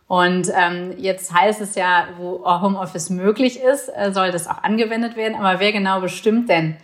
Und 0.06 0.50
ähm, 0.56 0.94
jetzt 0.96 1.34
heißt 1.34 1.60
es 1.60 1.74
ja, 1.74 2.08
wo 2.16 2.42
Homeoffice 2.46 3.10
möglich 3.10 3.60
ist, 3.60 3.90
äh, 3.94 4.10
soll 4.10 4.30
das 4.30 4.48
auch 4.48 4.62
angewendet 4.62 5.16
werden. 5.16 5.36
Aber 5.36 5.60
wer 5.60 5.72
genau 5.72 6.00
bestimmt 6.00 6.48
denn, 6.48 6.78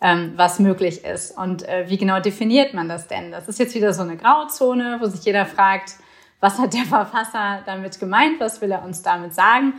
ähm, 0.00 0.32
was 0.36 0.58
möglich 0.58 1.04
ist? 1.04 1.36
Und 1.36 1.68
äh, 1.68 1.84
wie 1.88 1.98
genau 1.98 2.20
definiert 2.20 2.74
man 2.74 2.88
das 2.88 3.06
denn? 3.06 3.30
Das 3.30 3.48
ist 3.48 3.58
jetzt 3.58 3.74
wieder 3.74 3.92
so 3.92 4.02
eine 4.02 4.16
Grauzone, 4.16 4.98
wo 5.00 5.06
sich 5.06 5.24
jeder 5.24 5.46
fragt, 5.46 5.94
was 6.40 6.58
hat 6.58 6.74
der 6.74 6.84
Verfasser 6.84 7.62
damit 7.66 7.98
gemeint? 7.98 8.38
Was 8.38 8.60
will 8.60 8.70
er 8.70 8.84
uns 8.84 9.02
damit 9.02 9.34
sagen? 9.34 9.74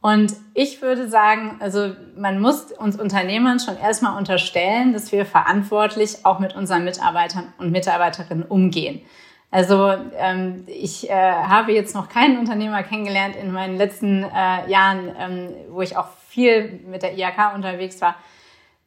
Und 0.00 0.32
ich 0.54 0.80
würde 0.80 1.08
sagen, 1.08 1.56
also 1.60 1.92
man 2.16 2.40
muss 2.40 2.72
uns 2.72 2.98
Unternehmern 2.98 3.58
schon 3.58 3.76
erstmal 3.76 4.16
unterstellen, 4.16 4.92
dass 4.92 5.10
wir 5.10 5.26
verantwortlich 5.26 6.24
auch 6.24 6.38
mit 6.38 6.54
unseren 6.54 6.84
Mitarbeitern 6.84 7.52
und 7.58 7.72
Mitarbeiterinnen 7.72 8.44
umgehen. 8.44 9.02
Also 9.50 9.92
ähm, 10.16 10.64
ich 10.66 11.10
äh, 11.10 11.14
habe 11.14 11.72
jetzt 11.72 11.94
noch 11.94 12.08
keinen 12.08 12.38
Unternehmer 12.38 12.82
kennengelernt 12.82 13.34
in 13.34 13.50
meinen 13.50 13.76
letzten 13.76 14.22
äh, 14.22 14.70
Jahren, 14.70 15.14
ähm, 15.18 15.48
wo 15.70 15.80
ich 15.80 15.96
auch 15.96 16.08
viel 16.28 16.80
mit 16.86 17.02
der 17.02 17.16
IHK 17.18 17.54
unterwegs 17.54 18.00
war, 18.00 18.14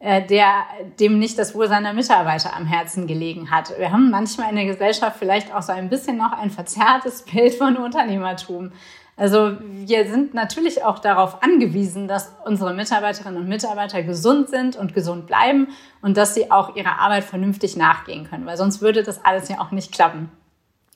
der 0.01 0.65
dem 0.99 1.19
nicht 1.19 1.37
das 1.37 1.53
Wohl 1.53 1.67
seiner 1.67 1.93
Mitarbeiter 1.93 2.55
am 2.55 2.65
Herzen 2.65 3.05
gelegen 3.05 3.51
hat. 3.51 3.77
Wir 3.77 3.91
haben 3.91 4.09
manchmal 4.09 4.49
in 4.49 4.55
der 4.55 4.65
Gesellschaft 4.65 5.17
vielleicht 5.19 5.53
auch 5.53 5.61
so 5.61 5.73
ein 5.73 5.89
bisschen 5.89 6.17
noch 6.17 6.31
ein 6.31 6.49
verzerrtes 6.49 7.21
Bild 7.31 7.53
von 7.53 7.77
Unternehmertum. 7.77 8.71
Also 9.15 9.57
wir 9.61 10.09
sind 10.09 10.33
natürlich 10.33 10.83
auch 10.83 10.97
darauf 10.97 11.43
angewiesen, 11.43 12.07
dass 12.07 12.33
unsere 12.45 12.73
Mitarbeiterinnen 12.73 13.39
und 13.39 13.47
Mitarbeiter 13.47 14.01
gesund 14.01 14.49
sind 14.49 14.75
und 14.75 14.95
gesund 14.95 15.27
bleiben 15.27 15.67
und 16.01 16.17
dass 16.17 16.33
sie 16.33 16.49
auch 16.49 16.75
ihrer 16.75 16.97
Arbeit 16.97 17.23
vernünftig 17.23 17.77
nachgehen 17.77 18.27
können, 18.27 18.47
weil 18.47 18.57
sonst 18.57 18.81
würde 18.81 19.03
das 19.03 19.23
alles 19.23 19.49
ja 19.49 19.59
auch 19.59 19.69
nicht 19.69 19.91
klappen. 19.91 20.31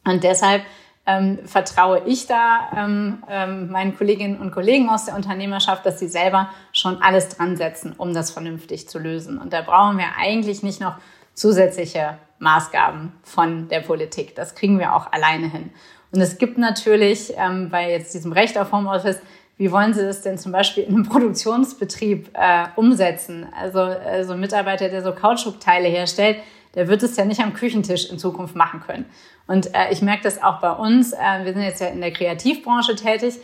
Und 0.05 0.23
deshalb 0.23 0.63
ähm, 1.07 1.39
vertraue 1.45 2.01
ich 2.05 2.25
da 2.25 2.71
ähm, 2.75 3.23
ähm, 3.29 3.69
meinen 3.69 3.95
Kolleginnen 3.95 4.39
und 4.39 4.51
Kollegen 4.51 4.89
aus 4.89 5.05
der 5.05 5.15
Unternehmerschaft, 5.15 5.85
dass 5.85 5.99
sie 5.99 6.07
selber 6.07 6.49
schon 6.71 7.01
alles 7.01 7.29
dran 7.29 7.57
setzen, 7.57 7.93
um 7.97 8.13
das 8.13 8.31
vernünftig 8.31 8.89
zu 8.89 8.97
lösen. 8.97 9.37
Und 9.37 9.53
da 9.53 9.61
brauchen 9.61 9.97
wir 9.97 10.17
eigentlich 10.17 10.63
nicht 10.63 10.81
noch 10.81 10.95
zusätzliche 11.33 12.17
Maßgaben 12.39 13.11
von 13.23 13.67
der 13.67 13.81
Politik. 13.81 14.35
Das 14.35 14.55
kriegen 14.55 14.79
wir 14.79 14.95
auch 14.95 15.11
alleine 15.11 15.49
hin. 15.49 15.69
Und 16.11 16.21
es 16.21 16.37
gibt 16.37 16.57
natürlich 16.57 17.33
ähm, 17.37 17.69
bei 17.69 17.91
jetzt 17.91 18.13
diesem 18.13 18.31
Recht 18.31 18.57
auf 18.57 18.71
Homeoffice, 18.71 19.19
wie 19.57 19.71
wollen 19.71 19.93
Sie 19.93 20.01
das 20.01 20.21
denn 20.21 20.37
zum 20.37 20.51
Beispiel 20.51 20.83
in 20.83 20.95
einem 20.95 21.07
Produktionsbetrieb 21.07 22.29
äh, 22.33 22.65
umsetzen? 22.75 23.47
Also 23.57 23.79
so 24.25 24.33
ein 24.33 24.39
Mitarbeiter, 24.41 24.89
der 24.89 25.01
so 25.01 25.13
Kautschukteile 25.13 25.87
herstellt, 25.87 26.39
der 26.75 26.87
wird 26.87 27.03
es 27.03 27.15
ja 27.15 27.25
nicht 27.25 27.41
am 27.41 27.53
Küchentisch 27.53 28.09
in 28.09 28.19
Zukunft 28.19 28.55
machen 28.55 28.81
können. 28.81 29.05
Und 29.47 29.73
äh, 29.73 29.91
ich 29.91 30.01
merke 30.01 30.23
das 30.23 30.41
auch 30.43 30.59
bei 30.59 30.71
uns. 30.71 31.13
Äh, 31.13 31.43
wir 31.43 31.53
sind 31.53 31.63
jetzt 31.63 31.81
ja 31.81 31.87
in 31.87 32.01
der 32.01 32.11
Kreativbranche 32.11 32.95
tätig. 32.95 33.35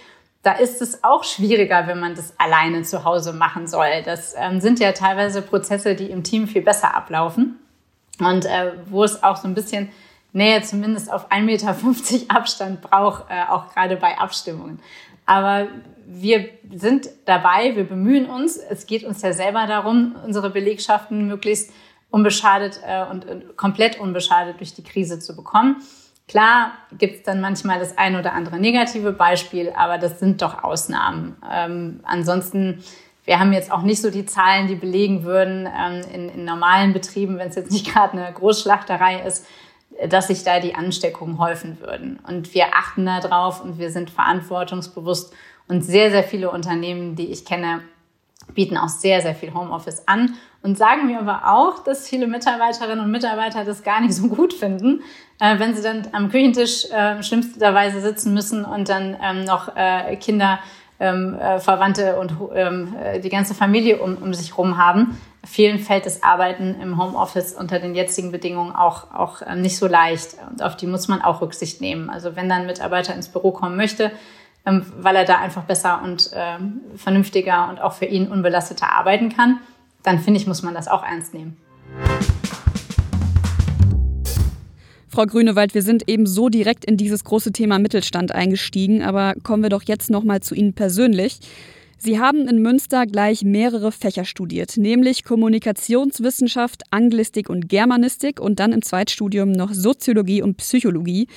Da 0.44 0.54
ist 0.54 0.82
es 0.82 1.04
auch 1.04 1.24
schwieriger, 1.24 1.88
wenn 1.88 2.00
man 2.00 2.16
das 2.16 2.34
alleine 2.40 2.82
zu 2.84 3.04
Hause 3.04 3.32
machen 3.34 3.68
soll. 3.68 4.02
Das 4.04 4.36
ähm, 4.38 4.60
sind 4.60 4.80
ja 4.80 4.92
teilweise 4.92 5.42
Prozesse, 5.42 5.96
die 5.96 6.10
im 6.10 6.24
Team 6.24 6.48
viel 6.48 6.64
besser 6.64 6.96
ablaufen 6.96 7.60
und 8.20 8.46
äh, 8.46 8.74
wo 8.88 9.04
es 9.04 9.24
auch 9.24 9.38
so 9.38 9.48
ein 9.48 9.54
bisschen 9.54 9.90
Nähe 10.34 10.62
zumindest 10.62 11.12
auf 11.12 11.32
1,50 11.32 11.42
Meter 11.42 11.76
Abstand 12.36 12.82
braucht, 12.82 13.26
äh, 13.30 13.44
auch 13.50 13.74
gerade 13.74 13.98
bei 13.98 14.18
Abstimmungen. 14.18 14.80
Aber 15.26 15.68
wir 16.08 16.50
sind 16.74 17.10
dabei, 17.26 17.76
wir 17.76 17.88
bemühen 17.88 18.26
uns. 18.26 18.58
Es 18.58 18.86
geht 18.86 19.04
uns 19.04 19.22
ja 19.22 19.34
selber 19.34 19.68
darum, 19.68 20.16
unsere 20.26 20.50
Belegschaften 20.50 21.28
möglichst 21.28 21.72
unbeschadet 22.12 22.82
äh, 22.86 23.04
und, 23.10 23.26
und 23.26 23.58
komplett 23.58 24.00
unbeschadet 24.00 24.60
durch 24.60 24.74
die 24.74 24.84
Krise 24.84 25.20
zu 25.20 25.36
bekommen. 25.36 25.78
Klar 26.28 26.74
gibt 26.98 27.16
es 27.18 27.24
dann 27.24 27.42
manchmal 27.42 27.80
das 27.80 27.98
ein 27.98 28.16
oder 28.16 28.34
andere 28.34 28.60
negative 28.60 29.12
Beispiel, 29.12 29.74
aber 29.76 29.98
das 29.98 30.20
sind 30.20 30.42
doch 30.42 30.64
Ausnahmen. 30.64 31.36
Ähm, 31.52 32.02
ansonsten, 32.04 32.84
wir 33.26 33.40
haben 33.40 33.52
jetzt 33.54 33.72
auch 33.72 33.82
nicht 33.82 34.02
so 34.02 34.12
die 34.12 34.26
Zahlen, 34.26 34.68
die 34.68 34.76
belegen 34.76 35.24
würden 35.24 35.68
ähm, 35.68 36.02
in, 36.14 36.30
in 36.30 36.46
normalen 36.46 36.94
Betrieben, 36.94 37.38
wenn 37.38 37.50
es 37.50 37.56
jetzt 37.56 37.72
nicht 37.72 37.86
gerade 37.94 38.14
eine 38.14 38.32
Großschlachterei 38.34 39.26
ist, 39.26 39.46
dass 40.08 40.28
sich 40.28 40.44
da 40.44 40.60
die 40.60 40.74
Ansteckungen 40.74 41.38
häufen 41.38 41.80
würden. 41.82 42.20
Und 42.26 42.54
wir 42.54 42.76
achten 42.76 43.06
da 43.06 43.20
drauf 43.20 43.62
und 43.62 43.78
wir 43.78 43.92
sind 43.92 44.10
verantwortungsbewusst. 44.10 45.34
Und 45.68 45.84
sehr, 45.84 46.12
sehr 46.12 46.24
viele 46.24 46.50
Unternehmen, 46.50 47.16
die 47.16 47.28
ich 47.28 47.46
kenne, 47.46 47.82
bieten 48.54 48.78
auch 48.78 48.90
sehr, 48.90 49.22
sehr 49.22 49.36
viel 49.36 49.54
Homeoffice 49.54 50.08
an 50.08 50.38
und 50.64 50.78
sagen 50.78 51.08
mir 51.08 51.20
aber 51.20 51.48
auch, 51.48 51.84
dass 51.84 52.08
viele 52.08 52.28
Mitarbeiterinnen 52.28 53.04
und 53.04 53.12
Mitarbeiter 53.12 53.66
das 53.66 53.84
gar 53.84 54.02
nicht 54.02 54.14
so 54.14 54.28
gut 54.28 54.54
finden, 54.54 55.02
äh, 55.40 55.60
wenn 55.60 55.76
sie 55.76 55.82
dann 55.82 56.08
am 56.12 56.30
Küchentisch 56.30 56.86
äh, 56.92 57.22
schlimmsterweise 57.24 58.02
sitzen 58.02 58.34
müssen 58.34 58.66
und 58.66 58.90
dann 58.90 59.18
ähm, 59.22 59.44
noch 59.44 59.76
äh, 59.76 60.16
Kinder, 60.18 60.60
ähm, 61.00 61.36
äh, 61.40 61.60
Verwandte 61.60 62.20
und 62.20 62.34
ähm, 62.54 62.96
äh, 63.04 63.20
die 63.20 63.30
ganze 63.30 63.56
Familie 63.56 63.98
um, 63.98 64.18
um 64.18 64.34
sich 64.36 64.58
rum 64.58 64.78
haben. 64.78 65.20
Vielen 65.44 65.80
fällt 65.80 66.06
das 66.06 66.22
Arbeiten 66.22 66.80
im 66.80 67.02
Homeoffice 67.02 67.54
unter 67.54 67.80
den 67.80 67.96
jetzigen 67.96 68.32
Bedingungen 68.32 68.76
auch, 68.76 69.12
auch 69.12 69.42
äh, 69.42 69.56
nicht 69.56 69.78
so 69.78 69.88
leicht. 69.88 70.36
Und 70.52 70.62
auf 70.62 70.78
die 70.78 70.86
muss 70.86 71.08
man 71.08 71.24
auch 71.24 71.42
Rücksicht 71.42 71.82
nehmen. 71.82 72.12
Also 72.12 72.36
wenn 72.36 72.48
dann 72.48 72.62
ein 72.62 72.68
Mitarbeiter 72.68 73.16
ins 73.16 73.30
Büro 73.30 73.50
kommen 73.52 73.76
möchte, 73.76 74.12
ähm, 74.68 74.86
weil 75.00 75.16
er 75.16 75.26
da 75.26 75.40
einfach 75.40 75.64
besser 75.64 76.02
und 76.04 76.30
ähm, 76.36 76.82
vernünftiger 76.96 77.70
und 77.70 77.82
auch 77.82 77.94
für 77.94 78.06
ihn 78.06 78.32
unbelasteter 78.32 78.94
arbeiten 78.94 79.36
kann, 79.36 79.60
dann 80.04 80.20
finde 80.20 80.40
ich, 80.40 80.48
muss 80.48 80.64
man 80.64 80.74
das 80.74 80.88
auch 80.88 81.04
ernst 81.04 81.34
nehmen. 81.34 81.58
Frau 85.08 85.26
Grünewald, 85.26 85.74
wir 85.74 85.82
sind 85.82 86.08
eben 86.08 86.26
so 86.26 86.48
direkt 86.48 86.86
in 86.86 86.96
dieses 86.96 87.26
große 87.26 87.52
Thema 87.52 87.80
Mittelstand 87.80 88.32
eingestiegen, 88.32 89.04
aber 89.04 89.34
kommen 89.44 89.62
wir 89.62 89.70
doch 89.70 89.84
jetzt 89.84 90.10
noch 90.10 90.24
mal 90.24 90.40
zu 90.40 90.56
Ihnen 90.56 90.74
persönlich. 90.74 91.40
Sie 91.98 92.18
haben 92.18 92.48
in 92.48 92.62
Münster 92.62 93.06
gleich 93.06 93.44
mehrere 93.44 93.92
Fächer 93.92 94.24
studiert, 94.24 94.78
nämlich 94.78 95.24
Kommunikationswissenschaft, 95.24 96.84
Anglistik 96.92 97.50
und 97.50 97.68
Germanistik 97.68 98.40
und 98.40 98.60
dann 98.60 98.72
im 98.72 98.82
Zweitstudium 98.82 99.52
noch 99.52 99.74
Soziologie 99.74 100.42
und 100.42 100.58
Psychologie. 100.58 101.28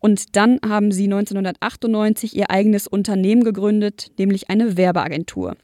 Und 0.00 0.36
dann 0.36 0.58
haben 0.62 0.92
sie 0.92 1.04
1998 1.04 2.36
ihr 2.36 2.50
eigenes 2.50 2.86
Unternehmen 2.86 3.44
gegründet, 3.44 4.10
nämlich 4.18 4.50
eine 4.50 4.76
Werbeagentur. 4.76 5.56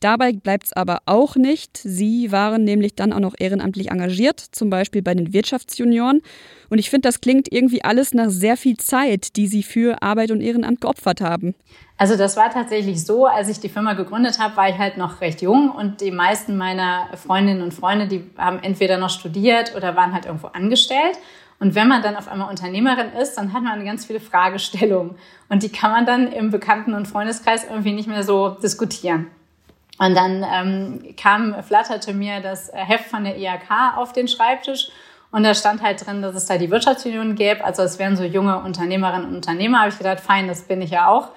Dabei 0.00 0.32
bleibt 0.32 0.64
es 0.64 0.72
aber 0.72 1.00
auch 1.04 1.36
nicht. 1.36 1.76
Sie 1.76 2.32
waren 2.32 2.64
nämlich 2.64 2.94
dann 2.94 3.12
auch 3.12 3.20
noch 3.20 3.34
ehrenamtlich 3.38 3.90
engagiert, 3.90 4.40
zum 4.40 4.70
Beispiel 4.70 5.02
bei 5.02 5.14
den 5.14 5.34
Wirtschaftsjunioren. 5.34 6.22
Und 6.70 6.78
ich 6.78 6.88
finde, 6.88 7.06
das 7.08 7.20
klingt 7.20 7.52
irgendwie 7.52 7.84
alles 7.84 8.14
nach 8.14 8.30
sehr 8.30 8.56
viel 8.56 8.78
Zeit, 8.78 9.36
die 9.36 9.46
Sie 9.46 9.62
für 9.62 10.02
Arbeit 10.02 10.30
und 10.30 10.40
Ehrenamt 10.40 10.80
geopfert 10.80 11.20
haben. 11.20 11.54
Also 11.98 12.16
das 12.16 12.38
war 12.38 12.50
tatsächlich 12.50 13.04
so, 13.04 13.26
als 13.26 13.50
ich 13.50 13.60
die 13.60 13.68
Firma 13.68 13.92
gegründet 13.92 14.38
habe, 14.38 14.56
war 14.56 14.70
ich 14.70 14.78
halt 14.78 14.96
noch 14.96 15.20
recht 15.20 15.42
jung 15.42 15.70
und 15.70 16.00
die 16.00 16.10
meisten 16.10 16.56
meiner 16.56 17.08
Freundinnen 17.16 17.60
und 17.60 17.74
Freunde, 17.74 18.08
die 18.08 18.24
haben 18.38 18.58
entweder 18.62 18.96
noch 18.96 19.10
studiert 19.10 19.76
oder 19.76 19.96
waren 19.96 20.14
halt 20.14 20.24
irgendwo 20.24 20.46
angestellt. 20.46 21.18
Und 21.58 21.74
wenn 21.74 21.88
man 21.88 22.02
dann 22.02 22.16
auf 22.16 22.26
einmal 22.26 22.48
Unternehmerin 22.48 23.12
ist, 23.20 23.34
dann 23.34 23.52
hat 23.52 23.62
man 23.62 23.84
ganz 23.84 24.06
viele 24.06 24.20
Fragestellungen 24.20 25.16
und 25.50 25.62
die 25.62 25.68
kann 25.68 25.90
man 25.90 26.06
dann 26.06 26.32
im 26.32 26.50
Bekannten- 26.50 26.94
und 26.94 27.06
Freundeskreis 27.06 27.64
irgendwie 27.68 27.92
nicht 27.92 28.08
mehr 28.08 28.22
so 28.22 28.56
diskutieren. 28.62 29.26
Und 30.00 30.14
dann 30.14 30.42
ähm, 30.50 31.14
kam, 31.14 31.62
flatterte 31.62 32.14
mir 32.14 32.40
das 32.40 32.70
Heft 32.72 33.10
von 33.10 33.24
der 33.24 33.36
IHK 33.36 33.98
auf 33.98 34.14
den 34.14 34.28
Schreibtisch 34.28 34.88
und 35.30 35.44
da 35.44 35.54
stand 35.54 35.82
halt 35.82 36.04
drin, 36.06 36.22
dass 36.22 36.34
es 36.34 36.46
da 36.46 36.56
die 36.56 36.70
Wirtschaftsunion 36.70 37.34
gäbe. 37.34 37.62
Also 37.62 37.82
es 37.82 37.98
wären 37.98 38.16
so 38.16 38.24
junge 38.24 38.60
Unternehmerinnen 38.60 39.28
und 39.28 39.36
Unternehmer. 39.36 39.80
Habe 39.80 39.90
ich 39.90 39.98
gedacht, 39.98 40.20
fein, 40.20 40.48
das 40.48 40.62
bin 40.62 40.80
ich 40.80 40.90
ja 40.90 41.08
auch. 41.08 41.28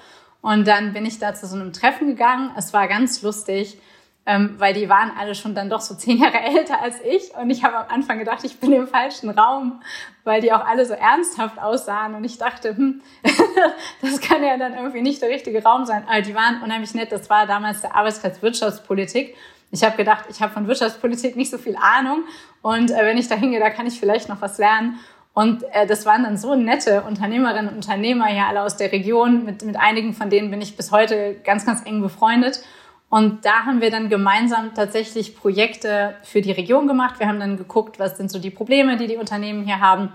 Und 0.41 0.65
dann 0.65 0.93
bin 0.93 1.05
ich 1.05 1.19
da 1.19 1.33
zu 1.33 1.45
so 1.45 1.57
einem 1.57 1.73
Treffen 1.73 2.07
gegangen. 2.07 2.51
Es 2.57 2.71
war 2.71 2.87
ganz 2.87 3.21
lustig 3.21 3.77
ähm, 4.25 4.55
weil 4.57 4.73
die 4.73 4.87
waren 4.87 5.11
alle 5.17 5.35
schon 5.35 5.53
dann 5.53 5.69
doch 5.69 5.81
so 5.81 5.95
zehn 5.97 6.17
Jahre 6.17 6.39
älter 6.39 6.81
als 6.81 7.01
ich. 7.01 7.35
Und 7.35 7.49
ich 7.49 7.63
habe 7.63 7.77
am 7.77 7.85
Anfang 7.89 8.19
gedacht, 8.19 8.43
ich 8.43 8.59
bin 8.59 8.71
im 8.71 8.87
falschen 8.87 9.29
Raum, 9.29 9.81
weil 10.23 10.41
die 10.41 10.53
auch 10.53 10.65
alle 10.65 10.85
so 10.85 10.93
ernsthaft 10.93 11.59
aussahen. 11.61 12.15
Und 12.15 12.23
ich 12.23 12.37
dachte, 12.37 12.75
hm, 12.75 13.01
das 14.01 14.21
kann 14.21 14.43
ja 14.43 14.57
dann 14.57 14.73
irgendwie 14.73 15.01
nicht 15.01 15.21
der 15.21 15.29
richtige 15.29 15.63
Raum 15.63 15.85
sein. 15.85 16.03
Aber 16.07 16.21
die 16.21 16.35
waren 16.35 16.61
unheimlich 16.61 16.93
nett. 16.93 17.11
Das 17.11 17.29
war 17.29 17.45
damals 17.47 17.81
der 17.81 17.95
Arbeitskreis 17.95 18.41
Wirtschaftspolitik. 18.41 19.35
Ich 19.71 19.83
habe 19.83 19.97
gedacht, 19.97 20.25
ich 20.29 20.41
habe 20.41 20.53
von 20.53 20.67
Wirtschaftspolitik 20.67 21.35
nicht 21.35 21.49
so 21.49 21.57
viel 21.57 21.75
Ahnung. 21.75 22.23
Und 22.61 22.91
äh, 22.91 23.05
wenn 23.05 23.17
ich 23.17 23.27
da 23.27 23.35
hingehe, 23.35 23.59
da 23.59 23.69
kann 23.69 23.87
ich 23.87 23.99
vielleicht 23.99 24.29
noch 24.29 24.39
was 24.39 24.57
lernen. 24.57 24.99
Und 25.33 25.63
äh, 25.71 25.87
das 25.87 26.05
waren 26.05 26.23
dann 26.23 26.37
so 26.37 26.55
nette 26.55 27.01
Unternehmerinnen 27.01 27.69
und 27.69 27.75
Unternehmer 27.77 28.27
hier 28.27 28.45
alle 28.45 28.61
aus 28.61 28.77
der 28.77 28.91
Region. 28.91 29.45
Mit, 29.45 29.63
mit 29.63 29.75
einigen 29.75 30.13
von 30.13 30.29
denen 30.29 30.51
bin 30.51 30.61
ich 30.61 30.77
bis 30.77 30.91
heute 30.91 31.35
ganz, 31.43 31.65
ganz 31.65 31.83
eng 31.85 32.01
befreundet. 32.01 32.63
Und 33.13 33.45
da 33.45 33.67
haben 33.67 33.79
wir 33.79 33.91
dann 33.91 34.09
gemeinsam 34.09 34.73
tatsächlich 34.73 35.37
Projekte 35.37 36.15
für 36.23 36.41
die 36.41 36.51
Region 36.51 36.87
gemacht. 36.87 37.19
Wir 37.19 37.27
haben 37.27 37.39
dann 37.39 37.57
geguckt, 37.57 37.99
was 37.99 38.17
sind 38.17 38.31
so 38.31 38.39
die 38.39 38.49
Probleme, 38.49 38.97
die 38.97 39.05
die 39.05 39.17
Unternehmen 39.17 39.65
hier 39.65 39.79
haben. 39.79 40.11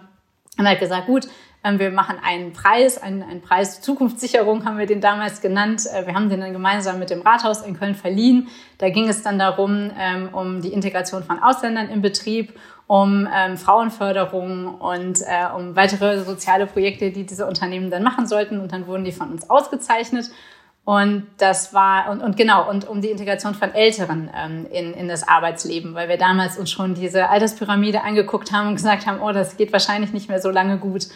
Und 0.59 0.67
halt 0.67 0.81
gesagt, 0.81 1.07
gut, 1.07 1.29
ähm, 1.63 1.79
wir 1.79 1.93
machen 1.93 2.17
einen 2.21 2.53
Preis, 2.53 3.01
einen, 3.01 3.23
einen 3.23 3.41
Preis 3.41 3.83
Zukunftssicherung 3.83 4.65
haben 4.65 4.79
wir 4.79 4.87
den 4.87 5.01
damals 5.01 5.41
genannt. 5.41 5.85
Äh, 5.87 6.09
wir 6.09 6.15
haben 6.17 6.29
den 6.29 6.41
dann 6.41 6.53
gemeinsam 6.53 6.99
mit 6.99 7.11
dem 7.11 7.23
Rathaus 7.23 7.63
in 7.63 7.79
Köln 7.79 7.95
verliehen. 7.95 8.49
Da 8.79 8.91
ging 8.91 9.09
es 9.09 9.23
dann 9.23 9.39
darum, 9.39 9.93
ähm, 9.97 10.31
um 10.33 10.61
die 10.61 10.73
Integration 10.73 11.23
von 11.23 11.41
Ausländern 11.41 11.91
im 11.91 12.03
Betrieb, 12.03 12.59
um 12.89 13.29
ähm, 13.33 13.57
Frauenförderung 13.57 14.75
und 14.75 15.21
äh, 15.21 15.47
um 15.57 15.77
weitere 15.77 16.25
soziale 16.25 16.67
Projekte, 16.67 17.13
die 17.13 17.25
diese 17.25 17.47
Unternehmen 17.47 17.93
dann 17.93 18.03
machen 18.03 18.27
sollten. 18.27 18.59
Und 18.59 18.73
dann 18.73 18.89
wurden 18.89 19.05
die 19.05 19.13
von 19.13 19.31
uns 19.31 19.49
ausgezeichnet. 19.49 20.33
Und 20.89 21.27
das 21.37 21.75
war, 21.75 22.09
und, 22.09 22.23
und 22.23 22.39
genau, 22.39 22.67
und 22.67 22.89
um 22.89 23.03
die 23.03 23.11
Integration 23.11 23.55
von 23.55 23.75
Älteren 23.75 24.31
ähm, 24.35 24.67
in, 24.73 24.95
in 24.95 25.07
das 25.07 25.29
Arbeitsleben, 25.29 25.95
weil 25.95 26.09
wir 26.09 26.17
damals 26.17 26.57
uns 26.57 26.71
schon 26.71 26.95
diese 26.95 27.29
Alterspyramide 27.29 28.05
angeguckt 28.05 28.53
haben 28.53 28.69
und 28.69 28.77
gesagt 28.77 29.07
haben, 29.07 29.21
oh, 29.21 29.31
das 29.33 29.59
geht 29.59 29.71
wahrscheinlich 29.71 30.15
nicht 30.15 30.31
mehr 30.31 30.41
so 30.41 30.49
lange 30.49 30.79
gut. 30.79 31.09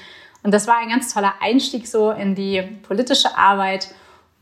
Und 0.42 0.52
das 0.52 0.66
war 0.66 0.76
ein 0.76 0.90
ganz 0.90 1.14
toller 1.14 1.32
Einstieg 1.40 1.86
so 1.86 2.10
in 2.10 2.34
die 2.34 2.60
politische 2.82 3.38
Arbeit. 3.38 3.88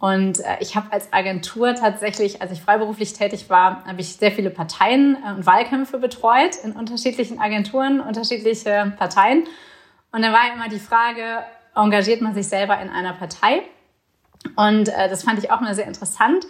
Und 0.01 0.40
äh, 0.40 0.57
ich 0.59 0.75
habe 0.75 0.93
als 0.93 1.12
Agentur 1.12 1.77
tatsächlich, 1.77 2.43
als 2.43 2.51
ich 2.51 2.61
freiberuflich 2.61 3.12
tätig 3.12 3.49
war, 3.49 3.85
habe 3.87 4.01
ich 4.01 4.16
sehr 4.16 4.33
viele 4.33 4.51
Parteien 4.51 5.16
äh, 5.25 5.31
und 5.31 5.47
Wahlkämpfe 5.47 5.99
betreut 5.99 6.57
in 6.64 6.73
unterschiedlichen 6.73 7.38
Agenturen, 7.38 8.01
unterschiedliche 8.01 8.95
Parteien. 8.99 9.45
Und 10.11 10.23
da 10.23 10.33
war 10.33 10.53
immer 10.53 10.69
die 10.69 10.81
Frage, 10.81 11.45
engagiert 11.77 12.21
man 12.21 12.35
sich 12.35 12.49
selber 12.49 12.81
in 12.81 12.88
einer 12.88 13.12
Partei? 13.12 13.62
Und 14.57 14.88
äh, 14.88 15.09
das 15.09 15.24
fand 15.24 15.38
ich 15.38 15.50
auch 15.50 15.61
mal 15.61 15.74
sehr 15.74 15.87
interessant. 15.87 16.46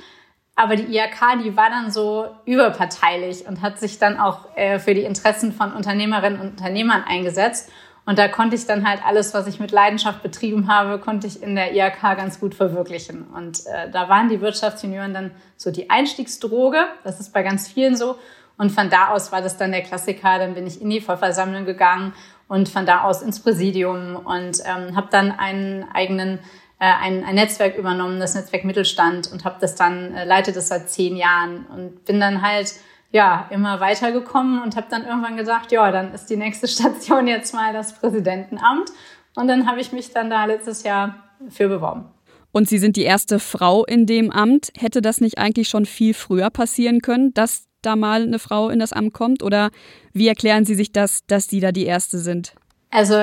Aber 0.56 0.76
die 0.76 0.94
IHK, 0.94 1.42
die 1.42 1.56
war 1.56 1.70
dann 1.70 1.90
so 1.90 2.26
überparteilich 2.44 3.46
und 3.46 3.62
hat 3.62 3.78
sich 3.78 3.98
dann 3.98 4.18
auch 4.18 4.56
äh, 4.56 4.78
für 4.78 4.94
die 4.94 5.04
Interessen 5.04 5.52
von 5.52 5.72
Unternehmerinnen 5.72 6.40
und 6.40 6.50
Unternehmern 6.50 7.02
eingesetzt. 7.06 7.70
Und 8.06 8.18
da 8.18 8.28
konnte 8.28 8.56
ich 8.56 8.66
dann 8.66 8.88
halt 8.88 9.04
alles, 9.04 9.34
was 9.34 9.46
ich 9.46 9.60
mit 9.60 9.70
Leidenschaft 9.70 10.22
betrieben 10.22 10.68
habe, 10.68 10.98
konnte 10.98 11.26
ich 11.26 11.42
in 11.42 11.54
der 11.54 11.74
IHK 11.74 12.16
ganz 12.16 12.40
gut 12.40 12.54
verwirklichen. 12.54 13.24
Und 13.34 13.66
äh, 13.66 13.90
da 13.90 14.08
waren 14.08 14.28
die 14.28 14.40
Wirtschaftsjunioren 14.40 15.14
dann 15.14 15.30
so 15.56 15.70
die 15.70 15.90
Einstiegsdroge. 15.90 16.86
Das 17.04 17.20
ist 17.20 17.32
bei 17.32 17.42
ganz 17.42 17.68
vielen 17.68 17.96
so. 17.96 18.16
Und 18.56 18.70
von 18.70 18.90
da 18.90 19.08
aus 19.08 19.32
war 19.32 19.40
das 19.40 19.56
dann 19.56 19.72
der 19.72 19.82
Klassiker. 19.82 20.38
Dann 20.38 20.54
bin 20.54 20.66
ich 20.66 20.82
in 20.82 20.90
die 20.90 21.00
Vollversammlung 21.00 21.64
gegangen 21.64 22.12
und 22.48 22.68
von 22.68 22.84
da 22.84 23.02
aus 23.04 23.22
ins 23.22 23.40
Präsidium 23.40 24.16
und 24.16 24.58
ähm, 24.66 24.96
habe 24.96 25.06
dann 25.10 25.30
einen 25.30 25.86
eigenen 25.94 26.40
ein, 26.86 27.24
ein 27.24 27.34
Netzwerk 27.34 27.76
übernommen, 27.76 28.20
das 28.20 28.34
Netzwerk 28.34 28.64
Mittelstand 28.64 29.30
und 29.30 29.44
habe 29.44 29.56
das 29.60 29.74
dann, 29.74 30.14
äh, 30.14 30.24
leite 30.24 30.52
das 30.52 30.68
seit 30.68 30.88
zehn 30.88 31.16
Jahren 31.16 31.66
und 31.66 32.04
bin 32.04 32.20
dann 32.20 32.42
halt 32.42 32.74
ja 33.12 33.48
immer 33.50 33.80
weitergekommen 33.80 34.62
und 34.62 34.76
habe 34.76 34.86
dann 34.90 35.04
irgendwann 35.04 35.36
gesagt, 35.36 35.72
ja, 35.72 35.90
dann 35.92 36.14
ist 36.14 36.26
die 36.26 36.36
nächste 36.36 36.68
Station 36.68 37.26
jetzt 37.26 37.54
mal 37.54 37.72
das 37.72 37.92
Präsidentenamt. 37.92 38.90
Und 39.36 39.48
dann 39.48 39.68
habe 39.68 39.80
ich 39.80 39.92
mich 39.92 40.12
dann 40.12 40.30
da 40.30 40.44
letztes 40.44 40.82
Jahr 40.82 41.30
für 41.48 41.68
beworben. 41.68 42.06
Und 42.52 42.68
Sie 42.68 42.78
sind 42.78 42.96
die 42.96 43.04
erste 43.04 43.38
Frau 43.38 43.84
in 43.84 44.06
dem 44.06 44.30
Amt. 44.30 44.72
Hätte 44.76 45.02
das 45.02 45.20
nicht 45.20 45.38
eigentlich 45.38 45.68
schon 45.68 45.86
viel 45.86 46.14
früher 46.14 46.50
passieren 46.50 47.00
können, 47.00 47.32
dass 47.32 47.66
da 47.82 47.94
mal 47.94 48.22
eine 48.22 48.38
Frau 48.38 48.70
in 48.70 48.80
das 48.80 48.92
Amt 48.92 49.12
kommt? 49.12 49.42
Oder 49.42 49.70
wie 50.12 50.26
erklären 50.26 50.64
Sie 50.64 50.74
sich 50.74 50.92
das, 50.92 51.20
dass 51.26 51.46
Sie 51.46 51.60
da 51.60 51.70
die 51.72 51.86
Erste 51.86 52.18
sind? 52.18 52.54
Also 52.90 53.14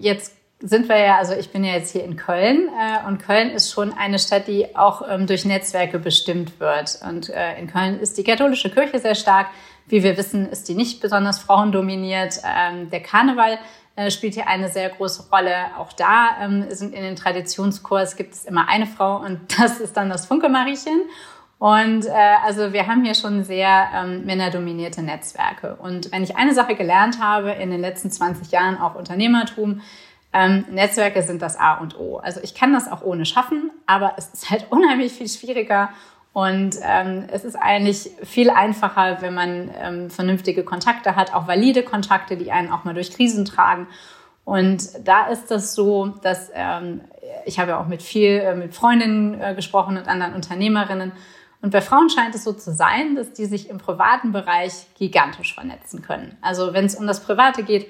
jetzt 0.00 0.34
sind 0.66 0.88
wir 0.88 0.98
ja, 0.98 1.18
also 1.18 1.34
ich 1.34 1.50
bin 1.50 1.62
ja 1.62 1.74
jetzt 1.74 1.92
hier 1.92 2.04
in 2.04 2.16
Köln 2.16 2.68
äh, 2.68 3.06
und 3.06 3.18
Köln 3.18 3.50
ist 3.50 3.70
schon 3.70 3.92
eine 3.92 4.18
Stadt, 4.18 4.48
die 4.48 4.74
auch 4.74 5.02
ähm, 5.06 5.26
durch 5.26 5.44
Netzwerke 5.44 5.98
bestimmt 5.98 6.58
wird. 6.58 6.98
Und 7.06 7.28
äh, 7.28 7.58
in 7.58 7.66
Köln 7.70 8.00
ist 8.00 8.16
die 8.16 8.24
katholische 8.24 8.70
Kirche 8.70 8.98
sehr 8.98 9.14
stark. 9.14 9.48
Wie 9.86 10.02
wir 10.02 10.16
wissen, 10.16 10.48
ist 10.48 10.66
die 10.68 10.74
nicht 10.74 11.02
besonders 11.02 11.38
frauendominiert. 11.38 12.40
Ähm, 12.44 12.88
der 12.88 13.00
Karneval 13.00 13.58
äh, 13.96 14.10
spielt 14.10 14.32
hier 14.34 14.48
eine 14.48 14.70
sehr 14.70 14.88
große 14.88 15.28
Rolle. 15.30 15.54
Auch 15.78 15.92
da 15.92 16.30
ähm, 16.40 16.64
sind 16.70 16.94
in 16.94 17.02
den 17.02 17.16
Traditionskurs 17.16 18.16
gibt 18.16 18.32
es 18.32 18.46
immer 18.46 18.66
eine 18.66 18.86
Frau 18.86 19.18
und 19.18 19.40
das 19.58 19.80
ist 19.80 19.98
dann 19.98 20.08
das 20.08 20.24
Funke-Mariechen. 20.24 21.02
Und 21.58 22.06
äh, 22.06 22.10
also 22.42 22.72
wir 22.72 22.86
haben 22.86 23.04
hier 23.04 23.14
schon 23.14 23.44
sehr 23.44 23.88
ähm, 23.94 24.24
männerdominierte 24.24 25.02
Netzwerke. 25.02 25.76
Und 25.76 26.10
wenn 26.10 26.22
ich 26.22 26.36
eine 26.36 26.54
Sache 26.54 26.74
gelernt 26.74 27.20
habe 27.20 27.52
in 27.52 27.70
den 27.70 27.82
letzten 27.82 28.10
20 28.10 28.50
Jahren, 28.50 28.78
auch 28.78 28.94
Unternehmertum, 28.94 29.82
ähm, 30.34 30.64
Netzwerke 30.70 31.22
sind 31.22 31.40
das 31.40 31.56
A 31.58 31.74
und 31.74 31.98
O. 31.98 32.18
Also 32.18 32.40
ich 32.42 32.54
kann 32.54 32.72
das 32.72 32.90
auch 32.90 33.02
ohne 33.02 33.24
schaffen, 33.24 33.70
aber 33.86 34.14
es 34.16 34.28
ist 34.28 34.50
halt 34.50 34.66
unheimlich 34.70 35.12
viel 35.12 35.28
schwieriger 35.28 35.90
und 36.34 36.76
ähm, 36.82 37.28
es 37.30 37.44
ist 37.44 37.54
eigentlich 37.54 38.10
viel 38.24 38.50
einfacher, 38.50 39.22
wenn 39.22 39.34
man 39.34 39.70
ähm, 39.80 40.10
vernünftige 40.10 40.64
Kontakte 40.64 41.14
hat, 41.14 41.32
auch 41.32 41.46
valide 41.46 41.84
Kontakte, 41.84 42.36
die 42.36 42.50
einen 42.50 42.72
auch 42.72 42.82
mal 42.82 42.92
durch 42.92 43.12
Krisen 43.12 43.44
tragen. 43.44 43.86
Und 44.44 44.88
da 45.06 45.28
ist 45.28 45.52
das 45.52 45.76
so, 45.76 46.08
dass 46.08 46.50
ähm, 46.52 47.02
ich 47.46 47.60
habe 47.60 47.70
ja 47.70 47.80
auch 47.80 47.86
mit 47.86 48.02
viel 48.02 48.40
äh, 48.40 48.56
mit 48.56 48.74
Freundinnen 48.74 49.40
äh, 49.40 49.54
gesprochen 49.54 49.96
und 49.96 50.08
anderen 50.08 50.34
Unternehmerinnen. 50.34 51.12
Und 51.62 51.70
bei 51.70 51.80
Frauen 51.80 52.10
scheint 52.10 52.34
es 52.34 52.42
so 52.42 52.52
zu 52.52 52.74
sein, 52.74 53.14
dass 53.14 53.32
die 53.32 53.46
sich 53.46 53.70
im 53.70 53.78
privaten 53.78 54.32
Bereich 54.32 54.86
gigantisch 54.98 55.54
vernetzen 55.54 56.02
können. 56.02 56.36
Also 56.42 56.74
wenn 56.74 56.84
es 56.84 56.96
um 56.96 57.06
das 57.06 57.20
Private 57.20 57.62
geht, 57.62 57.86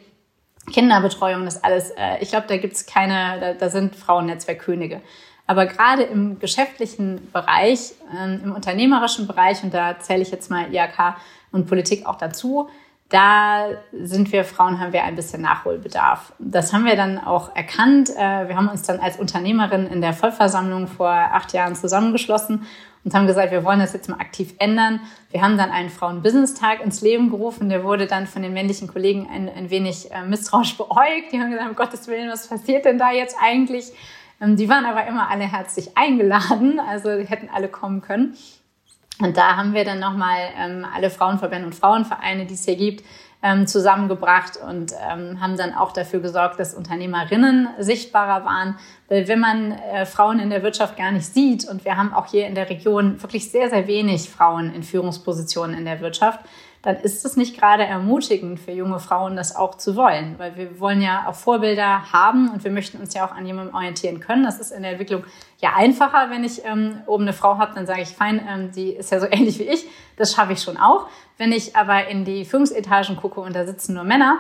Kinderbetreuung, 0.72 1.44
das 1.44 1.62
alles, 1.62 1.90
äh, 1.90 2.18
ich 2.20 2.31
glaube, 2.31 2.46
da 2.48 2.57
gibt's 2.57 2.87
keine, 2.87 3.40
da, 3.40 3.53
da 3.55 3.68
sind 3.68 3.96
Frauennetzwerkkönige. 3.96 5.00
Aber 5.46 5.66
gerade 5.66 6.05
im 6.05 6.38
geschäftlichen 6.38 7.31
Bereich, 7.33 7.92
ähm, 8.16 8.40
im 8.44 8.53
unternehmerischen 8.53 9.27
Bereich, 9.27 9.62
und 9.62 9.74
da 9.74 9.98
zähle 9.98 10.22
ich 10.22 10.31
jetzt 10.31 10.50
mal 10.50 10.72
IAK 10.72 11.16
und 11.53 11.66
Politik 11.66 12.07
auch 12.07 12.16
dazu, 12.16 12.68
da 13.11 13.66
sind 13.92 14.33
wir 14.33 14.44
Frauen, 14.44 14.81
haben 14.81 14.92
wir 14.92 15.05
ein 15.05 15.14
bisschen 15.14 15.42
Nachholbedarf. 15.42 16.33
Das 16.38 16.72
haben 16.72 16.87
wir 16.87 16.96
dann 16.96 17.18
auch 17.18 17.55
erkannt. 17.55 18.11
Äh, 18.11 18.48
wir 18.48 18.57
haben 18.57 18.68
uns 18.68 18.83
dann 18.83 18.98
als 18.98 19.18
Unternehmerin 19.18 19.87
in 19.87 20.00
der 20.00 20.14
Vollversammlung 20.14 20.87
vor 20.87 21.11
acht 21.11 21.53
Jahren 21.53 21.77
zusammengeschlossen 21.77 22.66
und 23.05 23.14
haben 23.14 23.27
gesagt, 23.27 23.53
wir 23.53 23.64
wollen 23.64 23.81
das 23.81 23.93
jetzt 23.93 24.09
mal 24.09 24.19
aktiv 24.19 24.55
ändern. 24.59 25.01
Wir 25.31 25.43
haben 25.43 25.59
dann 25.59 25.71
einen 25.71 25.90
Frauen-Business-Tag 25.90 26.83
ins 26.83 27.03
Leben 27.03 27.31
gerufen. 27.31 27.69
Der 27.69 27.85
wurde 27.85 28.07
dann 28.07 28.27
von 28.27 28.43
den 28.43 28.55
männlichen 28.55 28.88
Kollegen 28.88 29.29
ein, 29.31 29.49
ein 29.49 29.69
wenig 29.71 30.11
äh, 30.11 30.23
misstrauisch 30.23 30.77
beäugt. 30.77 31.33
Die 31.33 31.38
haben 31.38 31.51
gesagt, 31.51 31.69
um 31.69 31.77
Gottes 31.77 32.09
Willen, 32.09 32.31
was 32.31 32.49
passiert 32.49 32.87
denn 32.87 32.99
da 32.99 33.12
jetzt 33.12 33.37
eigentlich? 33.40 33.93
Ähm, 34.40 34.57
die 34.57 34.69
waren 34.69 34.87
aber 34.87 35.07
immer 35.07 35.29
alle 35.29 35.45
herzlich 35.45 35.97
eingeladen, 35.97 36.81
also 36.81 37.11
hätten 37.11 37.51
alle 37.53 37.69
kommen 37.69 38.01
können. 38.01 38.37
Und 39.21 39.37
da 39.37 39.57
haben 39.57 39.75
wir 39.75 39.85
dann 39.85 40.01
nochmal 40.01 40.38
ähm, 40.59 40.87
alle 40.93 41.11
Frauenverbände 41.11 41.67
und 41.67 41.75
Frauenvereine, 41.75 42.47
die 42.47 42.55
es 42.55 42.64
hier 42.64 42.77
gibt, 42.77 43.05
ähm, 43.45 43.67
zusammengebracht 43.67 44.57
und 44.57 44.93
ähm, 44.93 45.39
haben 45.39 45.59
dann 45.59 45.75
auch 45.75 45.93
dafür 45.93 46.21
gesorgt, 46.21 46.59
dass 46.59 46.73
Unternehmerinnen 46.73 47.69
sichtbarer 47.79 48.47
waren. 48.47 48.79
Weil 49.09 49.29
wenn 49.29 49.39
man 49.39 49.73
äh, 49.73 50.07
Frauen 50.07 50.41
in 50.41 50.49
der 50.49 50.63
Wirtschaft 50.63 50.97
gar 50.97 51.13
nicht 51.13 51.27
sieht 51.27 51.69
und 51.69 51.85
wir 51.85 51.99
haben 51.99 52.15
auch 52.15 52.27
hier 52.27 52.47
in 52.47 52.55
der 52.55 52.71
Region 52.71 53.23
wirklich 53.23 53.51
sehr, 53.51 53.69
sehr 53.69 53.87
wenig 53.87 54.31
Frauen 54.31 54.75
in 54.75 54.83
Führungspositionen 54.83 55.77
in 55.77 55.85
der 55.85 56.01
Wirtschaft, 56.01 56.41
dann 56.85 56.97
ist 56.97 57.25
es 57.25 57.37
nicht 57.37 57.59
gerade 57.59 57.85
ermutigend 57.85 58.61
für 58.61 58.73
junge 58.73 58.99
Frauen, 58.99 59.37
das 59.37 59.57
auch 59.57 59.77
zu 59.77 59.97
wollen. 59.97 60.35
Weil 60.39 60.57
wir 60.57 60.81
wollen 60.81 61.01
ja 61.01 61.27
auch 61.27 61.35
Vorbilder 61.35 62.13
haben 62.13 62.51
und 62.51 62.63
wir 62.63 62.71
möchten 62.71 62.99
uns 62.99 63.15
ja 63.15 63.27
auch 63.27 63.33
an 63.33 63.47
jemandem 63.47 63.75
orientieren 63.75 64.21
können. 64.21 64.45
Das 64.45 64.61
ist 64.61 64.71
in 64.71 64.83
der 64.83 64.93
Entwicklung 64.93 65.25
ja 65.61 65.73
einfacher, 65.75 66.29
wenn 66.29 66.45
ich 66.45 66.63
ähm, 66.65 67.01
oben 67.07 67.25
eine 67.25 67.33
Frau 67.33 67.57
habe, 67.57 67.75
dann 67.75 67.87
sage 67.87 68.03
ich, 68.03 68.11
fein, 68.11 68.47
ähm, 68.47 68.71
die 68.73 68.91
ist 68.91 69.11
ja 69.11 69.21
so 69.21 69.27
ähnlich 69.31 69.59
wie 69.59 69.65
ich, 69.65 69.87
das 70.17 70.35
schaffe 70.35 70.53
ich 70.53 70.61
schon 70.61 70.77
auch. 70.77 71.09
Wenn 71.37 71.53
ich 71.53 71.77
aber 71.77 72.09
in 72.09 72.25
die 72.25 72.44
Führungsetagen 72.44 73.16
gucke 73.16 73.40
und 73.40 73.55
da 73.55 73.66
sitzen 73.66 73.94
nur 73.94 74.05
Männer, 74.05 74.38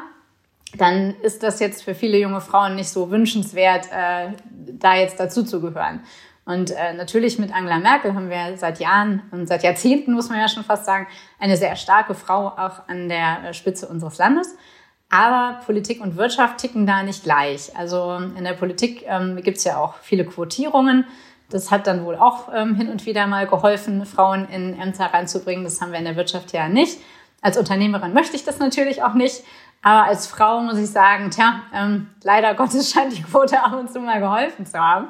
dann 0.76 1.14
ist 1.22 1.42
das 1.42 1.60
jetzt 1.60 1.84
für 1.84 1.94
viele 1.94 2.18
junge 2.18 2.40
Frauen 2.40 2.74
nicht 2.74 2.88
so 2.88 3.10
wünschenswert, 3.10 3.86
äh, 3.92 4.32
da 4.50 4.96
jetzt 4.96 5.18
dazu 5.20 5.44
zu 5.44 5.60
gehören. 5.60 6.00
Und 6.46 6.72
äh, 6.72 6.92
natürlich 6.92 7.38
mit 7.38 7.54
Angela 7.54 7.78
Merkel 7.78 8.14
haben 8.14 8.28
wir 8.28 8.56
seit 8.56 8.78
Jahren 8.78 9.22
und 9.30 9.46
seit 9.46 9.62
Jahrzehnten, 9.62 10.12
muss 10.12 10.28
man 10.28 10.38
ja 10.38 10.48
schon 10.48 10.64
fast 10.64 10.84
sagen, 10.84 11.06
eine 11.38 11.56
sehr 11.56 11.74
starke 11.76 12.14
Frau 12.14 12.48
auch 12.48 12.86
an 12.88 13.08
der 13.08 13.44
äh, 13.44 13.54
Spitze 13.54 13.88
unseres 13.88 14.18
Landes. 14.18 14.54
Aber 15.08 15.60
Politik 15.64 16.02
und 16.02 16.16
Wirtschaft 16.16 16.58
ticken 16.58 16.86
da 16.86 17.02
nicht 17.02 17.22
gleich. 17.22 17.74
Also 17.76 18.16
in 18.36 18.44
der 18.44 18.54
Politik 18.54 19.04
ähm, 19.06 19.40
gibt 19.42 19.58
es 19.58 19.64
ja 19.64 19.78
auch 19.78 19.94
viele 20.02 20.24
Quotierungen. 20.24 21.06
Das 21.50 21.70
hat 21.70 21.86
dann 21.86 22.04
wohl 22.04 22.16
auch 22.16 22.48
ähm, 22.54 22.74
hin 22.74 22.88
und 22.88 23.06
wieder 23.06 23.26
mal 23.26 23.46
geholfen, 23.46 24.04
Frauen 24.06 24.48
in 24.48 24.80
Ämter 24.80 25.06
reinzubringen. 25.06 25.64
Das 25.64 25.80
haben 25.80 25.92
wir 25.92 25.98
in 25.98 26.04
der 26.04 26.16
Wirtschaft 26.16 26.52
ja 26.52 26.68
nicht. 26.68 26.98
Als 27.40 27.58
Unternehmerin 27.58 28.14
möchte 28.14 28.36
ich 28.36 28.44
das 28.44 28.58
natürlich 28.58 29.02
auch 29.02 29.14
nicht. 29.14 29.44
Aber 29.82 30.04
als 30.04 30.26
Frau 30.26 30.60
muss 30.62 30.78
ich 30.78 30.90
sagen, 30.90 31.30
tja, 31.30 31.60
ähm, 31.74 32.08
leider 32.22 32.54
Gottes 32.54 32.90
scheint 32.92 33.16
die 33.16 33.22
Quote 33.22 33.62
ab 33.62 33.74
und 33.78 33.92
zu 33.92 34.00
mal 34.00 34.18
geholfen 34.18 34.64
zu 34.64 34.78
haben. 34.78 35.08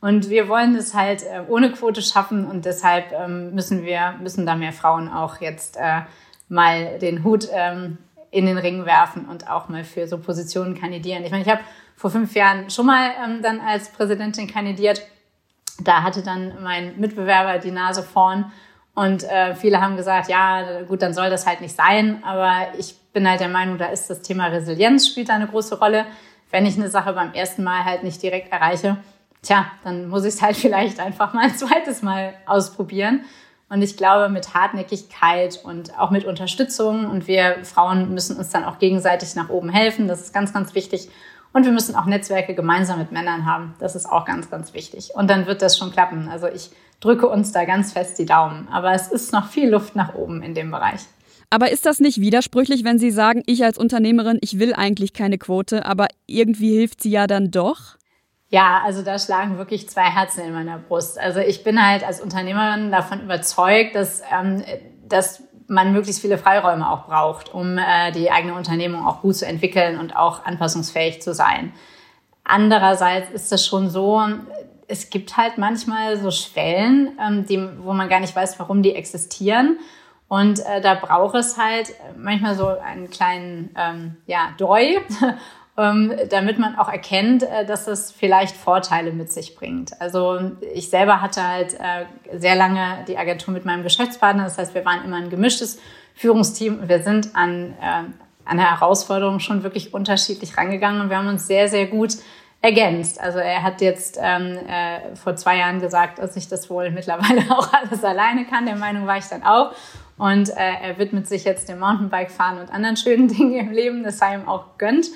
Und 0.00 0.28
wir 0.28 0.48
wollen 0.48 0.74
es 0.74 0.94
halt 0.94 1.22
äh, 1.22 1.42
ohne 1.48 1.72
Quote 1.72 2.02
schaffen 2.02 2.46
und 2.46 2.64
deshalb 2.64 3.12
ähm, 3.12 3.54
müssen 3.54 3.84
wir, 3.84 4.14
müssen 4.20 4.44
da 4.44 4.54
mehr 4.54 4.72
Frauen 4.72 5.08
auch 5.10 5.40
jetzt 5.40 5.76
äh, 5.78 6.02
mal 6.48 6.98
den 6.98 7.24
Hut 7.24 7.48
ähm, 7.52 7.98
in 8.30 8.46
den 8.46 8.58
Ring 8.58 8.84
werfen 8.84 9.26
und 9.26 9.48
auch 9.48 9.68
mal 9.68 9.84
für 9.84 10.06
so 10.06 10.18
Positionen 10.18 10.78
kandidieren. 10.78 11.24
Ich 11.24 11.30
meine, 11.30 11.42
ich 11.42 11.48
habe 11.48 11.62
vor 11.96 12.10
fünf 12.10 12.34
Jahren 12.34 12.68
schon 12.68 12.86
mal 12.86 13.12
ähm, 13.24 13.42
dann 13.42 13.60
als 13.60 13.90
Präsidentin 13.90 14.46
kandidiert. 14.46 15.00
Da 15.80 16.02
hatte 16.02 16.22
dann 16.22 16.62
mein 16.62 16.98
Mitbewerber 17.00 17.58
die 17.58 17.70
Nase 17.70 18.02
vorn 18.02 18.52
und 18.94 19.24
äh, 19.24 19.54
viele 19.56 19.80
haben 19.80 19.96
gesagt, 19.96 20.28
ja, 20.28 20.82
gut, 20.82 21.02
dann 21.02 21.14
soll 21.14 21.28
das 21.28 21.46
halt 21.46 21.60
nicht 21.60 21.74
sein. 21.74 22.22
Aber 22.24 22.78
ich 22.78 22.96
bin 23.12 23.28
halt 23.28 23.40
der 23.40 23.48
Meinung, 23.48 23.76
da 23.76 23.86
ist 23.86 24.08
das 24.08 24.22
Thema 24.22 24.46
Resilienz 24.46 25.08
spielt 25.08 25.30
eine 25.30 25.48
große 25.48 25.78
Rolle. 25.78 26.06
Wenn 26.50 26.64
ich 26.64 26.76
eine 26.76 26.88
Sache 26.88 27.12
beim 27.12 27.32
ersten 27.32 27.64
Mal 27.64 27.84
halt 27.84 28.04
nicht 28.04 28.22
direkt 28.22 28.52
erreiche, 28.52 28.96
tja, 29.42 29.66
dann 29.82 30.08
muss 30.08 30.24
ich 30.24 30.34
es 30.34 30.42
halt 30.42 30.56
vielleicht 30.56 31.00
einfach 31.00 31.32
mal 31.32 31.44
ein 31.44 31.56
zweites 31.56 32.02
Mal 32.02 32.34
ausprobieren. 32.46 33.24
Und 33.68 33.82
ich 33.82 33.96
glaube, 33.96 34.28
mit 34.28 34.54
Hartnäckigkeit 34.54 35.60
und 35.64 35.98
auch 35.98 36.10
mit 36.10 36.24
Unterstützung 36.24 37.10
und 37.10 37.26
wir 37.26 37.64
Frauen 37.64 38.12
müssen 38.14 38.36
uns 38.36 38.50
dann 38.50 38.62
auch 38.62 38.78
gegenseitig 38.78 39.34
nach 39.34 39.48
oben 39.48 39.70
helfen. 39.70 40.06
Das 40.06 40.20
ist 40.20 40.32
ganz, 40.34 40.52
ganz 40.52 40.76
wichtig. 40.76 41.08
Und 41.54 41.64
wir 41.64 41.72
müssen 41.72 41.94
auch 41.94 42.04
Netzwerke 42.04 42.54
gemeinsam 42.54 42.98
mit 42.98 43.12
Männern 43.12 43.46
haben. 43.46 43.74
Das 43.78 43.94
ist 43.94 44.06
auch 44.06 44.24
ganz, 44.24 44.50
ganz 44.50 44.74
wichtig. 44.74 45.12
Und 45.14 45.30
dann 45.30 45.46
wird 45.46 45.62
das 45.62 45.78
schon 45.78 45.92
klappen. 45.92 46.28
Also 46.28 46.48
ich 46.48 46.70
drücke 47.00 47.28
uns 47.28 47.52
da 47.52 47.64
ganz 47.64 47.92
fest 47.92 48.18
die 48.18 48.26
Daumen. 48.26 48.68
Aber 48.72 48.92
es 48.92 49.06
ist 49.06 49.32
noch 49.32 49.48
viel 49.48 49.70
Luft 49.70 49.94
nach 49.94 50.14
oben 50.14 50.42
in 50.42 50.54
dem 50.54 50.72
Bereich. 50.72 51.00
Aber 51.50 51.70
ist 51.70 51.86
das 51.86 52.00
nicht 52.00 52.20
widersprüchlich, 52.20 52.82
wenn 52.82 52.98
Sie 52.98 53.12
sagen, 53.12 53.44
ich 53.46 53.62
als 53.64 53.78
Unternehmerin, 53.78 54.38
ich 54.40 54.58
will 54.58 54.74
eigentlich 54.74 55.12
keine 55.12 55.38
Quote, 55.38 55.86
aber 55.86 56.08
irgendwie 56.26 56.76
hilft 56.76 57.00
sie 57.00 57.10
ja 57.10 57.28
dann 57.28 57.52
doch? 57.52 57.96
Ja, 58.48 58.82
also 58.84 59.02
da 59.02 59.20
schlagen 59.20 59.56
wirklich 59.56 59.88
zwei 59.88 60.10
Herzen 60.10 60.40
in 60.44 60.52
meiner 60.52 60.78
Brust. 60.78 61.20
Also 61.20 61.38
ich 61.38 61.62
bin 61.62 61.80
halt 61.80 62.02
als 62.02 62.20
Unternehmerin 62.20 62.90
davon 62.90 63.20
überzeugt, 63.22 63.94
dass, 63.94 64.22
ähm, 64.32 64.64
dass 65.06 65.44
man 65.74 65.92
möglichst 65.92 66.22
viele 66.22 66.38
Freiräume 66.38 66.88
auch 66.88 67.06
braucht, 67.06 67.52
um 67.52 67.76
äh, 67.76 68.12
die 68.12 68.30
eigene 68.30 68.54
Unternehmung 68.54 69.06
auch 69.06 69.20
gut 69.20 69.36
zu 69.36 69.46
entwickeln 69.46 69.98
und 69.98 70.16
auch 70.16 70.44
anpassungsfähig 70.44 71.20
zu 71.20 71.34
sein. 71.34 71.72
Andererseits 72.44 73.30
ist 73.30 73.52
das 73.52 73.66
schon 73.66 73.90
so, 73.90 74.22
es 74.86 75.10
gibt 75.10 75.36
halt 75.36 75.58
manchmal 75.58 76.18
so 76.18 76.30
Schwellen, 76.30 77.18
ähm, 77.20 77.46
die, 77.46 77.68
wo 77.82 77.92
man 77.92 78.08
gar 78.08 78.20
nicht 78.20 78.36
weiß, 78.36 78.58
warum 78.58 78.82
die 78.82 78.94
existieren. 78.94 79.78
Und 80.28 80.60
äh, 80.60 80.80
da 80.80 80.94
braucht 80.94 81.34
es 81.34 81.58
halt 81.58 81.94
manchmal 82.16 82.54
so 82.54 82.66
einen 82.66 83.10
kleinen 83.10 83.74
ähm, 83.76 84.16
ja, 84.26 84.48
Doi, 84.58 84.98
damit 85.76 86.58
man 86.58 86.76
auch 86.76 86.88
erkennt, 86.88 87.42
äh, 87.42 87.66
dass 87.66 87.88
es 87.88 88.12
vielleicht 88.12 88.56
Vorteile 88.56 89.12
mit 89.12 89.32
sich 89.32 89.56
bringt. 89.56 90.00
Also 90.00 90.52
ich 90.72 90.88
selber 90.88 91.20
hatte 91.20 91.46
halt 91.46 91.74
äh, 91.74 92.38
sehr 92.38 92.54
lange 92.54 93.04
die 93.08 93.18
Agentur 93.18 93.52
mit 93.52 93.64
meinem 93.64 93.82
Geschäftspartner. 93.82 94.44
Das 94.44 94.56
heißt, 94.56 94.74
wir 94.74 94.84
waren 94.84 95.04
immer 95.04 95.16
ein 95.16 95.30
gemischtes 95.30 95.80
Führungsteam 96.14 96.88
wir 96.88 97.02
sind 97.02 97.34
an, 97.34 97.74
äh, 97.80 98.04
an 98.44 98.56
der 98.56 98.70
Herausforderung 98.70 99.40
schon 99.40 99.62
wirklich 99.62 99.92
unterschiedlich 99.92 100.56
rangegangen 100.56 101.00
und 101.00 101.10
wir 101.10 101.18
haben 101.18 101.28
uns 101.28 101.46
sehr, 101.46 101.68
sehr 101.68 101.86
gut 101.86 102.16
ergänzt. 102.62 103.20
Also 103.20 103.40
er 103.40 103.62
hat 103.62 103.80
jetzt 103.80 104.18
ähm, 104.22 104.56
äh, 104.66 105.16
vor 105.16 105.36
zwei 105.36 105.58
Jahren 105.58 105.80
gesagt, 105.80 106.18
dass 106.18 106.36
ich 106.36 106.48
das 106.48 106.70
wohl 106.70 106.90
mittlerweile 106.90 107.42
auch 107.50 107.72
alles 107.72 108.02
alleine 108.04 108.46
kann. 108.46 108.64
Der 108.64 108.76
Meinung 108.76 109.06
war 109.06 109.18
ich 109.18 109.26
dann 109.26 109.42
auch. 109.42 109.72
Und 110.16 110.50
äh, 110.50 110.54
er 110.82 110.98
widmet 110.98 111.26
sich 111.26 111.44
jetzt 111.44 111.68
dem 111.68 111.80
Mountainbike-Fahren 111.80 112.60
und 112.60 112.72
anderen 112.72 112.96
schönen 112.96 113.28
Dingen 113.36 113.54
im 113.54 113.72
Leben. 113.72 114.04
Das 114.04 114.18
sei 114.18 114.34
ihm 114.34 114.48
auch 114.48 114.78
gönnt. 114.78 115.06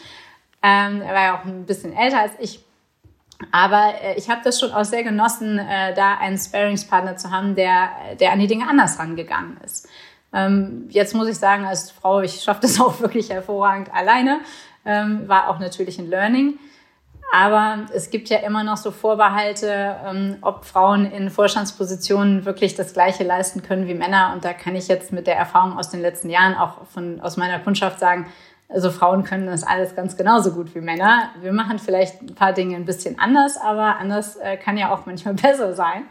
Ähm, 0.62 1.02
er 1.02 1.14
war 1.14 1.22
ja 1.22 1.38
auch 1.38 1.44
ein 1.44 1.66
bisschen 1.66 1.96
älter 1.96 2.20
als 2.20 2.32
ich. 2.40 2.64
Aber 3.52 3.94
äh, 4.02 4.18
ich 4.18 4.28
habe 4.28 4.40
das 4.42 4.58
schon 4.58 4.72
auch 4.72 4.84
sehr 4.84 5.04
genossen, 5.04 5.58
äh, 5.58 5.94
da 5.94 6.14
einen 6.18 6.38
Sparingspartner 6.38 7.16
zu 7.16 7.30
haben, 7.30 7.54
der, 7.54 7.90
der 8.18 8.32
an 8.32 8.40
die 8.40 8.46
Dinge 8.46 8.68
anders 8.68 8.98
rangegangen 8.98 9.58
ist. 9.64 9.88
Ähm, 10.32 10.86
jetzt 10.90 11.14
muss 11.14 11.28
ich 11.28 11.38
sagen, 11.38 11.64
als 11.64 11.90
Frau, 11.90 12.20
ich 12.20 12.42
schaffe 12.42 12.62
das 12.62 12.80
auch 12.80 13.00
wirklich 13.00 13.30
hervorragend 13.30 13.92
alleine. 13.94 14.40
Ähm, 14.84 15.28
war 15.28 15.48
auch 15.48 15.58
natürlich 15.58 15.98
ein 15.98 16.08
Learning. 16.08 16.58
Aber 17.30 17.86
es 17.92 18.08
gibt 18.08 18.30
ja 18.30 18.38
immer 18.38 18.64
noch 18.64 18.78
so 18.78 18.90
Vorbehalte, 18.90 19.96
ähm, 20.06 20.38
ob 20.40 20.64
Frauen 20.64 21.04
in 21.04 21.28
Vorstandspositionen 21.28 22.46
wirklich 22.46 22.74
das 22.74 22.94
Gleiche 22.94 23.22
leisten 23.22 23.62
können 23.62 23.86
wie 23.86 23.94
Männer. 23.94 24.32
Und 24.34 24.46
da 24.46 24.54
kann 24.54 24.74
ich 24.74 24.88
jetzt 24.88 25.12
mit 25.12 25.26
der 25.26 25.36
Erfahrung 25.36 25.78
aus 25.78 25.90
den 25.90 26.00
letzten 26.00 26.30
Jahren 26.30 26.54
auch 26.54 26.86
von, 26.86 27.20
aus 27.20 27.36
meiner 27.36 27.58
Kundschaft 27.58 27.98
sagen, 27.98 28.26
also 28.68 28.90
Frauen 28.90 29.24
können 29.24 29.46
das 29.46 29.64
alles 29.64 29.96
ganz 29.96 30.16
genauso 30.16 30.52
gut 30.52 30.74
wie 30.74 30.80
Männer. 30.80 31.30
Wir 31.40 31.52
machen 31.52 31.78
vielleicht 31.78 32.20
ein 32.20 32.34
paar 32.34 32.52
Dinge 32.52 32.76
ein 32.76 32.84
bisschen 32.84 33.18
anders, 33.18 33.56
aber 33.56 33.96
anders 33.96 34.36
äh, 34.36 34.56
kann 34.56 34.76
ja 34.76 34.92
auch 34.92 35.06
manchmal 35.06 35.34
besser 35.42 35.74
sein. 35.74 36.04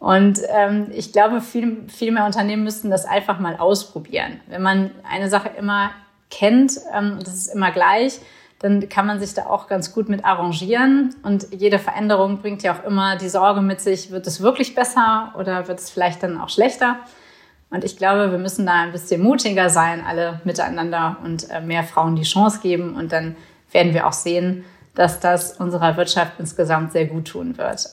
Und 0.00 0.40
ähm, 0.50 0.88
ich 0.92 1.12
glaube, 1.12 1.40
viel, 1.40 1.88
viel 1.88 2.12
mehr 2.12 2.26
Unternehmen 2.26 2.64
müssten 2.64 2.90
das 2.90 3.06
einfach 3.06 3.38
mal 3.38 3.56
ausprobieren. 3.56 4.40
Wenn 4.48 4.60
man 4.60 4.90
eine 5.08 5.30
Sache 5.30 5.50
immer 5.56 5.92
kennt, 6.30 6.78
ähm, 6.92 7.18
das 7.20 7.34
ist 7.34 7.54
immer 7.54 7.70
gleich, 7.70 8.20
dann 8.58 8.88
kann 8.88 9.06
man 9.06 9.20
sich 9.20 9.34
da 9.34 9.46
auch 9.46 9.68
ganz 9.68 9.92
gut 9.92 10.08
mit 10.08 10.24
arrangieren. 10.24 11.14
Und 11.22 11.46
jede 11.52 11.78
Veränderung 11.78 12.38
bringt 12.38 12.62
ja 12.62 12.74
auch 12.74 12.84
immer 12.84 13.16
die 13.16 13.28
Sorge 13.28 13.60
mit 13.60 13.80
sich, 13.80 14.10
wird 14.10 14.26
es 14.26 14.40
wirklich 14.40 14.74
besser 14.74 15.32
oder 15.38 15.68
wird 15.68 15.78
es 15.78 15.90
vielleicht 15.90 16.22
dann 16.22 16.40
auch 16.40 16.48
schlechter? 16.48 16.98
Und 17.74 17.84
ich 17.84 17.96
glaube, 17.96 18.30
wir 18.30 18.38
müssen 18.38 18.66
da 18.66 18.82
ein 18.82 18.92
bisschen 18.92 19.20
mutiger 19.20 19.68
sein, 19.68 20.04
alle 20.06 20.40
miteinander 20.44 21.18
und 21.24 21.50
äh, 21.50 21.60
mehr 21.60 21.82
Frauen 21.82 22.14
die 22.14 22.22
Chance 22.22 22.60
geben. 22.62 22.94
Und 22.94 23.10
dann 23.10 23.34
werden 23.72 23.92
wir 23.92 24.06
auch 24.06 24.12
sehen, 24.12 24.64
dass 24.94 25.18
das 25.18 25.56
unserer 25.58 25.96
Wirtschaft 25.96 26.34
insgesamt 26.38 26.92
sehr 26.92 27.06
gut 27.06 27.26
tun 27.26 27.58
wird. 27.58 27.90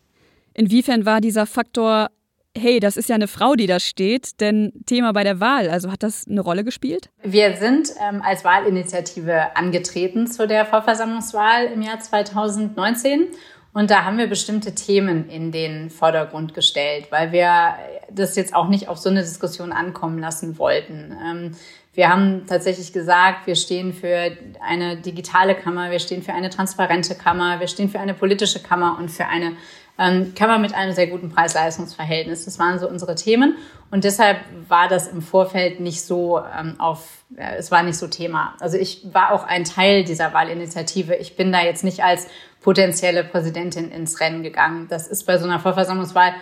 Inwiefern 0.54 1.06
war 1.06 1.20
dieser 1.20 1.48
Faktor 1.48 2.10
hey, 2.58 2.82
das 2.82 2.98
ist 2.98 3.08
ja 3.08 3.16
eine 3.16 3.30
Frau, 3.30 3.56
die 3.56 3.66
da 3.66 3.80
steht, 3.80 4.42
denn 4.42 4.74
Thema 4.86 5.14
bei 5.14 5.24
der 5.24 5.40
Wahl, 5.40 5.70
also 5.70 5.90
hat 5.90 6.04
das 6.04 6.28
eine 6.28 6.42
Rolle 6.42 6.66
gespielt? 6.66 7.10
Wir 7.24 7.56
sind 7.56 7.90
ähm, 8.02 8.22
als 8.22 8.44
Wahlinitiative 8.44 9.56
angetreten 9.56 10.28
zu 10.28 10.48
der 10.48 10.66
Vollversammlungswahl 10.66 11.68
im 11.68 11.82
Jahr 11.82 12.00
2019 12.00 13.28
und 13.74 13.90
da 13.90 14.04
haben 14.04 14.18
wir 14.18 14.28
bestimmte 14.28 14.76
Themen 14.76 15.30
in 15.30 15.52
den 15.52 15.90
Vordergrund 15.90 16.54
gestellt, 16.54 17.08
weil 17.10 17.32
wir 17.32 17.76
das 18.10 18.36
jetzt 18.36 18.54
auch 18.54 18.68
nicht 18.68 18.90
auf 18.90 18.98
so 18.98 19.10
eine 19.10 19.22
Diskussion 19.22 19.72
ankommen 19.72 20.20
lassen 20.20 20.58
wollten. 20.58 21.16
Ähm, 21.26 21.52
wir 21.94 22.10
haben 22.10 22.46
tatsächlich 22.48 22.94
gesagt, 22.94 23.48
wir 23.48 23.56
stehen 23.56 23.94
für 23.94 24.32
eine 24.66 24.98
digitale 24.98 25.56
Kammer, 25.56 25.92
wir 25.92 26.00
stehen 26.00 26.24
für 26.24 26.34
eine 26.34 26.50
transparente 26.50 27.16
Kammer, 27.16 27.60
wir 27.60 27.68
stehen 27.68 27.90
für 27.90 28.00
eine 28.00 28.14
politische 28.14 28.60
Kammer 28.60 28.98
und 28.98 29.10
für 29.10 29.26
eine 29.26 29.54
ähm, 30.00 30.34
Kammer 30.34 30.58
mit 30.58 30.74
einem 30.74 30.94
sehr 30.94 31.08
guten 31.08 31.30
Preis-Leistungs-Verhältnis. 31.30 32.46
Das 32.46 32.60
waren 32.60 32.80
so 32.80 32.88
unsere 32.88 33.16
Themen. 33.16 33.58
Und 33.92 34.06
deshalb 34.06 34.40
war 34.70 34.88
das 34.88 35.10
im 35.10 35.22
Vorfeld 35.22 35.82
nicht 35.82 36.02
so 36.02 36.40
ähm, 36.40 36.80
auf, 36.80 37.26
äh, 37.36 37.58
es 37.58 37.72
war 37.72 37.84
nicht 37.84 37.98
so 37.98 38.08
Thema. 38.08 38.56
Also 38.62 38.78
ich 38.78 39.06
war 39.12 39.34
auch 39.34 39.44
ein 39.44 39.66
Teil 39.66 40.06
dieser 40.06 40.34
Wahlinitiative. 40.34 41.16
Ich 41.16 41.36
bin 41.36 41.52
da 41.52 41.62
jetzt 41.62 41.84
nicht 41.84 42.04
als 42.04 42.28
potenzielle 42.62 43.24
Präsidentin 43.24 43.92
ins 43.92 44.20
Rennen 44.20 44.44
gegangen. 44.44 44.88
Das 44.90 45.08
ist 45.08 45.26
bei 45.26 45.38
so 45.38 45.46
einer 45.46 45.60
Vollversammlungswahl 45.60 46.34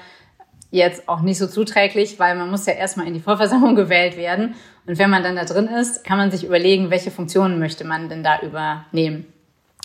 jetzt 0.72 1.10
auch 1.10 1.22
nicht 1.22 1.38
so 1.38 1.48
zuträglich, 1.48 2.20
weil 2.20 2.36
man 2.36 2.52
muss 2.52 2.66
ja 2.66 2.74
erstmal 2.74 3.08
in 3.08 3.14
die 3.14 3.20
Vollversammlung 3.20 3.76
gewählt 3.78 4.18
werden. 4.18 4.56
Und 4.86 5.00
wenn 5.00 5.10
man 5.10 5.24
dann 5.24 5.36
da 5.36 5.46
drin 5.46 5.68
ist, 5.68 6.04
kann 6.04 6.18
man 6.18 6.32
sich 6.32 6.44
überlegen, 6.44 6.90
welche 6.90 7.12
Funktionen 7.12 7.60
möchte 7.60 7.86
man 7.86 8.10
denn 8.10 8.24
da 8.24 8.40
übernehmen. 8.42 9.26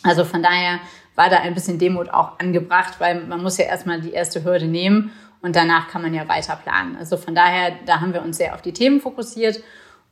Also 0.03 0.25
von 0.25 0.43
daher 0.43 0.81
war 1.15 1.31
da 1.31 1.39
ein 1.39 1.55
bisschen 1.55 1.79
Demut 1.79 2.11
auch 2.11 2.39
angebracht, 2.39 2.95
weil 2.99 3.21
man 3.25 3.43
muss 3.43 3.57
ja 3.57 3.67
erstmal 3.67 4.01
die 4.01 4.13
erste 4.13 4.45
Hürde 4.45 4.67
nehmen 4.67 5.13
und 5.41 5.57
danach 5.57 5.89
kann 5.89 6.03
man 6.03 6.13
ja 6.13 6.29
weiter 6.29 6.57
planen. 6.57 6.97
Also 6.97 7.17
von 7.17 7.35
daher, 7.35 7.73
da 7.87 8.01
haben 8.01 8.13
wir 8.13 8.23
uns 8.23 8.37
sehr 8.37 8.55
auf 8.55 8.63
die 8.63 8.73
Themen 8.73 9.01
fokussiert. 9.01 9.63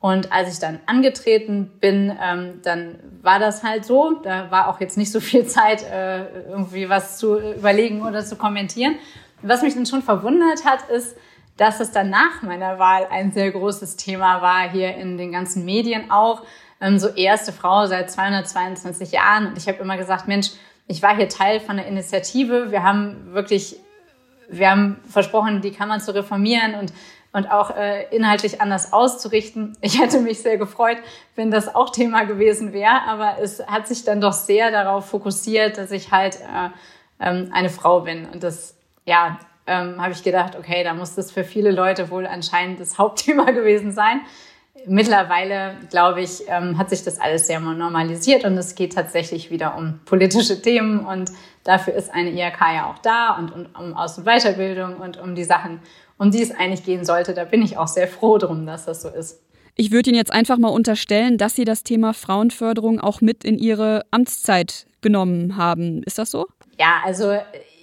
Und 0.02 0.32
als 0.32 0.52
ich 0.52 0.58
dann 0.58 0.80
angetreten 0.86 1.70
bin, 1.80 2.12
ähm, 2.20 2.60
dann 2.64 2.98
war 3.22 3.38
das 3.38 3.62
halt 3.62 3.84
so. 3.84 4.18
Da 4.24 4.50
war 4.50 4.66
auch 4.66 4.80
jetzt 4.80 4.98
nicht 4.98 5.12
so 5.12 5.20
viel 5.20 5.46
Zeit, 5.46 5.84
äh, 5.88 6.48
irgendwie 6.48 6.88
was 6.88 7.18
zu 7.18 7.38
überlegen 7.38 8.02
oder 8.02 8.24
zu 8.24 8.34
kommentieren. 8.34 8.96
Was 9.42 9.62
mich 9.62 9.74
dann 9.74 9.86
schon 9.86 10.02
verwundert 10.02 10.64
hat, 10.64 10.90
ist, 10.90 11.16
dass 11.56 11.78
es 11.78 11.92
dann 11.92 12.10
nach 12.10 12.42
meiner 12.42 12.80
Wahl 12.80 13.06
ein 13.12 13.30
sehr 13.30 13.52
großes 13.52 13.94
Thema 13.94 14.42
war, 14.42 14.68
hier 14.68 14.96
in 14.96 15.18
den 15.18 15.30
ganzen 15.30 15.64
Medien 15.64 16.10
auch. 16.10 16.42
Ähm, 16.80 16.98
so 16.98 17.06
erste 17.06 17.52
Frau 17.52 17.86
seit 17.86 18.10
222 18.10 19.12
Jahren. 19.12 19.46
Und 19.46 19.56
ich 19.56 19.68
habe 19.68 19.78
immer 19.78 19.96
gesagt, 19.96 20.26
Mensch, 20.26 20.50
ich 20.88 21.00
war 21.00 21.14
hier 21.14 21.28
Teil 21.28 21.60
von 21.60 21.76
der 21.76 21.86
Initiative. 21.86 22.72
Wir 22.72 22.82
haben 22.82 23.34
wirklich, 23.34 23.76
wir 24.50 24.68
haben 24.68 24.96
versprochen, 25.08 25.60
die 25.60 25.70
Kammern 25.70 26.00
zu 26.00 26.12
reformieren 26.12 26.74
und 26.74 26.92
und 27.32 27.50
auch 27.50 27.74
äh, 27.76 28.04
inhaltlich 28.14 28.60
anders 28.60 28.92
auszurichten. 28.92 29.76
Ich 29.80 30.00
hätte 30.00 30.20
mich 30.20 30.40
sehr 30.42 30.58
gefreut, 30.58 30.98
wenn 31.34 31.50
das 31.50 31.74
auch 31.74 31.90
Thema 31.90 32.24
gewesen 32.24 32.72
wäre, 32.72 33.02
aber 33.06 33.38
es 33.40 33.66
hat 33.66 33.88
sich 33.88 34.04
dann 34.04 34.20
doch 34.20 34.34
sehr 34.34 34.70
darauf 34.70 35.06
fokussiert, 35.06 35.78
dass 35.78 35.90
ich 35.90 36.10
halt 36.12 36.36
äh, 36.40 36.68
ähm, 37.20 37.50
eine 37.52 37.70
Frau 37.70 38.00
bin. 38.00 38.26
Und 38.26 38.42
das 38.42 38.76
ja, 39.06 39.38
ähm, 39.66 40.00
habe 40.00 40.12
ich 40.12 40.22
gedacht, 40.22 40.56
okay, 40.58 40.84
da 40.84 40.92
muss 40.94 41.14
das 41.14 41.30
für 41.30 41.44
viele 41.44 41.70
Leute 41.70 42.10
wohl 42.10 42.26
anscheinend 42.26 42.80
das 42.80 42.98
Hauptthema 42.98 43.50
gewesen 43.50 43.92
sein. 43.92 44.20
Mittlerweile, 44.84 45.76
glaube 45.90 46.22
ich, 46.22 46.42
ähm, 46.48 46.76
hat 46.76 46.90
sich 46.90 47.04
das 47.04 47.20
alles 47.20 47.46
sehr 47.46 47.60
normalisiert 47.60 48.44
und 48.44 48.58
es 48.58 48.74
geht 48.74 48.94
tatsächlich 48.94 49.50
wieder 49.50 49.76
um 49.76 50.00
politische 50.04 50.60
Themen 50.60 51.06
und 51.06 51.30
dafür 51.62 51.94
ist 51.94 52.12
eine 52.12 52.30
IHK 52.30 52.60
ja 52.74 52.90
auch 52.90 52.98
da 52.98 53.36
und, 53.36 53.52
und 53.52 53.78
um 53.78 53.94
Aus- 53.94 54.18
und 54.18 54.24
Weiterbildung 54.24 54.96
und 54.96 55.20
um 55.20 55.36
die 55.36 55.44
Sachen, 55.44 55.80
um 56.22 56.30
die 56.30 56.40
es 56.40 56.52
eigentlich 56.52 56.84
gehen 56.84 57.04
sollte. 57.04 57.34
Da 57.34 57.44
bin 57.44 57.62
ich 57.62 57.76
auch 57.76 57.88
sehr 57.88 58.06
froh 58.06 58.38
drum, 58.38 58.64
dass 58.64 58.84
das 58.84 59.02
so 59.02 59.08
ist. 59.08 59.42
Ich 59.74 59.90
würde 59.90 60.10
Ihnen 60.10 60.18
jetzt 60.18 60.32
einfach 60.32 60.56
mal 60.56 60.68
unterstellen, 60.68 61.36
dass 61.36 61.56
Sie 61.56 61.64
das 61.64 61.82
Thema 61.82 62.14
Frauenförderung 62.14 63.00
auch 63.00 63.20
mit 63.20 63.42
in 63.42 63.58
Ihre 63.58 64.04
Amtszeit 64.12 64.86
genommen 65.00 65.56
haben. 65.56 66.04
Ist 66.04 66.18
das 66.18 66.30
so? 66.30 66.46
Ja, 66.78 67.00
also 67.04 67.36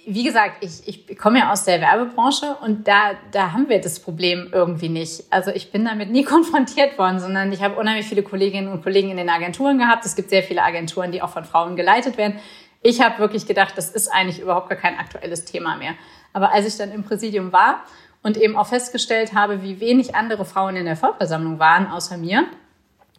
wie 0.06 0.24
gesagt, 0.24 0.64
ich, 0.64 0.88
ich 0.88 1.18
komme 1.18 1.40
ja 1.40 1.52
aus 1.52 1.64
der 1.64 1.82
Werbebranche 1.82 2.56
und 2.62 2.88
da, 2.88 3.10
da 3.30 3.52
haben 3.52 3.68
wir 3.68 3.78
das 3.78 4.00
Problem 4.00 4.48
irgendwie 4.52 4.88
nicht. 4.88 5.24
Also 5.28 5.50
ich 5.50 5.70
bin 5.70 5.84
damit 5.84 6.10
nie 6.10 6.24
konfrontiert 6.34 6.96
worden, 6.96 7.20
sondern 7.20 7.52
ich 7.52 7.62
habe 7.62 7.78
unheimlich 7.78 8.06
viele 8.06 8.22
Kolleginnen 8.22 8.68
und 8.68 8.82
Kollegen 8.82 9.10
in 9.10 9.18
den 9.18 9.28
Agenturen 9.28 9.76
gehabt. 9.76 10.06
Es 10.06 10.16
gibt 10.16 10.30
sehr 10.30 10.42
viele 10.42 10.62
Agenturen, 10.62 11.12
die 11.12 11.20
auch 11.20 11.30
von 11.30 11.44
Frauen 11.44 11.76
geleitet 11.76 12.16
werden. 12.16 12.38
Ich 12.80 13.02
habe 13.02 13.18
wirklich 13.18 13.46
gedacht, 13.46 13.74
das 13.76 13.90
ist 13.90 14.08
eigentlich 14.08 14.40
überhaupt 14.40 14.70
gar 14.70 14.78
kein 14.78 14.96
aktuelles 14.96 15.44
Thema 15.44 15.76
mehr. 15.76 15.92
Aber 16.32 16.52
als 16.52 16.66
ich 16.66 16.78
dann 16.78 16.90
im 16.92 17.04
Präsidium 17.04 17.52
war 17.52 17.84
und 18.22 18.36
eben 18.36 18.56
auch 18.56 18.66
festgestellt 18.66 19.34
habe, 19.34 19.62
wie 19.62 19.80
wenig 19.80 20.14
andere 20.14 20.44
Frauen 20.44 20.76
in 20.76 20.84
der 20.84 20.96
Vollversammlung 20.96 21.58
waren, 21.58 21.86
außer 21.86 22.16
mir, 22.16 22.46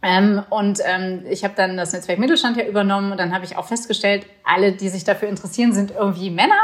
ähm, 0.03 0.43
und 0.49 0.79
ähm, 0.83 1.23
ich 1.29 1.43
habe 1.43 1.53
dann 1.55 1.77
das 1.77 1.93
Netzwerk 1.93 2.17
Mittelstand 2.17 2.57
ja 2.57 2.65
übernommen 2.65 3.11
und 3.11 3.19
dann 3.19 3.33
habe 3.33 3.45
ich 3.45 3.55
auch 3.57 3.67
festgestellt, 3.67 4.25
alle, 4.43 4.71
die 4.71 4.89
sich 4.89 5.03
dafür 5.03 5.29
interessieren, 5.29 5.73
sind 5.73 5.91
irgendwie 5.91 6.31
Männer. 6.31 6.59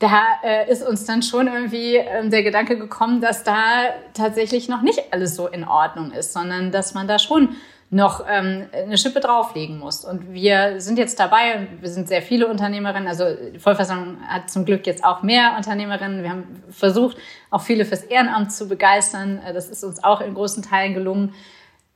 Da 0.00 0.22
äh, 0.42 0.70
ist 0.70 0.82
uns 0.82 1.04
dann 1.04 1.22
schon 1.22 1.46
irgendwie 1.46 1.96
ähm, 1.96 2.30
der 2.30 2.42
Gedanke 2.42 2.76
gekommen, 2.76 3.20
dass 3.20 3.44
da 3.44 3.90
tatsächlich 4.14 4.68
noch 4.68 4.82
nicht 4.82 5.12
alles 5.12 5.36
so 5.36 5.46
in 5.46 5.64
Ordnung 5.64 6.10
ist, 6.10 6.32
sondern 6.32 6.72
dass 6.72 6.94
man 6.94 7.06
da 7.06 7.18
schon 7.18 7.50
noch 7.92 8.24
ähm, 8.28 8.66
eine 8.72 8.96
Schippe 8.96 9.18
drauflegen 9.18 9.78
muss. 9.78 10.04
Und 10.04 10.32
wir 10.32 10.80
sind 10.80 10.96
jetzt 10.96 11.18
dabei, 11.18 11.66
wir 11.80 11.88
sind 11.88 12.06
sehr 12.06 12.22
viele 12.22 12.46
Unternehmerinnen, 12.46 13.08
also 13.08 13.24
die 13.52 13.58
Vollversammlung 13.58 14.18
hat 14.28 14.48
zum 14.48 14.64
Glück 14.64 14.86
jetzt 14.86 15.04
auch 15.04 15.22
mehr 15.22 15.54
Unternehmerinnen. 15.56 16.22
Wir 16.22 16.30
haben 16.30 16.62
versucht, 16.70 17.16
auch 17.50 17.62
viele 17.62 17.84
fürs 17.84 18.04
Ehrenamt 18.04 18.52
zu 18.52 18.68
begeistern. 18.68 19.40
Äh, 19.44 19.52
das 19.52 19.68
ist 19.68 19.82
uns 19.82 20.02
auch 20.04 20.20
in 20.20 20.34
großen 20.34 20.62
Teilen 20.62 20.94
gelungen. 20.94 21.34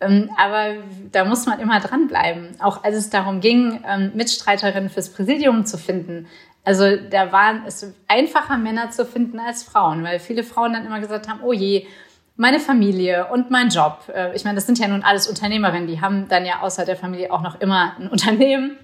Ähm, 0.00 0.30
aber 0.36 0.74
da 1.12 1.24
muss 1.24 1.46
man 1.46 1.60
immer 1.60 1.78
dranbleiben. 1.78 2.60
Auch 2.60 2.82
als 2.82 2.96
es 2.96 3.10
darum 3.10 3.40
ging, 3.40 3.80
ähm, 3.86 4.10
Mitstreiterinnen 4.14 4.90
fürs 4.90 5.10
Präsidium 5.10 5.64
zu 5.64 5.78
finden. 5.78 6.26
Also 6.64 6.96
da 6.96 7.30
waren 7.30 7.62
es 7.66 7.94
einfacher 8.08 8.56
Männer 8.56 8.90
zu 8.90 9.04
finden 9.04 9.38
als 9.38 9.62
Frauen, 9.62 10.02
weil 10.02 10.18
viele 10.18 10.42
Frauen 10.42 10.72
dann 10.72 10.86
immer 10.86 10.98
gesagt 10.98 11.28
haben, 11.28 11.40
oh 11.42 11.52
je, 11.52 11.86
meine 12.36 12.60
Familie 12.60 13.28
und 13.30 13.50
mein 13.50 13.68
Job. 13.68 14.10
Äh, 14.14 14.34
ich 14.34 14.44
meine, 14.44 14.56
das 14.56 14.66
sind 14.66 14.78
ja 14.78 14.88
nun 14.88 15.02
alles 15.02 15.28
Unternehmerinnen, 15.28 15.86
die 15.86 16.00
haben 16.00 16.28
dann 16.28 16.44
ja 16.44 16.60
außer 16.60 16.84
der 16.84 16.96
Familie 16.96 17.32
auch 17.32 17.42
noch 17.42 17.60
immer 17.60 17.94
ein 17.98 18.08
Unternehmen. 18.08 18.76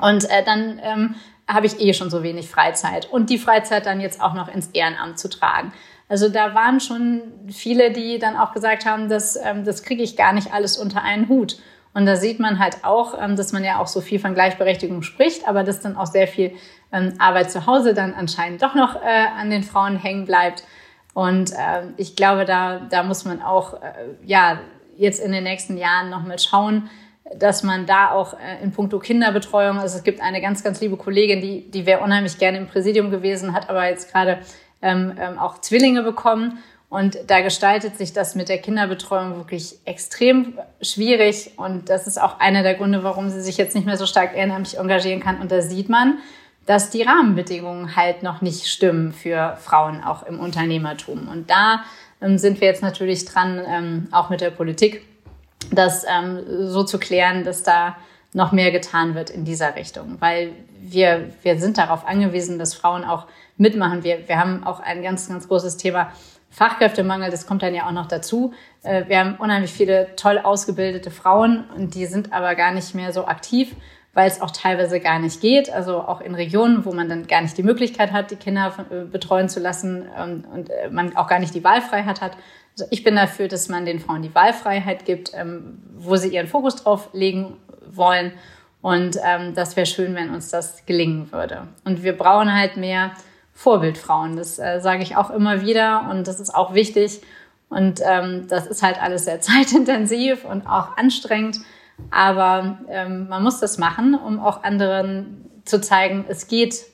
Und 0.00 0.24
äh, 0.24 0.44
dann 0.44 0.80
ähm, 0.82 1.14
habe 1.46 1.66
ich 1.66 1.80
eh 1.80 1.92
schon 1.94 2.10
so 2.10 2.22
wenig 2.22 2.50
Freizeit 2.50 3.08
und 3.10 3.30
die 3.30 3.38
Freizeit 3.38 3.86
dann 3.86 4.00
jetzt 4.00 4.20
auch 4.20 4.34
noch 4.34 4.52
ins 4.52 4.68
Ehrenamt 4.68 5.18
zu 5.18 5.28
tragen. 5.28 5.72
Also 6.08 6.28
da 6.28 6.54
waren 6.54 6.80
schon 6.80 7.22
viele, 7.50 7.92
die 7.92 8.18
dann 8.18 8.36
auch 8.36 8.52
gesagt 8.52 8.86
haben, 8.86 9.08
dass, 9.08 9.36
ähm, 9.36 9.64
das 9.64 9.82
kriege 9.82 10.02
ich 10.02 10.16
gar 10.16 10.32
nicht 10.32 10.52
alles 10.52 10.78
unter 10.78 11.02
einen 11.02 11.28
Hut. 11.28 11.58
Und 11.94 12.06
da 12.06 12.16
sieht 12.16 12.38
man 12.38 12.58
halt 12.58 12.84
auch, 12.84 13.20
ähm, 13.20 13.36
dass 13.36 13.52
man 13.52 13.64
ja 13.64 13.78
auch 13.78 13.86
so 13.86 14.00
viel 14.00 14.18
von 14.18 14.34
Gleichberechtigung 14.34 15.02
spricht, 15.02 15.46
aber 15.46 15.64
dass 15.64 15.80
dann 15.80 15.96
auch 15.96 16.06
sehr 16.06 16.28
viel 16.28 16.52
ähm, 16.92 17.14
Arbeit 17.18 17.50
zu 17.50 17.66
Hause 17.66 17.94
dann 17.94 18.14
anscheinend 18.14 18.62
doch 18.62 18.74
noch 18.74 18.96
äh, 18.96 19.26
an 19.38 19.50
den 19.50 19.62
Frauen 19.62 19.96
hängen 19.96 20.24
bleibt. 20.24 20.64
Und 21.14 21.52
äh, 21.52 21.82
ich 21.96 22.16
glaube, 22.16 22.44
da, 22.44 22.80
da 22.90 23.02
muss 23.02 23.24
man 23.24 23.42
auch 23.42 23.74
äh, 23.74 23.92
ja 24.24 24.58
jetzt 24.96 25.20
in 25.20 25.32
den 25.32 25.44
nächsten 25.44 25.76
Jahren 25.76 26.10
noch 26.10 26.22
mal 26.24 26.38
schauen, 26.38 26.90
dass 27.36 27.62
man 27.62 27.86
da 27.86 28.10
auch 28.10 28.34
äh, 28.34 28.62
in 28.62 28.72
puncto 28.72 28.98
Kinderbetreuung, 28.98 29.78
also 29.78 29.96
es 29.98 30.04
gibt 30.04 30.20
eine 30.20 30.40
ganz, 30.40 30.62
ganz 30.62 30.80
liebe 30.80 30.96
Kollegin, 30.96 31.40
die, 31.40 31.70
die 31.70 31.86
wäre 31.86 32.00
unheimlich 32.00 32.38
gerne 32.38 32.58
im 32.58 32.66
Präsidium 32.66 33.10
gewesen, 33.10 33.52
hat 33.52 33.68
aber 33.68 33.88
jetzt 33.88 34.12
gerade 34.12 34.38
ähm, 34.82 35.14
ähm, 35.18 35.38
auch 35.38 35.60
Zwillinge 35.60 36.02
bekommen. 36.02 36.58
Und 36.90 37.18
da 37.26 37.42
gestaltet 37.42 37.98
sich 37.98 38.14
das 38.14 38.34
mit 38.34 38.48
der 38.48 38.58
Kinderbetreuung 38.58 39.36
wirklich 39.36 39.78
extrem 39.84 40.58
schwierig. 40.80 41.52
Und 41.58 41.90
das 41.90 42.06
ist 42.06 42.18
auch 42.20 42.40
einer 42.40 42.62
der 42.62 42.74
Gründe, 42.74 43.04
warum 43.04 43.28
sie 43.28 43.42
sich 43.42 43.58
jetzt 43.58 43.74
nicht 43.74 43.84
mehr 43.84 43.98
so 43.98 44.06
stark 44.06 44.34
ehrenamtlich 44.34 44.78
engagieren 44.78 45.20
kann. 45.20 45.38
Und 45.38 45.52
da 45.52 45.60
sieht 45.60 45.90
man, 45.90 46.18
dass 46.68 46.90
die 46.90 47.00
Rahmenbedingungen 47.00 47.96
halt 47.96 48.22
noch 48.22 48.42
nicht 48.42 48.66
stimmen 48.66 49.14
für 49.14 49.56
Frauen 49.58 50.04
auch 50.04 50.24
im 50.24 50.38
Unternehmertum. 50.38 51.26
Und 51.26 51.48
da 51.48 51.82
ähm, 52.20 52.36
sind 52.36 52.60
wir 52.60 52.68
jetzt 52.68 52.82
natürlich 52.82 53.24
dran, 53.24 53.58
ähm, 53.66 54.08
auch 54.10 54.28
mit 54.28 54.42
der 54.42 54.50
Politik, 54.50 55.02
das 55.72 56.04
ähm, 56.04 56.40
so 56.68 56.84
zu 56.84 56.98
klären, 56.98 57.42
dass 57.42 57.62
da 57.62 57.96
noch 58.34 58.52
mehr 58.52 58.70
getan 58.70 59.14
wird 59.14 59.30
in 59.30 59.46
dieser 59.46 59.76
Richtung. 59.76 60.18
Weil 60.20 60.52
wir, 60.78 61.30
wir 61.42 61.58
sind 61.58 61.78
darauf 61.78 62.06
angewiesen, 62.06 62.58
dass 62.58 62.74
Frauen 62.74 63.02
auch 63.02 63.24
mitmachen. 63.56 64.04
Wir, 64.04 64.28
wir 64.28 64.38
haben 64.38 64.62
auch 64.62 64.80
ein 64.80 65.02
ganz, 65.02 65.26
ganz 65.26 65.48
großes 65.48 65.78
Thema 65.78 66.12
Fachkräftemangel, 66.50 67.30
das 67.30 67.46
kommt 67.46 67.62
dann 67.62 67.74
ja 67.74 67.86
auch 67.86 67.92
noch 67.92 68.08
dazu. 68.08 68.52
Äh, 68.82 69.04
wir 69.08 69.20
haben 69.20 69.36
unheimlich 69.36 69.72
viele 69.72 70.14
toll 70.16 70.38
ausgebildete 70.38 71.10
Frauen 71.10 71.64
und 71.74 71.94
die 71.94 72.04
sind 72.04 72.34
aber 72.34 72.54
gar 72.56 72.72
nicht 72.72 72.94
mehr 72.94 73.14
so 73.14 73.24
aktiv, 73.24 73.74
weil 74.14 74.26
es 74.26 74.40
auch 74.40 74.50
teilweise 74.50 75.00
gar 75.00 75.18
nicht 75.18 75.40
geht. 75.40 75.70
Also 75.70 75.98
auch 75.98 76.20
in 76.20 76.34
Regionen, 76.34 76.84
wo 76.84 76.92
man 76.92 77.08
dann 77.08 77.26
gar 77.26 77.42
nicht 77.42 77.56
die 77.56 77.62
Möglichkeit 77.62 78.12
hat, 78.12 78.30
die 78.30 78.36
Kinder 78.36 78.74
äh, 78.90 79.04
betreuen 79.04 79.48
zu 79.48 79.60
lassen 79.60 80.06
ähm, 80.16 80.44
und 80.52 80.70
äh, 80.70 80.88
man 80.90 81.16
auch 81.16 81.28
gar 81.28 81.38
nicht 81.38 81.54
die 81.54 81.64
Wahlfreiheit 81.64 82.20
hat. 82.20 82.36
Also 82.72 82.86
ich 82.90 83.04
bin 83.04 83.16
dafür, 83.16 83.48
dass 83.48 83.68
man 83.68 83.84
den 83.84 84.00
Frauen 84.00 84.22
die 84.22 84.34
Wahlfreiheit 84.34 85.04
gibt, 85.04 85.32
ähm, 85.34 85.80
wo 85.96 86.16
sie 86.16 86.28
ihren 86.28 86.46
Fokus 86.46 86.76
drauf 86.76 87.10
legen 87.12 87.56
wollen. 87.90 88.32
Und 88.80 89.18
ähm, 89.24 89.54
das 89.54 89.76
wäre 89.76 89.86
schön, 89.86 90.14
wenn 90.14 90.30
uns 90.30 90.50
das 90.50 90.86
gelingen 90.86 91.30
würde. 91.32 91.68
Und 91.84 92.02
wir 92.02 92.16
brauchen 92.16 92.52
halt 92.52 92.76
mehr 92.76 93.12
Vorbildfrauen. 93.52 94.36
Das 94.36 94.58
äh, 94.58 94.80
sage 94.80 95.02
ich 95.02 95.16
auch 95.16 95.30
immer 95.30 95.62
wieder 95.62 96.08
und 96.10 96.28
das 96.28 96.40
ist 96.40 96.54
auch 96.54 96.74
wichtig. 96.74 97.20
Und 97.70 98.00
das 98.00 98.66
ist 98.66 98.82
halt 98.82 98.98
alles 99.02 99.26
sehr 99.26 99.40
zeitintensiv 99.42 100.46
und 100.46 100.66
auch 100.66 100.96
anstrengend. 100.96 101.58
Aber 102.10 102.80
ähm, 102.88 103.28
man 103.28 103.42
muss 103.42 103.60
das 103.60 103.78
machen, 103.78 104.14
um 104.14 104.40
auch 104.40 104.62
anderen 104.62 105.44
zu 105.64 105.80
zeigen, 105.80 106.24
es 106.28 106.48
geht 106.48 106.84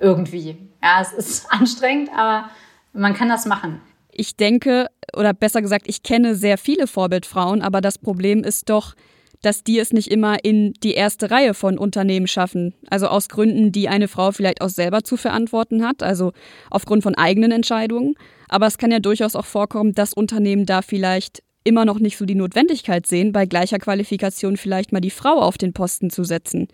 irgendwie. 0.00 0.56
Ja, 0.82 1.00
es 1.00 1.12
ist 1.12 1.46
anstrengend, 1.50 2.10
aber 2.16 2.50
man 2.92 3.14
kann 3.14 3.28
das 3.28 3.46
machen. 3.46 3.80
Ich 4.10 4.36
denke, 4.36 4.88
oder 5.16 5.32
besser 5.32 5.62
gesagt, 5.62 5.86
ich 5.88 6.02
kenne 6.02 6.34
sehr 6.34 6.58
viele 6.58 6.86
Vorbildfrauen, 6.86 7.62
aber 7.62 7.80
das 7.80 7.98
Problem 7.98 8.44
ist 8.44 8.68
doch, 8.68 8.94
dass 9.40 9.64
die 9.64 9.78
es 9.78 9.92
nicht 9.92 10.10
immer 10.10 10.44
in 10.44 10.72
die 10.82 10.94
erste 10.94 11.30
Reihe 11.30 11.54
von 11.54 11.76
Unternehmen 11.76 12.28
schaffen. 12.28 12.74
Also 12.88 13.08
aus 13.08 13.28
Gründen, 13.28 13.72
die 13.72 13.88
eine 13.88 14.08
Frau 14.08 14.30
vielleicht 14.30 14.60
auch 14.60 14.68
selber 14.68 15.02
zu 15.02 15.16
verantworten 15.16 15.84
hat, 15.84 16.02
also 16.02 16.32
aufgrund 16.70 17.02
von 17.02 17.16
eigenen 17.16 17.50
Entscheidungen. 17.50 18.14
Aber 18.48 18.66
es 18.66 18.78
kann 18.78 18.92
ja 18.92 19.00
durchaus 19.00 19.34
auch 19.34 19.46
vorkommen, 19.46 19.94
dass 19.94 20.12
Unternehmen 20.12 20.64
da 20.64 20.82
vielleicht 20.82 21.42
immer 21.64 21.84
noch 21.84 21.98
nicht 21.98 22.16
so 22.16 22.24
die 22.24 22.34
Notwendigkeit 22.34 23.06
sehen, 23.06 23.32
bei 23.32 23.46
gleicher 23.46 23.78
Qualifikation 23.78 24.56
vielleicht 24.56 24.92
mal 24.92 25.00
die 25.00 25.10
Frau 25.10 25.40
auf 25.40 25.58
den 25.58 25.72
Posten 25.72 26.10
zu 26.10 26.24
setzen. 26.24 26.68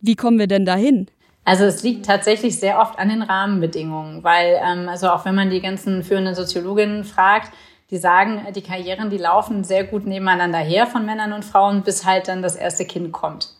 Wie 0.00 0.16
kommen 0.16 0.38
wir 0.38 0.46
denn 0.46 0.66
dahin? 0.66 1.08
Also 1.44 1.64
es 1.64 1.82
liegt 1.82 2.06
tatsächlich 2.06 2.58
sehr 2.58 2.78
oft 2.78 2.98
an 2.98 3.08
den 3.08 3.22
Rahmenbedingungen, 3.22 4.22
weil 4.22 4.60
ähm, 4.64 4.88
also 4.88 5.08
auch 5.08 5.24
wenn 5.24 5.34
man 5.34 5.50
die 5.50 5.60
ganzen 5.60 6.04
führenden 6.04 6.34
Soziologinnen 6.34 7.04
fragt, 7.04 7.52
die 7.90 7.98
sagen, 7.98 8.46
die 8.54 8.62
Karrieren, 8.62 9.10
die 9.10 9.18
laufen 9.18 9.64
sehr 9.64 9.84
gut 9.84 10.06
nebeneinander 10.06 10.58
her 10.58 10.86
von 10.86 11.04
Männern 11.04 11.32
und 11.32 11.44
Frauen, 11.44 11.82
bis 11.82 12.06
halt 12.06 12.28
dann 12.28 12.42
das 12.42 12.56
erste 12.56 12.86
Kind 12.86 13.12
kommt. 13.12 13.50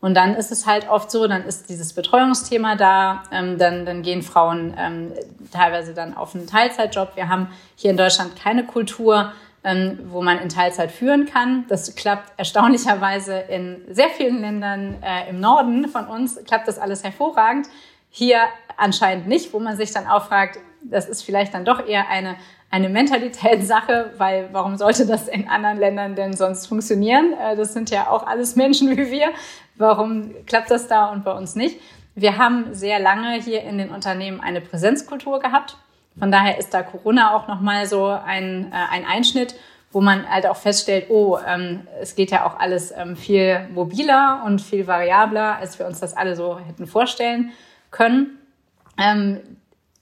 Und 0.00 0.14
dann 0.14 0.34
ist 0.34 0.52
es 0.52 0.66
halt 0.66 0.88
oft 0.88 1.10
so, 1.10 1.26
dann 1.26 1.44
ist 1.44 1.68
dieses 1.68 1.92
Betreuungsthema 1.92 2.76
da, 2.76 3.22
ähm, 3.32 3.56
dann, 3.58 3.86
dann 3.86 4.02
gehen 4.02 4.22
Frauen 4.22 4.74
ähm, 4.76 5.12
teilweise 5.52 5.94
dann 5.94 6.16
auf 6.16 6.34
einen 6.34 6.46
Teilzeitjob. 6.46 7.16
Wir 7.16 7.28
haben 7.28 7.48
hier 7.76 7.92
in 7.92 7.96
Deutschland 7.96 8.36
keine 8.36 8.64
Kultur, 8.64 9.32
ähm, 9.64 9.98
wo 10.08 10.22
man 10.22 10.38
in 10.38 10.48
Teilzeit 10.48 10.90
führen 10.90 11.26
kann. 11.26 11.64
Das 11.68 11.94
klappt 11.94 12.32
erstaunlicherweise 12.36 13.38
in 13.38 13.82
sehr 13.90 14.08
vielen 14.08 14.40
Ländern 14.40 14.96
äh, 15.02 15.30
im 15.30 15.40
Norden 15.40 15.88
von 15.88 16.06
uns, 16.06 16.40
klappt 16.44 16.68
das 16.68 16.78
alles 16.78 17.04
hervorragend. 17.04 17.68
Hier 18.10 18.40
anscheinend 18.76 19.28
nicht, 19.28 19.52
wo 19.52 19.60
man 19.60 19.76
sich 19.76 19.92
dann 19.92 20.06
auch 20.06 20.26
fragt, 20.26 20.58
das 20.82 21.08
ist 21.08 21.22
vielleicht 21.22 21.54
dann 21.54 21.64
doch 21.64 21.86
eher 21.86 22.08
eine, 22.08 22.36
eine 22.70 22.88
Mentalitätssache, 22.88 24.12
weil 24.18 24.48
warum 24.52 24.76
sollte 24.76 25.06
das 25.06 25.28
in 25.28 25.48
anderen 25.48 25.78
Ländern 25.78 26.14
denn 26.16 26.32
sonst 26.32 26.66
funktionieren? 26.66 27.34
Äh, 27.40 27.56
das 27.56 27.72
sind 27.72 27.90
ja 27.90 28.08
auch 28.08 28.26
alles 28.26 28.56
Menschen 28.56 28.90
wie 28.90 29.10
wir. 29.10 29.28
Warum 29.76 30.34
klappt 30.46 30.70
das 30.70 30.88
da 30.88 31.06
und 31.06 31.24
bei 31.24 31.32
uns 31.32 31.54
nicht? 31.54 31.80
Wir 32.14 32.36
haben 32.36 32.74
sehr 32.74 32.98
lange 32.98 33.40
hier 33.40 33.62
in 33.62 33.78
den 33.78 33.90
Unternehmen 33.90 34.40
eine 34.40 34.60
Präsenzkultur 34.60 35.40
gehabt. 35.40 35.78
Von 36.18 36.30
daher 36.30 36.58
ist 36.58 36.74
da 36.74 36.82
Corona 36.82 37.34
auch 37.34 37.48
nochmal 37.48 37.86
so 37.86 38.06
ein, 38.06 38.70
äh, 38.72 38.76
ein 38.90 39.06
Einschnitt, 39.06 39.54
wo 39.92 40.00
man 40.00 40.28
halt 40.28 40.46
auch 40.46 40.56
feststellt, 40.56 41.06
oh, 41.10 41.38
ähm, 41.46 41.86
es 42.00 42.14
geht 42.14 42.30
ja 42.30 42.46
auch 42.46 42.58
alles 42.58 42.92
ähm, 42.96 43.16
viel 43.16 43.68
mobiler 43.74 44.42
und 44.46 44.60
viel 44.60 44.86
variabler, 44.86 45.56
als 45.56 45.78
wir 45.78 45.86
uns 45.86 46.00
das 46.00 46.16
alle 46.16 46.34
so 46.34 46.58
hätten 46.58 46.86
vorstellen 46.86 47.52
können. 47.90 48.38
Ähm, 48.98 49.40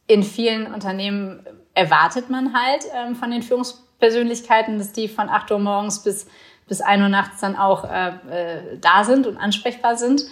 in 0.07 0.23
vielen 0.23 0.73
Unternehmen 0.73 1.45
erwartet 1.75 2.31
man 2.31 2.53
halt 2.55 2.85
ähm, 2.95 3.15
von 3.15 3.31
den 3.31 3.43
Führungspersönlichkeiten, 3.43 4.79
dass 4.79 4.93
die 4.93 5.09
von 5.09 5.29
8 5.29 5.51
Uhr 5.53 5.59
morgens 5.59 6.03
bis, 6.03 6.27
bis 6.69 6.81
1 6.81 7.03
Uhr 7.03 7.09
nachts 7.09 7.41
dann 7.41 7.57
auch 7.57 7.85
äh, 7.85 8.09
äh, 8.09 8.79
da 8.81 9.05
sind 9.05 9.27
und 9.27 9.37
ansprechbar 9.37 9.97
sind. 9.97 10.23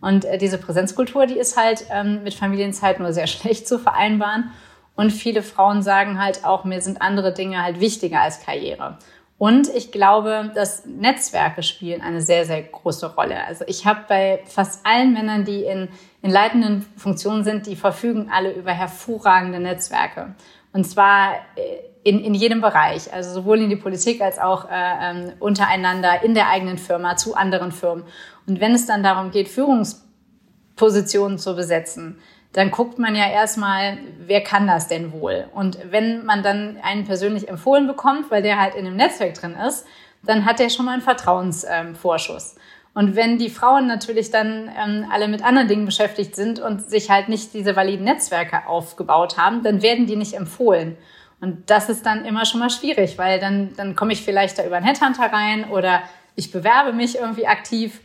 Und 0.00 0.24
äh, 0.24 0.38
diese 0.38 0.58
Präsenzkultur, 0.58 1.26
die 1.26 1.38
ist 1.38 1.56
halt 1.56 1.86
ähm, 1.90 2.22
mit 2.22 2.34
Familienzeit 2.34 3.00
nur 3.00 3.12
sehr 3.12 3.26
schlecht 3.28 3.66
zu 3.66 3.78
vereinbaren. 3.78 4.50
Und 4.98 5.12
viele 5.12 5.44
Frauen 5.44 5.80
sagen 5.80 6.20
halt 6.20 6.44
auch, 6.44 6.64
mir 6.64 6.80
sind 6.80 7.00
andere 7.02 7.32
Dinge 7.32 7.62
halt 7.62 7.78
wichtiger 7.78 8.20
als 8.20 8.44
Karriere. 8.44 8.98
Und 9.38 9.72
ich 9.72 9.92
glaube, 9.92 10.50
dass 10.56 10.86
Netzwerke 10.86 11.62
spielen 11.62 12.00
eine 12.00 12.20
sehr, 12.20 12.44
sehr 12.44 12.60
große 12.62 13.14
Rolle. 13.14 13.44
Also 13.46 13.64
ich 13.68 13.86
habe 13.86 14.00
bei 14.08 14.42
fast 14.46 14.84
allen 14.84 15.12
Männern, 15.12 15.44
die 15.44 15.62
in, 15.62 15.88
in 16.20 16.30
leitenden 16.32 16.82
Funktionen 16.96 17.44
sind, 17.44 17.66
die 17.66 17.76
verfügen 17.76 18.28
alle 18.32 18.50
über 18.50 18.72
hervorragende 18.72 19.60
Netzwerke. 19.60 20.34
Und 20.72 20.82
zwar 20.82 21.34
äh, 21.54 21.76
in, 22.02 22.18
in 22.18 22.34
jedem 22.34 22.60
Bereich, 22.60 23.12
also 23.12 23.32
sowohl 23.32 23.60
in 23.60 23.70
die 23.70 23.76
Politik 23.76 24.20
als 24.20 24.40
auch 24.40 24.64
äh, 24.64 24.70
ähm, 24.74 25.32
untereinander, 25.38 26.24
in 26.24 26.34
der 26.34 26.48
eigenen 26.48 26.76
Firma, 26.76 27.14
zu 27.14 27.36
anderen 27.36 27.70
Firmen. 27.70 28.02
Und 28.48 28.58
wenn 28.58 28.74
es 28.74 28.86
dann 28.86 29.04
darum 29.04 29.30
geht, 29.30 29.48
Führungspositionen 29.48 31.38
zu 31.38 31.54
besetzen, 31.54 32.18
dann 32.52 32.70
guckt 32.70 32.98
man 32.98 33.14
ja 33.14 33.30
erstmal, 33.30 33.98
wer 34.20 34.42
kann 34.42 34.66
das 34.66 34.88
denn 34.88 35.12
wohl? 35.12 35.48
Und 35.54 35.78
wenn 35.90 36.24
man 36.24 36.42
dann 36.42 36.78
einen 36.82 37.04
persönlich 37.04 37.48
empfohlen 37.48 37.86
bekommt, 37.86 38.30
weil 38.30 38.42
der 38.42 38.60
halt 38.60 38.74
in 38.74 38.84
dem 38.84 38.96
Netzwerk 38.96 39.34
drin 39.34 39.54
ist, 39.54 39.86
dann 40.22 40.44
hat 40.44 40.58
der 40.58 40.70
schon 40.70 40.86
mal 40.86 40.92
einen 40.92 41.02
Vertrauensvorschuss. 41.02 42.54
Ähm, 42.54 42.62
und 42.94 43.14
wenn 43.14 43.38
die 43.38 43.50
Frauen 43.50 43.86
natürlich 43.86 44.30
dann 44.30 44.70
ähm, 44.76 45.06
alle 45.12 45.28
mit 45.28 45.44
anderen 45.44 45.68
Dingen 45.68 45.84
beschäftigt 45.84 46.34
sind 46.34 46.58
und 46.58 46.88
sich 46.88 47.10
halt 47.10 47.28
nicht 47.28 47.54
diese 47.54 47.76
validen 47.76 48.04
Netzwerke 48.04 48.66
aufgebaut 48.66 49.36
haben, 49.36 49.62
dann 49.62 49.82
werden 49.82 50.06
die 50.06 50.16
nicht 50.16 50.34
empfohlen. 50.34 50.96
Und 51.40 51.70
das 51.70 51.88
ist 51.88 52.04
dann 52.04 52.24
immer 52.24 52.44
schon 52.44 52.60
mal 52.60 52.70
schwierig, 52.70 53.16
weil 53.16 53.38
dann, 53.38 53.74
dann 53.76 53.94
komme 53.94 54.12
ich 54.12 54.22
vielleicht 54.22 54.58
da 54.58 54.66
über 54.66 54.76
einen 54.76 54.86
Headhunter 54.86 55.32
rein 55.32 55.70
oder 55.70 56.02
ich 56.34 56.50
bewerbe 56.50 56.92
mich 56.92 57.16
irgendwie 57.16 57.46
aktiv 57.46 58.00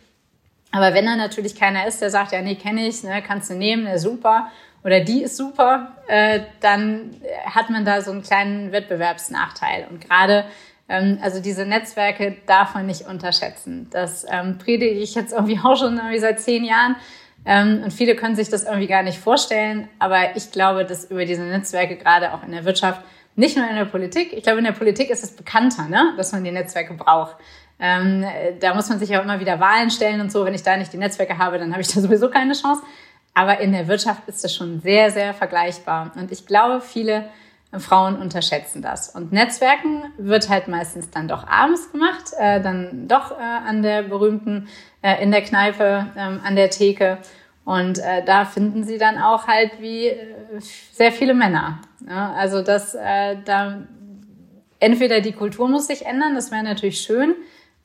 aber 0.74 0.96
wenn 0.96 1.06
da 1.06 1.16
natürlich 1.16 1.56
keiner 1.56 1.88
ist, 1.88 2.02
der 2.02 2.10
sagt, 2.10 2.32
ja, 2.32 2.42
nee, 2.42 2.56
kenne 2.56 2.88
ich, 2.88 3.04
ne, 3.04 3.22
kannst 3.26 3.52
du 3.52 3.54
nehmen, 3.54 3.84
ne, 3.84 4.00
super, 4.00 4.48
oder 4.84 5.02
die 5.02 5.22
ist 5.22 5.38
super, 5.38 5.94
äh, 6.08 6.42
dann 6.62 7.12
hat 7.46 7.70
man 7.70 7.86
da 7.86 8.02
so 8.02 8.12
einen 8.12 8.24
kleinen 8.24 8.72
Wettbewerbsnachteil. 8.72 9.88
Und 9.90 10.02
gerade, 10.02 10.46
ähm, 10.90 11.20
also 11.22 11.40
diese 11.40 11.68
Netzwerke 11.68 12.38
darf 12.48 12.74
man 12.74 12.88
nicht 12.88 13.08
unterschätzen. 13.08 13.88
Das 13.92 14.26
ähm, 14.28 14.58
predige 14.58 15.00
ich 15.00 15.14
jetzt 15.14 15.32
irgendwie 15.32 15.60
auch 15.64 15.78
schon 15.78 15.98
irgendwie 15.98 16.20
seit 16.20 16.42
zehn 16.42 16.66
Jahren. 16.66 16.96
Ähm, 17.46 17.84
und 17.84 17.94
viele 17.94 18.16
können 18.16 18.36
sich 18.36 18.50
das 18.50 18.64
irgendwie 18.64 18.88
gar 18.88 19.04
nicht 19.04 19.20
vorstellen. 19.20 19.88
Aber 20.00 20.36
ich 20.36 20.52
glaube, 20.52 20.86
dass 20.86 21.06
über 21.06 21.26
diese 21.26 21.44
Netzwerke 21.44 21.98
gerade 21.98 22.34
auch 22.34 22.44
in 22.44 22.52
der 22.52 22.66
Wirtschaft, 22.66 23.02
nicht 23.36 23.58
nur 23.58 23.68
in 23.70 23.76
der 23.76 23.86
Politik, 23.86 24.34
ich 24.34 24.44
glaube, 24.44 24.60
in 24.60 24.66
der 24.66 24.74
Politik 24.74 25.10
ist 25.10 25.24
es 25.24 25.36
bekannter, 25.36 25.88
ne, 25.88 26.14
dass 26.18 26.32
man 26.32 26.44
die 26.44 26.52
Netzwerke 26.52 26.94
braucht. 26.94 27.36
Ähm, 27.86 28.26
da 28.62 28.74
muss 28.74 28.88
man 28.88 28.98
sich 28.98 29.10
ja 29.10 29.20
immer 29.20 29.42
wieder 29.42 29.60
Wahlen 29.60 29.92
stellen 29.92 30.22
und 30.22 30.32
so. 30.32 30.46
Wenn 30.46 30.54
ich 30.54 30.64
da 30.64 30.78
nicht 30.78 30.94
die 30.94 30.98
Netzwerke 30.98 31.38
habe, 31.38 31.60
dann 31.60 31.74
habe 31.74 31.82
ich 31.82 31.90
da 31.90 32.00
sowieso 32.00 32.30
keine 32.30 32.54
Chance. 32.54 32.82
Aber 33.34 33.60
in 33.60 33.74
der 33.74 33.90
Wirtschaft 33.90 34.22
ist 34.28 34.42
das 34.42 34.56
schon 34.56 34.80
sehr, 34.80 35.12
sehr 35.12 35.34
vergleichbar. 35.34 36.14
Und 36.16 36.32
ich 36.32 36.46
glaube, 36.46 36.80
viele 36.80 37.26
Frauen 37.80 38.16
unterschätzen 38.16 38.82
das. 38.82 39.10
Und 39.10 39.34
Netzwerken 39.34 40.04
wird 40.18 40.48
halt 40.48 40.70
meistens 40.70 41.10
dann 41.10 41.28
doch 41.28 41.46
abends 41.46 41.92
gemacht, 41.92 42.32
äh, 42.40 42.62
dann 42.62 43.10
doch 43.10 43.32
äh, 43.32 43.42
an 43.44 43.82
der 43.82 44.04
berühmten, 44.04 44.70
äh, 45.02 45.22
in 45.22 45.32
der 45.32 45.42
Kneipe, 45.42 46.08
ähm, 46.16 46.40
an 46.42 46.56
der 46.56 46.70
Theke. 46.70 47.18
Und 47.66 48.00
äh, 48.00 48.24
da 48.24 48.46
finden 48.46 48.86
sie 48.86 48.98
dann 48.98 49.18
auch 49.18 49.48
halt 49.48 49.82
wie 49.82 50.08
äh, 50.08 50.36
sehr 50.94 51.12
viele 51.12 51.34
Männer. 51.34 51.82
Ja, 52.08 52.32
also 52.32 52.62
das, 52.62 52.96
äh, 52.96 53.38
da 53.44 53.80
entweder 54.80 55.20
die 55.20 55.34
Kultur 55.34 55.68
muss 55.68 55.88
sich 55.88 56.06
ändern, 56.06 56.36
das 56.36 56.50
wäre 56.52 56.64
natürlich 56.64 57.02
schön, 57.02 57.36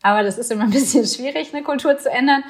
aber 0.03 0.22
das 0.22 0.38
ist 0.38 0.51
immer 0.51 0.64
ein 0.64 0.70
bisschen 0.70 1.05
schwierig, 1.07 1.53
eine 1.53 1.62
Kultur 1.62 1.99
zu 1.99 2.11
ändern. 2.11 2.44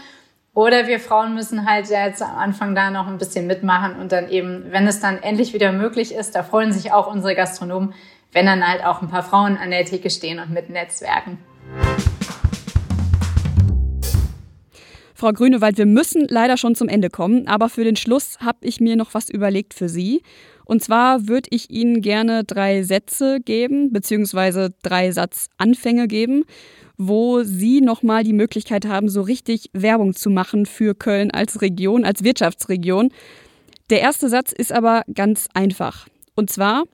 Oder 0.55 0.89
wir 0.89 0.99
Frauen 0.99 1.35
müssen 1.35 1.71
halt 1.71 1.89
jetzt 1.89 2.21
am 2.21 2.37
Anfang 2.37 2.75
da 2.75 2.91
noch 2.91 3.07
ein 3.07 3.19
bisschen 3.19 3.47
mitmachen 3.47 3.97
und 3.97 4.11
dann 4.11 4.29
eben, 4.29 4.65
wenn 4.71 4.87
es 4.89 4.99
dann 4.99 5.23
endlich 5.23 5.55
wieder 5.55 5.71
möglich 5.73 6.13
ist, 6.13 6.35
da 6.35 6.43
freuen 6.43 6.73
sich 6.73 6.91
auch 6.91 7.13
unsere 7.13 7.37
Gastronomen, 7.37 7.95
wenn 8.33 8.47
dann 8.47 8.67
halt 8.67 8.85
auch 8.85 9.01
ein 9.01 9.09
paar 9.09 9.23
Frauen 9.23 9.57
an 9.57 9.71
der 9.71 9.85
Theke 9.85 10.11
stehen 10.11 10.41
und 10.41 10.51
mit 10.51 10.69
Netzwerken. 10.69 11.39
Frau 15.15 15.33
Grünewald, 15.33 15.79
wir 15.79 15.87
müssen 15.87 16.27
leider 16.29 16.57
schon 16.57 16.75
zum 16.75 16.89
Ende 16.89 17.11
kommen, 17.11 17.47
aber 17.49 17.69
für 17.69 17.85
den 17.85 17.97
Schluss 17.97 18.39
habe 18.41 18.59
ich 18.63 18.81
mir 18.81 18.97
noch 18.97 19.15
was 19.15 19.29
überlegt 19.29 19.75
für 19.75 19.89
Sie. 19.89 20.23
Und 20.65 20.83
zwar 20.83 21.29
würde 21.29 21.49
ich 21.51 21.71
Ihnen 21.71 22.03
gerne 22.03 22.45
drei 22.45 22.83
Sätze 22.83 23.41
geben, 23.41 23.93
beziehungsweise 23.93 24.75
drei 24.83 25.11
Satzanfänge 25.11 26.09
geben 26.09 26.45
wo 26.99 27.45
Sie 27.45 27.81
nochmal 27.81 28.25
die 28.25 28.33
Möglichkeit 28.33 28.85
haben, 28.85 29.09
so 29.09 29.23
richtig 29.23 29.71
Werbung 29.73 30.15
zu 30.15 30.31
machen 30.31 30.67
für 30.67 30.95
Köln 30.95 31.31
als 31.31 31.63
Region, 31.63 32.05
als 32.05 32.25
Wirtschaftsregion. 32.25 33.11
Der 33.89 34.01
erste 34.01 34.29
Satz 34.29 34.53
ist 34.53 34.73
aber 34.73 35.03
ganz 35.15 35.49
einfach. 35.55 36.09
Und 36.35 36.51
zwar, 36.51 36.85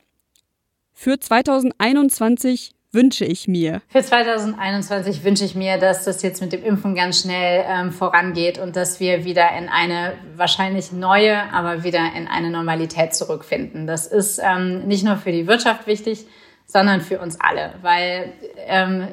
für 0.92 1.18
2021 1.18 2.74
wünsche 2.92 3.24
ich 3.24 3.48
mir? 3.48 3.82
Für 3.88 4.02
2021 4.02 5.24
wünsche 5.24 5.44
ich 5.44 5.54
mir, 5.54 5.78
dass 5.78 6.04
das 6.04 6.22
jetzt 6.22 6.40
mit 6.40 6.52
dem 6.52 6.62
Impfen 6.62 6.94
ganz 6.94 7.20
schnell 7.20 7.64
ähm, 7.68 7.90
vorangeht 7.90 8.58
und 8.58 8.76
dass 8.76 9.00
wir 9.00 9.24
wieder 9.24 9.48
in 9.58 9.68
eine 9.68 10.14
wahrscheinlich 10.36 10.92
neue, 10.92 11.52
aber 11.52 11.82
wieder 11.82 12.12
in 12.16 12.28
eine 12.28 12.50
Normalität 12.50 13.14
zurückfinden. 13.14 13.86
Das 13.86 14.06
ist 14.06 14.40
ähm, 14.42 14.86
nicht 14.86 15.04
nur 15.04 15.16
für 15.16 15.32
die 15.32 15.46
Wirtschaft 15.46 15.86
wichtig, 15.86 16.26
sondern 16.74 17.00
für 17.00 17.20
uns 17.20 17.40
alle, 17.40 17.72
weil 17.82 18.32
ähm, 18.66 19.06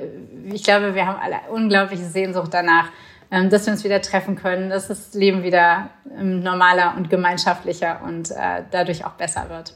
ich 0.51 0.64
glaube, 0.64 0.95
wir 0.95 1.05
haben 1.05 1.20
alle 1.22 1.38
unglaubliche 1.51 2.05
Sehnsucht 2.05 2.51
danach, 2.51 2.89
ähm, 3.30 3.51
dass 3.51 3.68
wir 3.68 3.74
uns 3.74 3.84
wieder 3.84 4.01
treffen 4.01 4.36
können, 4.36 4.72
dass 4.72 4.88
das 4.88 5.14
Leben 5.14 5.43
wieder 5.43 5.91
ähm, 6.18 6.41
normaler 6.41 6.95
und 6.97 7.12
gemeinschaftlicher 7.12 8.01
und 8.03 8.32
äh, 8.32 8.64
dadurch 8.72 9.05
auch 9.05 9.12
besser 9.12 9.47
wird. 9.49 9.76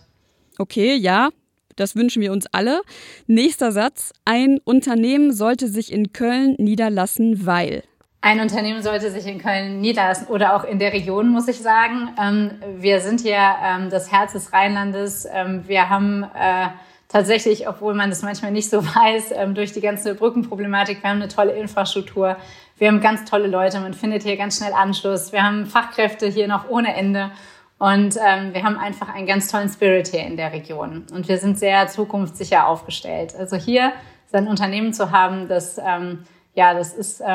Okay, 0.57 0.95
ja, 0.95 1.29
das 1.75 1.95
wünschen 1.95 2.23
wir 2.23 2.31
uns 2.31 2.47
alle. 2.51 2.81
Nächster 3.27 3.71
Satz. 3.71 4.13
Ein 4.25 4.57
Unternehmen 4.63 5.31
sollte 5.31 5.67
sich 5.67 5.93
in 5.93 6.11
Köln 6.11 6.55
niederlassen, 6.57 7.45
weil. 7.45 7.83
Ein 8.21 8.39
Unternehmen 8.39 8.81
sollte 8.81 9.11
sich 9.11 9.27
in 9.27 9.37
Köln 9.37 9.79
niederlassen 9.79 10.25
oder 10.25 10.55
auch 10.55 10.63
in 10.63 10.79
der 10.79 10.91
Region, 10.91 11.29
muss 11.29 11.47
ich 11.47 11.59
sagen. 11.59 12.09
Ähm, 12.19 12.51
wir 12.81 12.99
sind 13.01 13.21
hier 13.21 13.37
ähm, 13.63 13.91
das 13.91 14.11
Herz 14.11 14.33
des 14.33 14.53
Rheinlandes. 14.53 15.27
Ähm, 15.31 15.67
wir 15.67 15.87
haben 15.87 16.23
äh, 16.23 16.69
tatsächlich, 17.15 17.65
obwohl 17.65 17.93
man 17.93 18.09
das 18.09 18.23
manchmal 18.23 18.51
nicht 18.51 18.69
so 18.69 18.85
weiß, 18.95 19.31
ähm, 19.35 19.55
durch 19.55 19.71
die 19.71 19.79
ganze 19.79 20.15
Brückenproblematik, 20.15 21.01
wir 21.01 21.09
haben 21.09 21.21
eine 21.21 21.29
tolle 21.29 21.53
Infrastruktur, 21.53 22.35
wir 22.77 22.87
haben 22.89 22.99
ganz 22.99 23.23
tolle 23.23 23.47
Leute, 23.47 23.79
man 23.79 23.93
findet 23.93 24.23
hier 24.23 24.35
ganz 24.35 24.57
schnell 24.57 24.73
Anschluss, 24.73 25.31
wir 25.31 25.41
haben 25.41 25.65
Fachkräfte 25.65 26.27
hier 26.27 26.49
noch 26.49 26.67
ohne 26.69 26.93
Ende 26.93 27.31
und 27.77 28.17
ähm, 28.17 28.53
wir 28.53 28.63
haben 28.63 28.77
einfach 28.77 29.13
einen 29.13 29.27
ganz 29.27 29.49
tollen 29.49 29.69
Spirit 29.69 30.09
hier 30.09 30.25
in 30.25 30.35
der 30.35 30.51
Region 30.51 31.05
und 31.13 31.29
wir 31.29 31.37
sind 31.37 31.57
sehr 31.57 31.87
zukunftssicher 31.87 32.67
aufgestellt. 32.67 33.33
Also 33.33 33.55
hier 33.55 33.93
sein 34.27 34.47
Unternehmen 34.47 34.91
zu 34.91 35.11
haben, 35.11 35.47
das, 35.47 35.77
ähm, 35.77 36.23
ja, 36.53 36.73
das 36.73 36.93
ist 36.93 37.21
äh, 37.21 37.25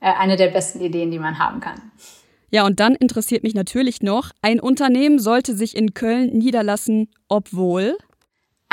eine 0.00 0.36
der 0.36 0.48
besten 0.48 0.80
Ideen, 0.80 1.10
die 1.10 1.18
man 1.18 1.40
haben 1.40 1.58
kann. 1.58 1.80
Ja, 2.50 2.64
und 2.66 2.78
dann 2.78 2.94
interessiert 2.94 3.42
mich 3.42 3.54
natürlich 3.54 4.00
noch, 4.00 4.30
ein 4.42 4.60
Unternehmen 4.60 5.18
sollte 5.18 5.56
sich 5.56 5.74
in 5.76 5.92
Köln 5.92 6.38
niederlassen, 6.38 7.08
obwohl. 7.26 7.96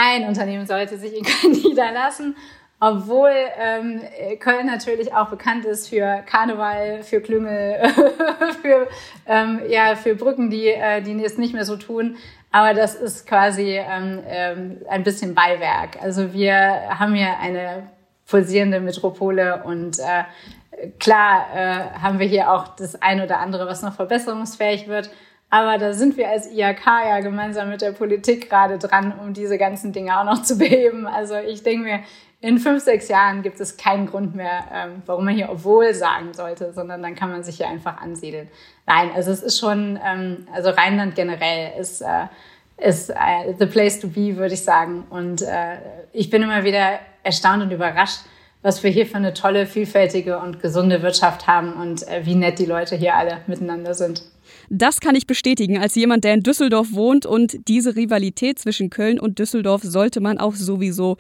Ein 0.02 0.30
Unternehmen 0.30 0.66
sollte 0.66 0.98
sich 0.98 1.14
in 1.14 1.26
Köln 1.26 1.52
niederlassen, 1.52 2.38
obwohl 2.80 3.34
ähm, 3.60 4.02
Köln 4.40 4.66
natürlich 4.66 5.14
auch 5.14 5.30
bekannt 5.30 5.66
ist 5.66 5.90
für 5.90 6.24
Karneval, 6.26 7.04
für 7.04 7.20
Klüngel, 7.20 7.82
für, 8.62 8.88
ähm, 9.28 9.60
ja, 9.68 9.98
für 9.98 10.16
Brücken, 10.16 10.50
die, 10.50 10.68
äh, 10.68 11.02
die 11.02 11.22
es 11.22 11.38
nicht 11.38 11.54
mehr 11.54 11.66
so 11.66 11.76
tun. 11.76 12.16
Aber 12.50 12.74
das 12.74 12.96
ist 12.96 13.28
quasi 13.28 13.78
ähm, 13.78 14.24
ähm, 14.26 14.78
ein 14.90 15.04
bisschen 15.04 15.36
Beiwerk. 15.36 16.02
Also 16.02 16.32
wir 16.32 16.56
haben 16.98 17.14
hier 17.14 17.38
eine 17.38 17.90
pulsierende 18.26 18.80
Metropole 18.80 19.64
und 19.66 20.00
äh, 20.00 20.24
klar 20.98 21.48
äh, 21.54 22.00
haben 22.02 22.20
wir 22.20 22.28
hier 22.28 22.54
auch 22.54 22.70
das 22.70 23.02
ein 23.02 23.20
oder 23.20 23.40
andere, 23.40 23.68
was 23.68 23.82
noch 23.82 23.96
verbesserungsfähig 23.96 24.88
wird. 24.88 25.10
Aber 25.50 25.78
da 25.78 25.94
sind 25.94 26.16
wir 26.16 26.30
als 26.30 26.52
IAK 26.52 26.86
ja 26.86 27.20
gemeinsam 27.22 27.70
mit 27.70 27.82
der 27.82 27.92
Politik 27.92 28.50
gerade 28.50 28.78
dran, 28.78 29.14
um 29.20 29.34
diese 29.34 29.58
ganzen 29.58 29.94
Dinge 29.94 30.20
auch 30.20 30.24
noch 30.24 30.42
zu 30.44 30.58
beheben. 30.58 31.08
Also 31.08 31.36
ich 31.36 31.64
denke 31.64 31.84
mir, 31.84 32.00
in 32.42 32.58
fünf, 32.58 32.84
sechs 32.84 33.10
Jahren 33.10 33.42
gibt 33.42 33.60
es 33.60 33.76
keinen 33.76 34.06
Grund 34.06 34.34
mehr, 34.34 34.64
ähm, 34.74 35.02
warum 35.06 35.26
man 35.26 35.36
hier 35.36 35.50
obwohl 35.50 35.94
sagen 35.94 36.34
sollte, 36.34 36.72
sondern 36.72 37.02
dann 37.02 37.16
kann 37.16 37.30
man 37.30 37.44
sich 37.44 37.58
hier 37.58 37.68
einfach 37.68 38.02
ansiedeln. 38.02 38.48
Nein, 38.86 39.12
also 39.14 39.32
es 39.32 39.44
ist 39.44 39.60
schon, 39.60 40.00
ähm, 40.06 40.48
also 40.54 40.70
Rheinland 40.70 41.16
generell 41.16 41.78
ist, 41.78 42.02
äh, 42.02 42.28
ist 42.78 43.10
äh, 43.10 43.54
the 43.58 43.66
place 43.66 44.00
to 44.00 44.08
be, 44.08 44.38
würde 44.38 44.54
ich 44.54 44.64
sagen. 44.64 45.06
Und 45.10 45.42
äh, 45.42 45.78
ich 46.14 46.30
bin 46.30 46.42
immer 46.42 46.64
wieder 46.64 47.00
erstaunt 47.24 47.62
und 47.62 47.72
überrascht, 47.72 48.22
was 48.62 48.84
wir 48.84 48.90
hier 48.90 49.06
für 49.06 49.18
eine 49.18 49.34
tolle, 49.34 49.66
vielfältige 49.66 50.40
und 50.40 50.62
gesunde 50.62 51.02
Wirtschaft 51.02 51.46
haben 51.46 51.74
und 51.74 52.08
äh, 52.08 52.26
wie 52.26 52.36
nett 52.36 52.60
die 52.60 52.66
Leute 52.66 52.96
hier 52.96 53.16
alle 53.16 53.40
miteinander 53.48 53.94
sind. 53.94 54.24
Das 54.72 55.00
kann 55.00 55.16
ich 55.16 55.26
bestätigen 55.26 55.80
als 55.80 55.96
jemand, 55.96 56.24
der 56.24 56.36
in 56.36 56.44
Düsseldorf 56.44 56.94
wohnt 56.94 57.26
und 57.26 57.68
diese 57.68 57.96
Rivalität 57.96 58.60
zwischen 58.60 58.92
Köln 58.92 59.20
und 59.20 59.40
Düsseldorf 59.40 59.82
sollte 59.84 60.22
man 60.22 60.38
auch 60.38 60.54
sowieso 60.54 61.18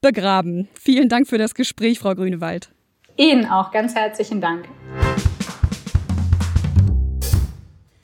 begraben. 0.00 0.68
Vielen 0.80 1.10
Dank 1.10 1.28
für 1.28 1.36
das 1.36 1.54
Gespräch, 1.54 1.98
Frau 1.98 2.14
Grünewald. 2.14 2.70
Ihnen 3.18 3.44
auch 3.44 3.72
ganz 3.72 3.94
herzlichen 3.94 4.40
Dank. 4.40 4.68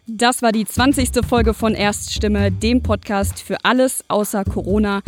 Das 0.06 0.42
war 0.42 0.52
die 0.52 0.66
20. 0.66 1.26
Folge 1.26 1.54
von 1.54 1.74
Erststimme, 1.74 2.52
dem 2.52 2.82
Podcast 2.82 3.40
für 3.40 3.56
alles 3.64 4.04
außer 4.08 4.44
Corona. 4.44 5.00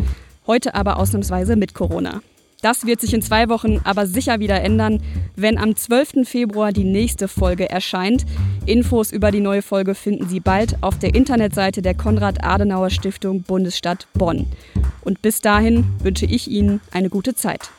Heute 0.47 0.74
aber 0.74 0.97
ausnahmsweise 0.97 1.55
mit 1.55 1.74
Corona. 1.74 2.22
Das 2.63 2.87
wird 2.87 3.01
sich 3.01 3.13
in 3.13 3.23
zwei 3.23 3.49
Wochen 3.49 3.81
aber 3.85 4.07
sicher 4.07 4.41
wieder 4.41 4.61
ändern, 4.61 5.03
wenn 5.37 5.59
am 5.59 5.77
12. 5.77 6.29
Februar 6.29 6.73
die 6.73 6.85
nächste 6.85 7.29
Folge 7.29 7.69
erscheint. 7.69 8.25
Infos 8.65 9.13
über 9.13 9.31
die 9.31 9.41
neue 9.41 9.63
Folge 9.63 9.95
finden 9.95 10.29
Sie 10.29 10.41
bald 10.41 10.83
auf 10.83 10.99
der 10.99 11.15
Internetseite 11.15 11.83
der 11.83 11.95
Konrad-Adenauer 11.95 12.91
Stiftung 12.91 13.43
Bundesstadt 13.43 14.09
Bonn. 14.15 14.47
Und 15.03 15.23
bis 15.23 15.41
dahin 15.41 15.85
wünsche 16.03 16.27
ich 16.27 16.51
Ihnen 16.51 16.81
eine 16.91 17.11
gute 17.11 17.35
Zeit. 17.35 17.71